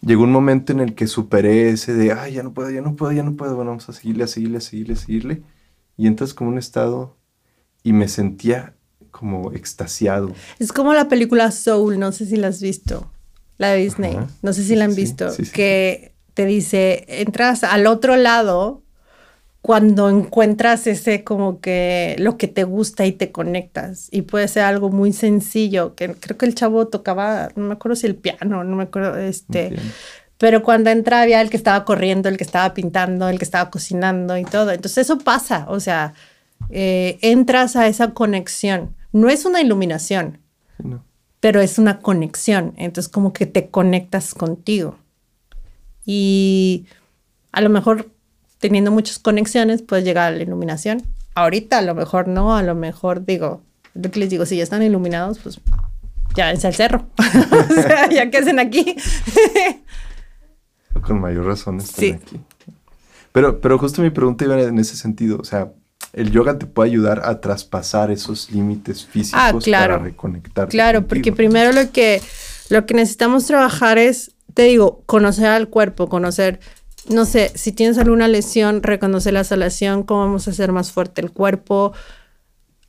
llegó 0.00 0.24
un 0.24 0.32
momento 0.32 0.72
en 0.72 0.80
el 0.80 0.94
que 0.94 1.06
superé 1.06 1.70
ese 1.70 1.94
de, 1.94 2.12
ay, 2.12 2.34
ya 2.34 2.42
no 2.42 2.52
puedo, 2.52 2.70
ya 2.70 2.80
no 2.80 2.96
puedo, 2.96 3.12
ya 3.12 3.22
no 3.22 3.34
puedo, 3.34 3.54
bueno, 3.54 3.70
vamos 3.70 3.88
a 3.88 3.92
seguirle, 3.92 4.24
a 4.24 4.28
seguirle, 4.28 4.58
a 4.58 4.60
seguirle, 4.60 4.94
a 4.94 4.96
seguirle. 4.96 5.42
Y 5.96 6.06
entras 6.08 6.34
como 6.34 6.50
un 6.50 6.58
estado 6.58 7.16
y 7.84 7.92
me 7.92 8.08
sentía 8.08 8.74
como 9.12 9.52
extasiado. 9.52 10.32
Es 10.58 10.72
como 10.72 10.92
la 10.92 11.08
película 11.08 11.52
Soul, 11.52 11.98
no 11.98 12.10
sé 12.10 12.26
si 12.26 12.36
la 12.36 12.48
has 12.48 12.60
visto 12.60 13.08
la 13.58 13.72
de 13.72 13.78
Disney, 13.78 14.16
no 14.42 14.52
sé 14.52 14.62
si 14.62 14.76
la 14.76 14.84
han 14.84 14.94
visto, 14.94 15.28
que 15.52 16.12
te 16.34 16.46
dice, 16.46 17.04
entras 17.08 17.64
al 17.64 17.86
otro 17.88 18.16
lado 18.16 18.82
cuando 19.60 20.08
encuentras 20.08 20.86
ese 20.86 21.24
como 21.24 21.60
que 21.60 22.14
lo 22.20 22.38
que 22.38 22.46
te 22.46 22.62
gusta 22.62 23.04
y 23.06 23.12
te 23.12 23.32
conectas. 23.32 24.08
Y 24.12 24.22
puede 24.22 24.46
ser 24.46 24.62
algo 24.62 24.88
muy 24.90 25.12
sencillo, 25.12 25.96
que 25.96 26.14
creo 26.14 26.38
que 26.38 26.46
el 26.46 26.54
chavo 26.54 26.86
tocaba, 26.86 27.50
no 27.56 27.64
me 27.64 27.74
acuerdo 27.74 27.96
si 27.96 28.06
el 28.06 28.14
piano, 28.14 28.64
no 28.64 28.76
me 28.76 28.84
acuerdo, 28.84 29.16
este... 29.18 29.76
Pero 30.38 30.62
cuando 30.62 30.90
entra 30.90 31.22
había 31.22 31.40
el 31.40 31.50
que 31.50 31.56
estaba 31.56 31.84
corriendo, 31.84 32.28
el 32.28 32.36
que 32.36 32.44
estaba 32.44 32.72
pintando, 32.72 33.28
el 33.28 33.38
que 33.38 33.44
estaba 33.44 33.70
cocinando 33.70 34.38
y 34.38 34.44
todo. 34.44 34.70
Entonces 34.70 34.98
eso 34.98 35.18
pasa, 35.18 35.66
o 35.68 35.80
sea, 35.80 36.14
eh, 36.70 37.18
entras 37.22 37.74
a 37.74 37.88
esa 37.88 38.12
conexión. 38.14 38.94
No 39.10 39.28
es 39.28 39.44
una 39.44 39.60
iluminación. 39.60 40.38
No 40.78 41.07
pero 41.40 41.60
es 41.60 41.78
una 41.78 42.00
conexión, 42.00 42.74
entonces 42.76 43.10
como 43.10 43.32
que 43.32 43.46
te 43.46 43.68
conectas 43.68 44.34
contigo. 44.34 44.98
Y 46.04 46.86
a 47.52 47.60
lo 47.60 47.70
mejor 47.70 48.10
teniendo 48.58 48.90
muchas 48.90 49.18
conexiones 49.18 49.82
puedes 49.82 50.04
llegar 50.04 50.32
a 50.32 50.36
la 50.36 50.42
iluminación. 50.42 51.02
Ahorita 51.34 51.78
a 51.78 51.82
lo 51.82 51.94
mejor 51.94 52.28
no, 52.28 52.56
a 52.56 52.62
lo 52.62 52.74
mejor 52.74 53.24
digo, 53.24 53.62
lo 53.94 54.10
que 54.10 54.20
les 54.20 54.30
digo, 54.30 54.46
si 54.46 54.56
ya 54.56 54.62
están 54.62 54.82
iluminados, 54.82 55.38
pues 55.38 55.60
ya 56.34 56.50
es 56.50 56.64
al 56.64 56.74
cerro. 56.74 57.06
o 57.18 57.74
sea, 57.74 58.08
ya 58.10 58.30
que 58.30 58.38
hacen 58.38 58.58
aquí. 58.58 58.96
Con 61.02 61.20
mayor 61.20 61.46
razón 61.46 61.78
están 61.78 62.14
aquí. 62.14 62.40
Pero, 63.32 63.60
pero 63.60 63.78
justo 63.78 64.02
mi 64.02 64.10
pregunta 64.10 64.44
iba 64.44 64.60
en 64.60 64.78
ese 64.78 64.96
sentido, 64.96 65.38
o 65.38 65.44
sea, 65.44 65.72
el 66.18 66.32
yoga 66.32 66.58
te 66.58 66.66
puede 66.66 66.90
ayudar 66.90 67.22
a 67.24 67.40
traspasar 67.40 68.10
esos 68.10 68.50
límites 68.50 69.06
físicos 69.06 69.68
ah, 69.68 69.70
para 69.70 69.98
reconectar. 69.98 70.68
Claro, 70.68 71.06
porque 71.06 71.32
primero 71.32 71.72
lo 71.72 71.92
que, 71.92 72.20
lo 72.70 72.86
que 72.86 72.94
necesitamos 72.94 73.46
trabajar 73.46 73.98
es, 73.98 74.32
te 74.52 74.64
digo, 74.64 75.04
conocer 75.06 75.46
al 75.46 75.68
cuerpo, 75.68 76.08
conocer, 76.08 76.58
no 77.08 77.24
sé, 77.24 77.52
si 77.54 77.70
tienes 77.70 77.98
alguna 77.98 78.26
lesión, 78.26 78.82
reconocer 78.82 79.32
la 79.32 79.44
salación, 79.44 80.02
cómo 80.02 80.22
vamos 80.22 80.48
a 80.48 80.50
hacer 80.50 80.72
más 80.72 80.90
fuerte 80.90 81.20
el 81.20 81.30
cuerpo. 81.30 81.92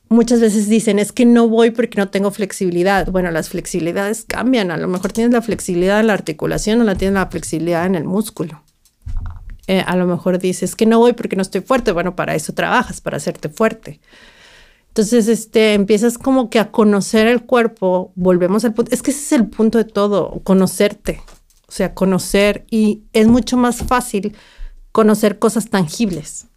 Muchas 0.08 0.40
veces 0.40 0.68
dicen, 0.68 0.98
es 0.98 1.12
que 1.12 1.24
no 1.24 1.48
voy 1.48 1.70
porque 1.70 1.98
no 1.98 2.08
tengo 2.08 2.32
flexibilidad. 2.32 3.06
Bueno, 3.12 3.30
las 3.30 3.48
flexibilidades 3.48 4.24
cambian. 4.26 4.72
A 4.72 4.76
lo 4.76 4.88
mejor 4.88 5.12
tienes 5.12 5.32
la 5.32 5.40
flexibilidad 5.40 6.00
en 6.00 6.08
la 6.08 6.14
articulación 6.14 6.80
o 6.80 6.84
la 6.84 6.96
tienes 6.96 7.14
la 7.14 7.28
flexibilidad 7.28 7.86
en 7.86 7.94
el 7.94 8.04
músculo. 8.04 8.64
Eh, 9.70 9.84
a 9.86 9.94
lo 9.94 10.04
mejor 10.04 10.40
dices 10.40 10.74
que 10.74 10.84
no 10.84 10.98
voy 10.98 11.12
porque 11.12 11.36
no 11.36 11.42
estoy 11.42 11.60
fuerte. 11.60 11.92
Bueno, 11.92 12.16
para 12.16 12.34
eso 12.34 12.52
trabajas, 12.52 13.00
para 13.00 13.18
hacerte 13.18 13.48
fuerte. 13.48 14.00
Entonces, 14.88 15.28
este, 15.28 15.74
empiezas 15.74 16.18
como 16.18 16.50
que 16.50 16.58
a 16.58 16.72
conocer 16.72 17.28
el 17.28 17.44
cuerpo, 17.46 18.10
volvemos 18.16 18.64
al 18.64 18.74
punto, 18.74 18.92
es 18.92 19.00
que 19.00 19.12
ese 19.12 19.20
es 19.20 19.32
el 19.32 19.46
punto 19.46 19.78
de 19.78 19.84
todo, 19.84 20.40
conocerte, 20.42 21.22
o 21.68 21.70
sea, 21.70 21.94
conocer 21.94 22.66
y 22.68 23.04
es 23.12 23.28
mucho 23.28 23.56
más 23.56 23.84
fácil 23.84 24.34
conocer 24.90 25.38
cosas 25.38 25.70
tangibles, 25.70 26.48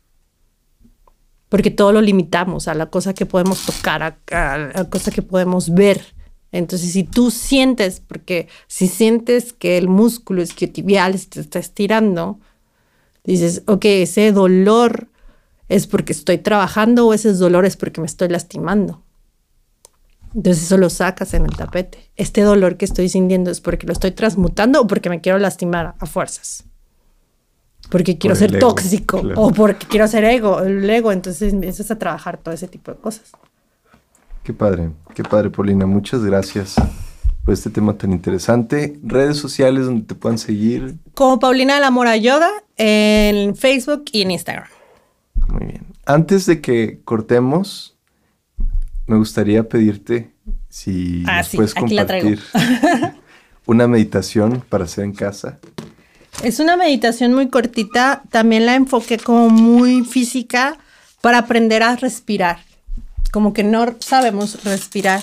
porque 1.49 1.69
todo 1.69 1.91
lo 1.91 2.01
limitamos 2.01 2.67
a 2.67 2.73
la 2.73 2.87
cosa 2.87 3.13
que 3.13 3.27
podemos 3.27 3.63
tocar, 3.63 4.01
a, 4.31 4.57
la 4.57 4.89
cosa 4.89 5.11
que 5.11 5.21
podemos 5.21 5.71
ver. 5.71 6.01
Entonces, 6.51 6.93
si 6.93 7.03
tú 7.03 7.29
sientes, 7.29 7.99
porque 7.99 8.47
si 8.65 8.87
sientes 8.87 9.53
que 9.53 9.77
el 9.77 9.87
músculo 9.87 10.41
isquiotibial 10.41 11.23
te 11.27 11.41
está 11.41 11.59
estirando, 11.59 12.39
dices, 13.23 13.63
ok, 13.67 13.85
ese 13.85 14.31
dolor 14.31 15.07
es 15.69 15.87
porque 15.87 16.13
estoy 16.13 16.37
trabajando 16.37 17.07
o 17.07 17.13
ese 17.13 17.33
dolor 17.33 17.65
es 17.65 17.77
porque 17.77 18.01
me 18.01 18.07
estoy 18.07 18.29
lastimando. 18.29 19.01
Entonces 20.35 20.63
eso 20.63 20.77
lo 20.77 20.89
sacas 20.89 21.33
en 21.33 21.45
el 21.45 21.55
tapete. 21.55 22.09
Este 22.15 22.41
dolor 22.41 22.77
que 22.77 22.85
estoy 22.85 23.07
sintiendo 23.07 23.51
es 23.51 23.61
porque 23.61 23.85
lo 23.85 23.93
estoy 23.93 24.11
transmutando 24.11 24.81
o 24.81 24.87
porque 24.87 25.09
me 25.09 25.21
quiero 25.21 25.37
lastimar 25.37 25.95
a 25.99 26.05
fuerzas. 26.05 26.63
Porque 27.89 28.17
quiero 28.17 28.33
Por 28.33 28.39
ser 28.39 28.55
ego, 28.55 28.67
tóxico 28.67 29.21
claro. 29.21 29.41
o 29.41 29.51
porque 29.51 29.85
quiero 29.87 30.07
ser 30.07 30.23
ego, 30.23 30.61
el 30.61 30.89
ego. 30.89 31.11
Entonces 31.11 31.53
empiezas 31.53 31.91
a 31.91 31.99
trabajar 31.99 32.37
todo 32.37 32.53
ese 32.53 32.67
tipo 32.67 32.91
de 32.91 32.97
cosas. 32.97 33.31
Qué 34.43 34.53
padre, 34.53 34.89
qué 35.13 35.23
padre, 35.23 35.49
Paulina. 35.49 35.85
Muchas 35.85 36.23
gracias 36.23 36.75
por 37.43 37.53
este 37.53 37.69
tema 37.69 37.97
tan 37.97 38.11
interesante. 38.11 38.99
Redes 39.03 39.37
sociales 39.37 39.85
donde 39.85 40.05
te 40.05 40.15
puedan 40.15 40.37
seguir. 40.37 40.95
Como 41.13 41.39
Paulina 41.39 41.75
de 41.75 41.81
la 41.81 41.91
Mora 41.91 42.15
Yoga 42.17 42.49
en 42.77 43.55
Facebook 43.55 44.05
y 44.11 44.21
en 44.21 44.31
Instagram. 44.31 44.67
Muy 45.47 45.65
bien. 45.67 45.85
Antes 46.05 46.45
de 46.45 46.61
que 46.61 46.99
cortemos, 47.03 47.95
me 49.07 49.17
gustaría 49.17 49.67
pedirte 49.67 50.31
si 50.69 51.23
Ah, 51.27 51.37
nos 51.39 51.47
sí, 51.47 51.57
puedes 51.57 51.73
compartir 51.73 52.39
una 53.65 53.87
meditación 53.87 54.63
para 54.69 54.85
hacer 54.85 55.03
en 55.03 55.13
casa. 55.13 55.59
Es 56.43 56.59
una 56.59 56.75
meditación 56.77 57.33
muy 57.33 57.49
cortita, 57.49 58.23
también 58.31 58.65
la 58.65 58.75
enfoqué 58.75 59.17
como 59.17 59.49
muy 59.49 60.03
física 60.03 60.77
para 61.21 61.39
aprender 61.39 61.83
a 61.83 61.95
respirar. 61.95 62.59
Como 63.31 63.53
que 63.53 63.63
no 63.63 63.95
sabemos 63.99 64.63
respirar. 64.63 65.21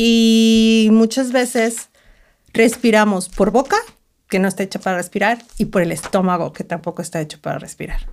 Y 0.00 0.90
muchas 0.92 1.32
veces 1.32 1.88
respiramos 2.52 3.28
por 3.28 3.50
boca, 3.50 3.76
que 4.28 4.38
no 4.38 4.46
está 4.46 4.62
hecha 4.62 4.78
para 4.78 4.96
respirar, 4.96 5.44
y 5.58 5.64
por 5.64 5.82
el 5.82 5.90
estómago, 5.90 6.52
que 6.52 6.62
tampoco 6.62 7.02
está 7.02 7.20
hecho 7.20 7.40
para 7.40 7.58
respirar. 7.58 8.08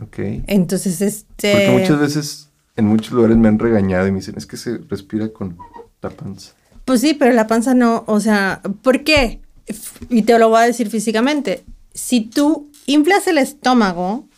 Ok. 0.00 0.18
Entonces, 0.46 1.00
este... 1.00 1.52
Porque 1.52 1.70
muchas 1.80 1.98
veces 1.98 2.48
en 2.76 2.86
muchos 2.86 3.12
lugares 3.12 3.36
me 3.36 3.48
han 3.48 3.58
regañado 3.58 4.06
y 4.06 4.12
me 4.12 4.18
dicen, 4.18 4.36
es 4.36 4.46
que 4.46 4.56
se 4.56 4.78
respira 4.78 5.30
con 5.32 5.58
la 6.00 6.10
panza. 6.10 6.52
Pues 6.84 7.00
sí, 7.00 7.14
pero 7.14 7.32
la 7.32 7.48
panza 7.48 7.74
no, 7.74 8.04
o 8.06 8.20
sea, 8.20 8.62
¿por 8.82 9.02
qué? 9.02 9.40
Y 10.08 10.22
te 10.22 10.38
lo 10.38 10.50
voy 10.50 10.58
a 10.58 10.66
decir 10.66 10.88
físicamente. 10.88 11.64
Si 11.94 12.20
tú 12.20 12.70
inflas 12.86 13.26
el 13.26 13.38
estómago, 13.38 14.28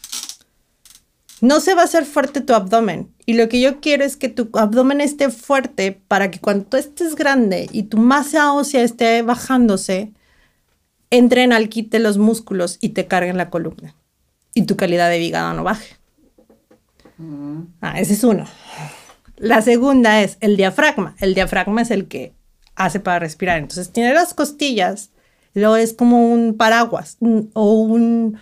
no 1.43 1.61
se 1.61 1.75
va 1.75 1.83
a 1.83 1.85
hacer 1.85 2.07
fuerte 2.07 2.41
tu 2.41 2.55
abdomen. 2.55 3.14
Y 3.27 3.35
lo 3.35 3.49
que 3.49 3.61
yo 3.61 3.81
quiero 3.81 4.05
es 4.05 4.17
que 4.17 4.29
tu 4.29 4.51
abdomen 4.53 5.01
esté 5.01 5.31
fuerte 5.31 5.93
para 6.09 6.31
que 6.31 6.41
cuando 6.41 6.67
tú 6.67 6.77
estés 6.77 7.15
grande 7.15 7.69
y 7.73 7.85
tu 7.85 7.97
masa 7.97 8.53
ósea 8.53 8.83
esté 8.83 9.23
bajándose, 9.23 10.13
entren 11.11 11.53
al 11.53 11.69
quite 11.69 11.99
los 12.01 12.19
músculos 12.19 12.79
y 12.81 12.91
te 12.91 13.07
carguen 13.07 13.37
la 13.39 13.49
columna. 13.51 13.95
Y 14.55 14.63
tu 14.67 14.77
calidad 14.77 15.09
de 15.09 15.21
hígado 15.21 15.55
no 15.55 15.65
baje. 15.65 15.97
Ah, 17.81 17.99
ese 18.01 18.13
es 18.15 18.25
uno. 18.25 18.47
La 19.37 19.63
segunda 19.63 20.21
es 20.23 20.37
el 20.41 20.57
diafragma. 20.57 21.17
El 21.19 21.35
diafragma 21.35 21.83
es 21.83 21.91
el 21.91 22.09
que 22.09 22.35
hace 22.75 23.01
para 23.01 23.21
respirar. 23.21 23.59
Entonces 23.59 23.91
tiene 23.91 24.13
las 24.13 24.35
costillas, 24.35 25.11
luego 25.55 25.77
es 25.77 25.93
como 25.93 26.33
un 26.33 26.57
paraguas 26.57 27.17
un- 27.21 27.51
o 27.55 27.73
un 27.75 28.39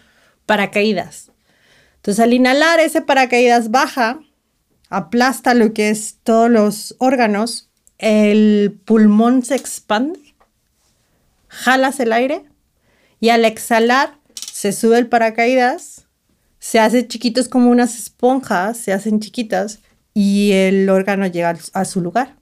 paracaídas. 0.46 1.30
Entonces 1.96 2.22
al 2.22 2.32
inhalar 2.32 2.80
ese 2.80 3.00
paracaídas 3.00 3.70
baja, 3.70 4.20
aplasta 4.92 5.54
lo 5.54 5.72
que 5.72 5.88
es 5.88 6.18
todos 6.22 6.50
los 6.50 6.94
órganos, 6.98 7.70
el 7.98 8.78
pulmón 8.84 9.42
se 9.42 9.54
expande, 9.54 10.34
jalas 11.48 11.98
el 11.98 12.12
aire 12.12 12.44
y 13.18 13.30
al 13.30 13.44
exhalar 13.44 14.18
se 14.52 14.72
sube 14.72 14.98
el 14.98 15.08
paracaídas, 15.08 16.06
se 16.58 16.78
hace 16.78 17.08
chiquitos 17.08 17.48
como 17.48 17.70
unas 17.70 17.98
esponjas, 17.98 18.76
se 18.76 18.92
hacen 18.92 19.20
chiquitas 19.20 19.80
y 20.12 20.52
el 20.52 20.88
órgano 20.90 21.26
llega 21.26 21.56
a 21.72 21.84
su 21.84 22.00
lugar. 22.02 22.36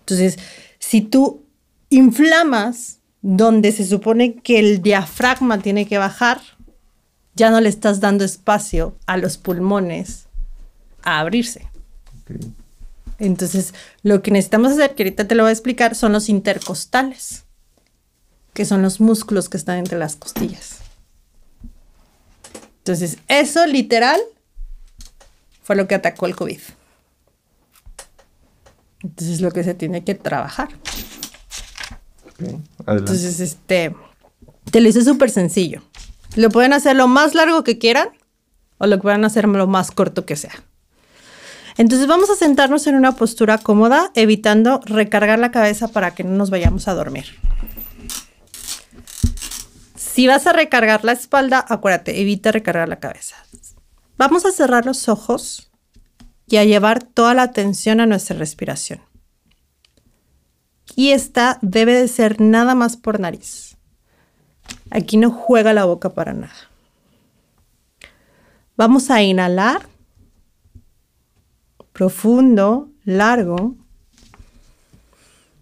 Entonces, 0.00 0.38
si 0.78 1.00
tú 1.00 1.46
inflamas 1.88 3.00
donde 3.22 3.72
se 3.72 3.86
supone 3.86 4.36
que 4.36 4.58
el 4.58 4.82
diafragma 4.82 5.58
tiene 5.58 5.86
que 5.86 5.96
bajar, 5.96 6.40
ya 7.34 7.50
no 7.50 7.60
le 7.60 7.70
estás 7.70 8.00
dando 8.00 8.24
espacio 8.24 8.96
a 9.06 9.16
los 9.16 9.38
pulmones 9.38 10.28
a 11.02 11.20
abrirse. 11.20 11.68
Entonces, 13.18 13.74
lo 14.02 14.22
que 14.22 14.30
necesitamos 14.30 14.72
hacer, 14.72 14.94
que 14.94 15.02
ahorita 15.02 15.26
te 15.26 15.34
lo 15.34 15.42
voy 15.42 15.50
a 15.50 15.52
explicar, 15.52 15.94
son 15.94 16.12
los 16.12 16.28
intercostales, 16.28 17.44
que 18.54 18.64
son 18.64 18.82
los 18.82 19.00
músculos 19.00 19.48
que 19.48 19.56
están 19.56 19.78
entre 19.78 19.98
las 19.98 20.16
costillas. 20.16 20.78
Entonces, 22.78 23.18
eso 23.26 23.66
literal 23.66 24.20
fue 25.62 25.76
lo 25.76 25.88
que 25.88 25.96
atacó 25.96 26.26
el 26.26 26.36
COVID. 26.36 26.60
Entonces, 29.02 29.36
es 29.36 29.40
lo 29.40 29.50
que 29.50 29.64
se 29.64 29.74
tiene 29.74 30.04
que 30.04 30.14
trabajar. 30.14 30.68
Entonces, 32.86 33.40
este, 33.40 33.94
te 34.70 34.80
lo 34.80 34.88
hice 34.88 35.02
súper 35.02 35.30
sencillo. 35.30 35.82
Lo 36.36 36.50
pueden 36.50 36.72
hacer 36.72 36.94
lo 36.94 37.08
más 37.08 37.34
largo 37.34 37.64
que 37.64 37.78
quieran 37.78 38.08
o 38.78 38.86
lo 38.86 39.00
pueden 39.00 39.24
hacer 39.24 39.46
lo 39.48 39.66
más 39.66 39.90
corto 39.90 40.24
que 40.24 40.36
sea. 40.36 40.62
Entonces 41.78 42.08
vamos 42.08 42.28
a 42.28 42.34
sentarnos 42.34 42.88
en 42.88 42.96
una 42.96 43.12
postura 43.12 43.56
cómoda, 43.56 44.10
evitando 44.14 44.80
recargar 44.84 45.38
la 45.38 45.52
cabeza 45.52 45.86
para 45.86 46.12
que 46.12 46.24
no 46.24 46.36
nos 46.36 46.50
vayamos 46.50 46.88
a 46.88 46.94
dormir. 46.94 47.36
Si 49.94 50.26
vas 50.26 50.48
a 50.48 50.52
recargar 50.52 51.04
la 51.04 51.12
espalda, 51.12 51.64
acuérdate, 51.68 52.20
evita 52.20 52.50
recargar 52.50 52.88
la 52.88 52.98
cabeza. 52.98 53.36
Vamos 54.16 54.44
a 54.44 54.50
cerrar 54.50 54.86
los 54.86 55.08
ojos 55.08 55.70
y 56.48 56.56
a 56.56 56.64
llevar 56.64 57.04
toda 57.04 57.34
la 57.34 57.42
atención 57.42 58.00
a 58.00 58.06
nuestra 58.06 58.36
respiración. 58.36 59.00
Y 60.96 61.12
esta 61.12 61.60
debe 61.62 61.94
de 61.94 62.08
ser 62.08 62.40
nada 62.40 62.74
más 62.74 62.96
por 62.96 63.20
nariz. 63.20 63.76
Aquí 64.90 65.16
no 65.16 65.30
juega 65.30 65.72
la 65.72 65.84
boca 65.84 66.12
para 66.12 66.32
nada. 66.32 66.56
Vamos 68.76 69.12
a 69.12 69.22
inhalar 69.22 69.86
profundo, 71.98 72.92
largo. 73.04 73.74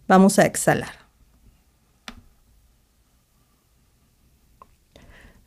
Vamos 0.07 0.39
a 0.39 0.45
exhalar. 0.45 0.95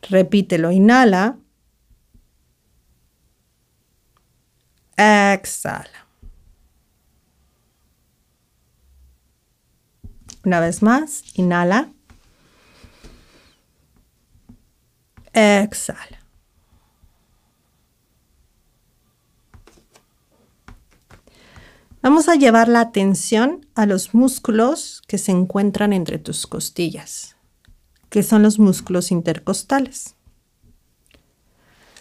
Repítelo, 0.01 0.71
inhala. 0.71 1.37
Exhala. 4.97 6.07
Una 10.43 10.59
vez 10.59 10.81
más, 10.81 11.23
inhala. 11.35 11.91
Exhala. 15.33 16.18
Vamos 22.01 22.29
a 22.29 22.35
llevar 22.35 22.69
la 22.69 22.79
atención 22.79 23.65
a 23.75 23.85
los 23.85 24.13
músculos 24.13 25.01
que 25.07 25.17
se 25.17 25.31
encuentran 25.31 25.91
entre 25.91 26.17
tus 26.17 26.47
costillas, 26.47 27.35
que 28.09 28.23
son 28.23 28.41
los 28.41 28.57
músculos 28.57 29.11
intercostales. 29.11 30.15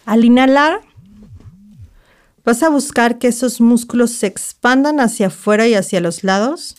Al 0.05 0.23
inhalar, 0.23 0.79
vas 2.45 2.63
a 2.63 2.69
buscar 2.69 3.19
que 3.19 3.27
esos 3.27 3.59
músculos 3.59 4.11
se 4.11 4.27
expandan 4.27 5.01
hacia 5.01 5.27
afuera 5.27 5.67
y 5.67 5.73
hacia 5.73 5.99
los 5.99 6.23
lados 6.23 6.77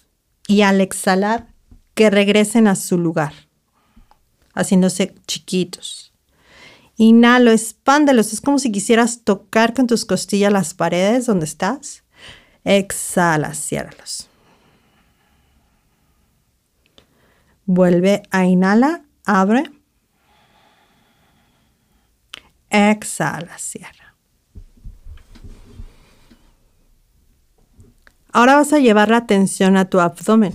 y 0.49 0.63
al 0.63 0.81
exhalar, 0.81 1.49
que 1.95 2.09
regresen 2.09 2.67
a 2.67 2.77
su 2.77 2.97
lugar, 2.97 3.35
haciéndose 4.55 5.15
chiquitos. 5.27 6.15
Inhalo, 6.97 7.51
expándelos. 7.51 8.33
Es 8.33 8.41
como 8.41 8.59
si 8.59 8.73
quisieras 8.73 9.23
tocar 9.25 9.75
con 9.75 9.87
tus 9.87 10.07
costillas 10.07 10.53
las 10.53 10.73
paredes 10.73 11.27
donde 11.27 11.45
estás. 11.45 12.00
Exhala, 12.65 13.55
ciérralos. 13.55 14.29
Vuelve 17.67 18.23
a 18.31 18.45
inhala, 18.45 19.05
abre. 19.25 19.71
Exhala, 22.69 23.59
cierra. 23.59 24.15
Ahora 28.33 28.57
vas 28.57 28.73
a 28.73 28.79
llevar 28.79 29.11
la 29.11 29.17
atención 29.19 29.77
a 29.77 29.87
tu 29.87 30.01
abdomen. 30.01 30.55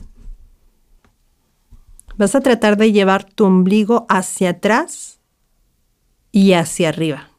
Vas 2.18 2.36
a 2.36 2.42
tratar 2.42 2.78
de 2.78 2.92
llevar 2.92 3.26
tu 3.26 3.46
ombligo 3.46 4.06
hacia 4.08 4.52
atrás 4.52 5.20
y 6.32 6.54
hacia 6.54 6.90
arriba 6.90 7.35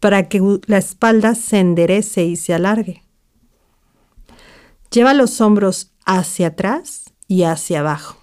para 0.00 0.28
que 0.28 0.42
la 0.66 0.78
espalda 0.78 1.34
se 1.34 1.60
enderece 1.60 2.24
y 2.24 2.36
se 2.36 2.54
alargue. 2.54 3.04
Lleva 4.90 5.14
los 5.14 5.40
hombros 5.40 5.92
hacia 6.04 6.48
atrás 6.48 7.12
y 7.28 7.44
hacia 7.44 7.80
abajo 7.80 8.20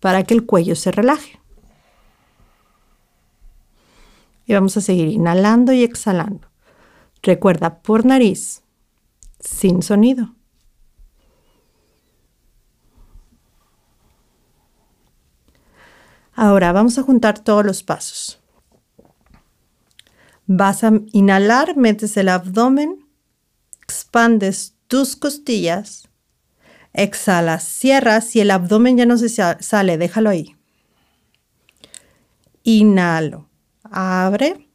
para 0.00 0.24
que 0.24 0.34
el 0.34 0.46
cuello 0.46 0.76
se 0.76 0.90
relaje. 0.90 1.40
Y 4.46 4.54
vamos 4.54 4.76
a 4.76 4.80
seguir 4.80 5.08
inhalando 5.08 5.72
y 5.72 5.82
exhalando. 5.82 6.48
Recuerda 7.22 7.80
por 7.80 8.06
nariz, 8.06 8.62
sin 9.40 9.82
sonido. 9.82 10.34
Ahora 16.34 16.72
vamos 16.72 16.96
a 16.98 17.02
juntar 17.02 17.40
todos 17.40 17.66
los 17.66 17.82
pasos. 17.82 18.37
Vas 20.50 20.82
a 20.82 20.90
inhalar, 21.12 21.76
metes 21.76 22.16
el 22.16 22.30
abdomen, 22.30 23.06
expandes 23.82 24.74
tus 24.86 25.14
costillas, 25.14 26.08
exhalas, 26.94 27.64
cierras 27.64 28.34
y 28.34 28.40
el 28.40 28.50
abdomen 28.50 28.96
ya 28.96 29.04
no 29.04 29.18
se 29.18 29.28
sale, 29.28 29.98
déjalo 29.98 30.30
ahí. 30.30 30.56
Inhalo, 32.62 33.46
abre. 33.82 34.68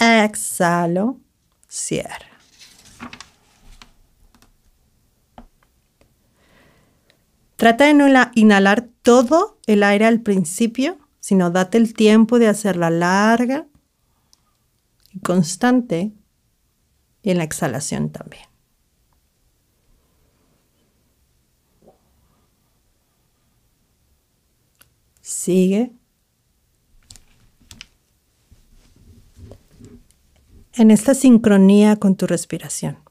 Exhalo, 0.00 1.20
cierra. 1.68 2.26
Trata 7.54 7.86
de 7.86 7.94
no 7.94 8.06
inhalar 8.34 8.88
todo 9.02 9.58
el 9.66 9.84
aire 9.84 10.06
al 10.06 10.20
principio, 10.20 11.07
sino 11.28 11.50
date 11.50 11.76
el 11.76 11.92
tiempo 11.92 12.38
de 12.38 12.48
hacerla 12.48 12.88
larga 12.88 13.66
y 15.12 15.20
constante 15.20 16.14
y 17.20 17.30
en 17.30 17.36
la 17.36 17.44
exhalación 17.44 18.10
también. 18.10 18.44
Sigue. 25.20 25.92
En 30.72 30.90
esta 30.90 31.12
sincronía 31.12 31.96
con 31.96 32.16
tu 32.16 32.26
respiración. 32.26 33.07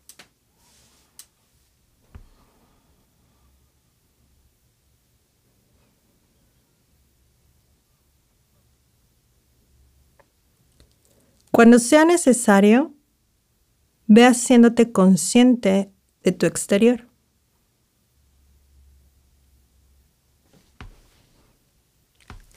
Cuando 11.57 11.79
sea 11.79 12.05
necesario, 12.05 12.93
ve 14.05 14.27
haciéndote 14.27 14.91
consciente 14.91 15.91
de 16.21 16.31
tu 16.31 16.45
exterior. 16.45 17.07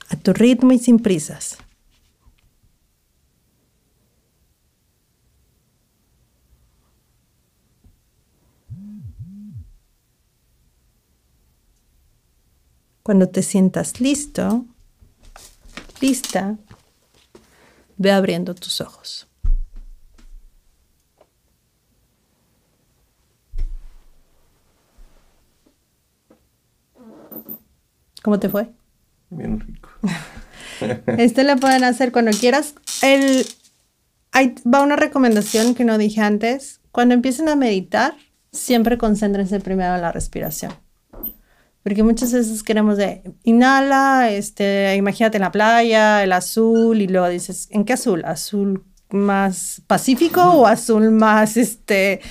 A 0.09 0.17
tu 0.17 0.33
ritmo 0.33 0.71
y 0.71 0.77
sin 0.77 0.99
prisas. 0.99 1.57
Cuando 13.01 13.29
te 13.29 13.41
sientas 13.41 13.99
listo, 13.99 14.67
lista, 16.01 16.59
Ve 18.01 18.11
abriendo 18.11 18.55
tus 18.55 18.81
ojos. 18.81 19.27
¿Cómo 28.23 28.39
te 28.39 28.49
fue? 28.49 28.71
Bien 29.29 29.59
rico. 29.59 29.89
este 31.19 31.43
lo 31.43 31.55
pueden 31.57 31.83
hacer 31.83 32.11
cuando 32.11 32.31
quieras. 32.31 32.73
El, 33.03 33.45
hay, 34.31 34.55
va 34.65 34.81
una 34.81 34.95
recomendación 34.95 35.75
que 35.75 35.85
no 35.85 35.99
dije 35.99 36.21
antes. 36.21 36.81
Cuando 36.91 37.13
empiecen 37.13 37.49
a 37.49 37.55
meditar, 37.55 38.15
siempre 38.51 38.97
concéntrense 38.97 39.59
primero 39.59 39.93
en 39.93 40.01
la 40.01 40.11
respiración. 40.11 40.73
Porque 41.83 42.03
muchas 42.03 42.31
veces 42.31 42.61
queremos 42.61 42.97
de 42.97 43.23
inhala, 43.43 44.29
este, 44.29 44.95
imagínate 44.95 45.39
la 45.39 45.51
playa, 45.51 46.23
el 46.23 46.31
azul, 46.31 47.01
y 47.01 47.07
luego 47.07 47.27
dices, 47.27 47.67
¿en 47.71 47.85
qué 47.85 47.93
azul? 47.93 48.23
¿Azul 48.23 48.83
más 49.09 49.81
pacífico 49.87 50.41
o 50.41 50.67
azul 50.67 51.09
más 51.11 51.57
este? 51.57 52.21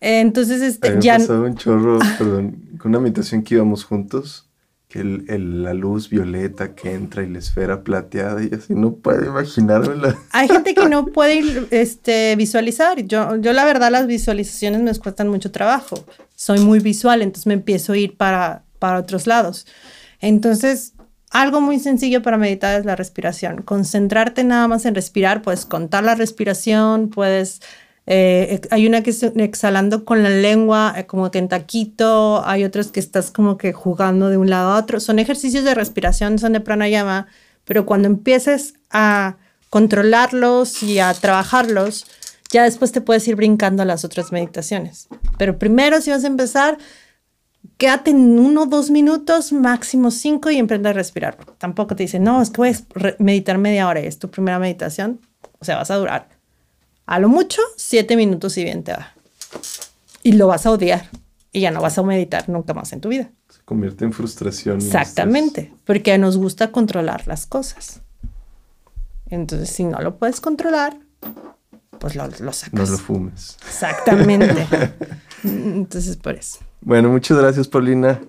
Entonces, 0.00 0.62
este, 0.62 0.96
ya. 1.00 1.18
pasado 1.18 1.44
un 1.44 1.56
chorro, 1.56 1.98
perdón, 2.16 2.56
con 2.78 2.90
una 2.90 3.00
meditación 3.00 3.42
que 3.42 3.56
íbamos 3.56 3.84
juntos, 3.84 4.48
que 4.88 5.00
el, 5.00 5.62
la 5.62 5.74
luz 5.74 6.08
violeta 6.08 6.74
que 6.74 6.94
entra 6.94 7.22
y 7.22 7.28
la 7.28 7.38
esfera 7.38 7.84
plateada, 7.84 8.42
y 8.42 8.48
así 8.54 8.74
no 8.74 8.94
puedo 8.94 9.26
imaginármela. 9.26 10.16
Hay 10.32 10.48
gente 10.48 10.74
que 10.74 10.88
no 10.88 11.04
puede 11.04 11.66
este, 11.70 12.34
visualizar. 12.36 13.02
Yo, 13.02 13.36
yo, 13.36 13.52
la 13.52 13.66
verdad, 13.66 13.90
las 13.90 14.06
visualizaciones 14.06 14.80
me 14.80 14.94
cuestan 14.94 15.28
mucho 15.28 15.52
trabajo. 15.52 16.02
Soy 16.34 16.60
muy 16.60 16.80
visual, 16.80 17.20
entonces 17.20 17.46
me 17.46 17.54
empiezo 17.54 17.92
a 17.92 17.98
ir 17.98 18.16
para 18.16 18.64
para 18.80 18.98
otros 18.98 19.28
lados. 19.28 19.66
Entonces, 20.20 20.94
algo 21.30 21.60
muy 21.60 21.78
sencillo 21.78 22.22
para 22.22 22.36
meditar 22.36 22.80
es 22.80 22.84
la 22.84 22.96
respiración. 22.96 23.62
Concentrarte 23.62 24.42
nada 24.42 24.66
más 24.66 24.84
en 24.84 24.96
respirar, 24.96 25.42
puedes 25.42 25.64
contar 25.64 26.02
la 26.02 26.16
respiración, 26.16 27.08
puedes... 27.08 27.60
Eh, 28.06 28.60
hay 28.72 28.88
una 28.88 29.04
que 29.04 29.10
es 29.10 29.22
exhalando 29.22 30.04
con 30.04 30.24
la 30.24 30.30
lengua, 30.30 30.94
eh, 30.96 31.06
como 31.06 31.30
que 31.30 31.38
en 31.38 31.48
taquito, 31.48 32.44
hay 32.44 32.64
otras 32.64 32.88
que 32.88 32.98
estás 32.98 33.30
como 33.30 33.56
que 33.56 33.72
jugando 33.72 34.30
de 34.30 34.36
un 34.36 34.50
lado 34.50 34.72
a 34.72 34.78
otro. 34.78 34.98
Son 34.98 35.20
ejercicios 35.20 35.62
de 35.62 35.76
respiración, 35.76 36.40
son 36.40 36.54
de 36.54 36.60
pranayama, 36.60 37.28
pero 37.64 37.86
cuando 37.86 38.08
empieces 38.08 38.74
a 38.90 39.36
controlarlos 39.68 40.82
y 40.82 40.98
a 40.98 41.14
trabajarlos, 41.14 42.06
ya 42.50 42.64
después 42.64 42.90
te 42.90 43.00
puedes 43.00 43.28
ir 43.28 43.36
brincando 43.36 43.82
a 43.82 43.86
las 43.86 44.04
otras 44.04 44.32
meditaciones. 44.32 45.06
Pero 45.38 45.58
primero, 45.58 46.00
si 46.00 46.10
vas 46.10 46.24
a 46.24 46.26
empezar, 46.26 46.78
quédate 47.80 48.10
en 48.10 48.38
uno, 48.38 48.66
dos 48.66 48.90
minutos, 48.90 49.52
máximo 49.52 50.10
cinco 50.10 50.50
y 50.50 50.58
emprende 50.58 50.90
a 50.90 50.92
respirar. 50.92 51.38
Tampoco 51.56 51.96
te 51.96 52.02
dicen, 52.02 52.22
no, 52.22 52.42
es 52.42 52.50
que 52.50 52.58
voy 52.58 52.68
a 52.68 53.16
meditar 53.18 53.56
media 53.56 53.88
hora 53.88 54.00
y 54.00 54.06
es 54.06 54.18
tu 54.18 54.30
primera 54.30 54.58
meditación. 54.58 55.18
O 55.58 55.64
sea, 55.64 55.76
vas 55.76 55.90
a 55.90 55.96
durar 55.96 56.28
a 57.06 57.18
lo 57.18 57.30
mucho 57.30 57.62
siete 57.76 58.16
minutos 58.16 58.58
y 58.58 58.64
bien 58.64 58.84
te 58.84 58.92
va. 58.92 59.14
Y 60.22 60.32
lo 60.32 60.46
vas 60.46 60.66
a 60.66 60.72
odiar 60.72 61.08
y 61.52 61.60
ya 61.60 61.70
no 61.70 61.80
vas 61.80 61.96
a 61.96 62.02
meditar 62.02 62.50
nunca 62.50 62.74
más 62.74 62.92
en 62.92 63.00
tu 63.00 63.08
vida. 63.08 63.30
Se 63.48 63.62
convierte 63.64 64.04
en 64.04 64.12
frustración. 64.12 64.76
Exactamente, 64.76 65.72
porque 65.86 66.18
nos 66.18 66.36
gusta 66.36 66.72
controlar 66.72 67.26
las 67.26 67.46
cosas. 67.46 68.02
Entonces, 69.30 69.70
si 69.70 69.84
no 69.84 70.02
lo 70.02 70.18
puedes 70.18 70.42
controlar, 70.42 70.98
pues 71.98 72.14
lo, 72.14 72.28
lo 72.28 72.52
sacas. 72.52 72.74
No 72.74 72.84
lo 72.84 72.98
fumes. 72.98 73.56
Exactamente. 73.66 74.66
Entonces, 75.44 76.18
por 76.18 76.34
eso. 76.34 76.58
Bueno, 76.80 77.10
muchas 77.10 77.38
gracias, 77.38 77.68
Paulina. 77.68 78.20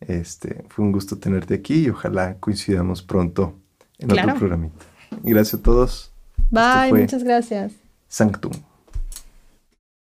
Este, 0.00 0.64
fue 0.68 0.84
un 0.84 0.92
gusto 0.92 1.18
tenerte 1.18 1.54
aquí 1.54 1.86
y 1.86 1.90
ojalá 1.90 2.36
coincidamos 2.38 3.02
pronto 3.02 3.54
en 3.98 4.12
otro 4.12 4.34
programita. 4.34 4.84
Gracias 5.22 5.60
a 5.60 5.62
todos. 5.62 6.12
Bye, 6.50 6.92
muchas 6.92 7.24
gracias. 7.24 7.72
Sanctum. 8.08 8.52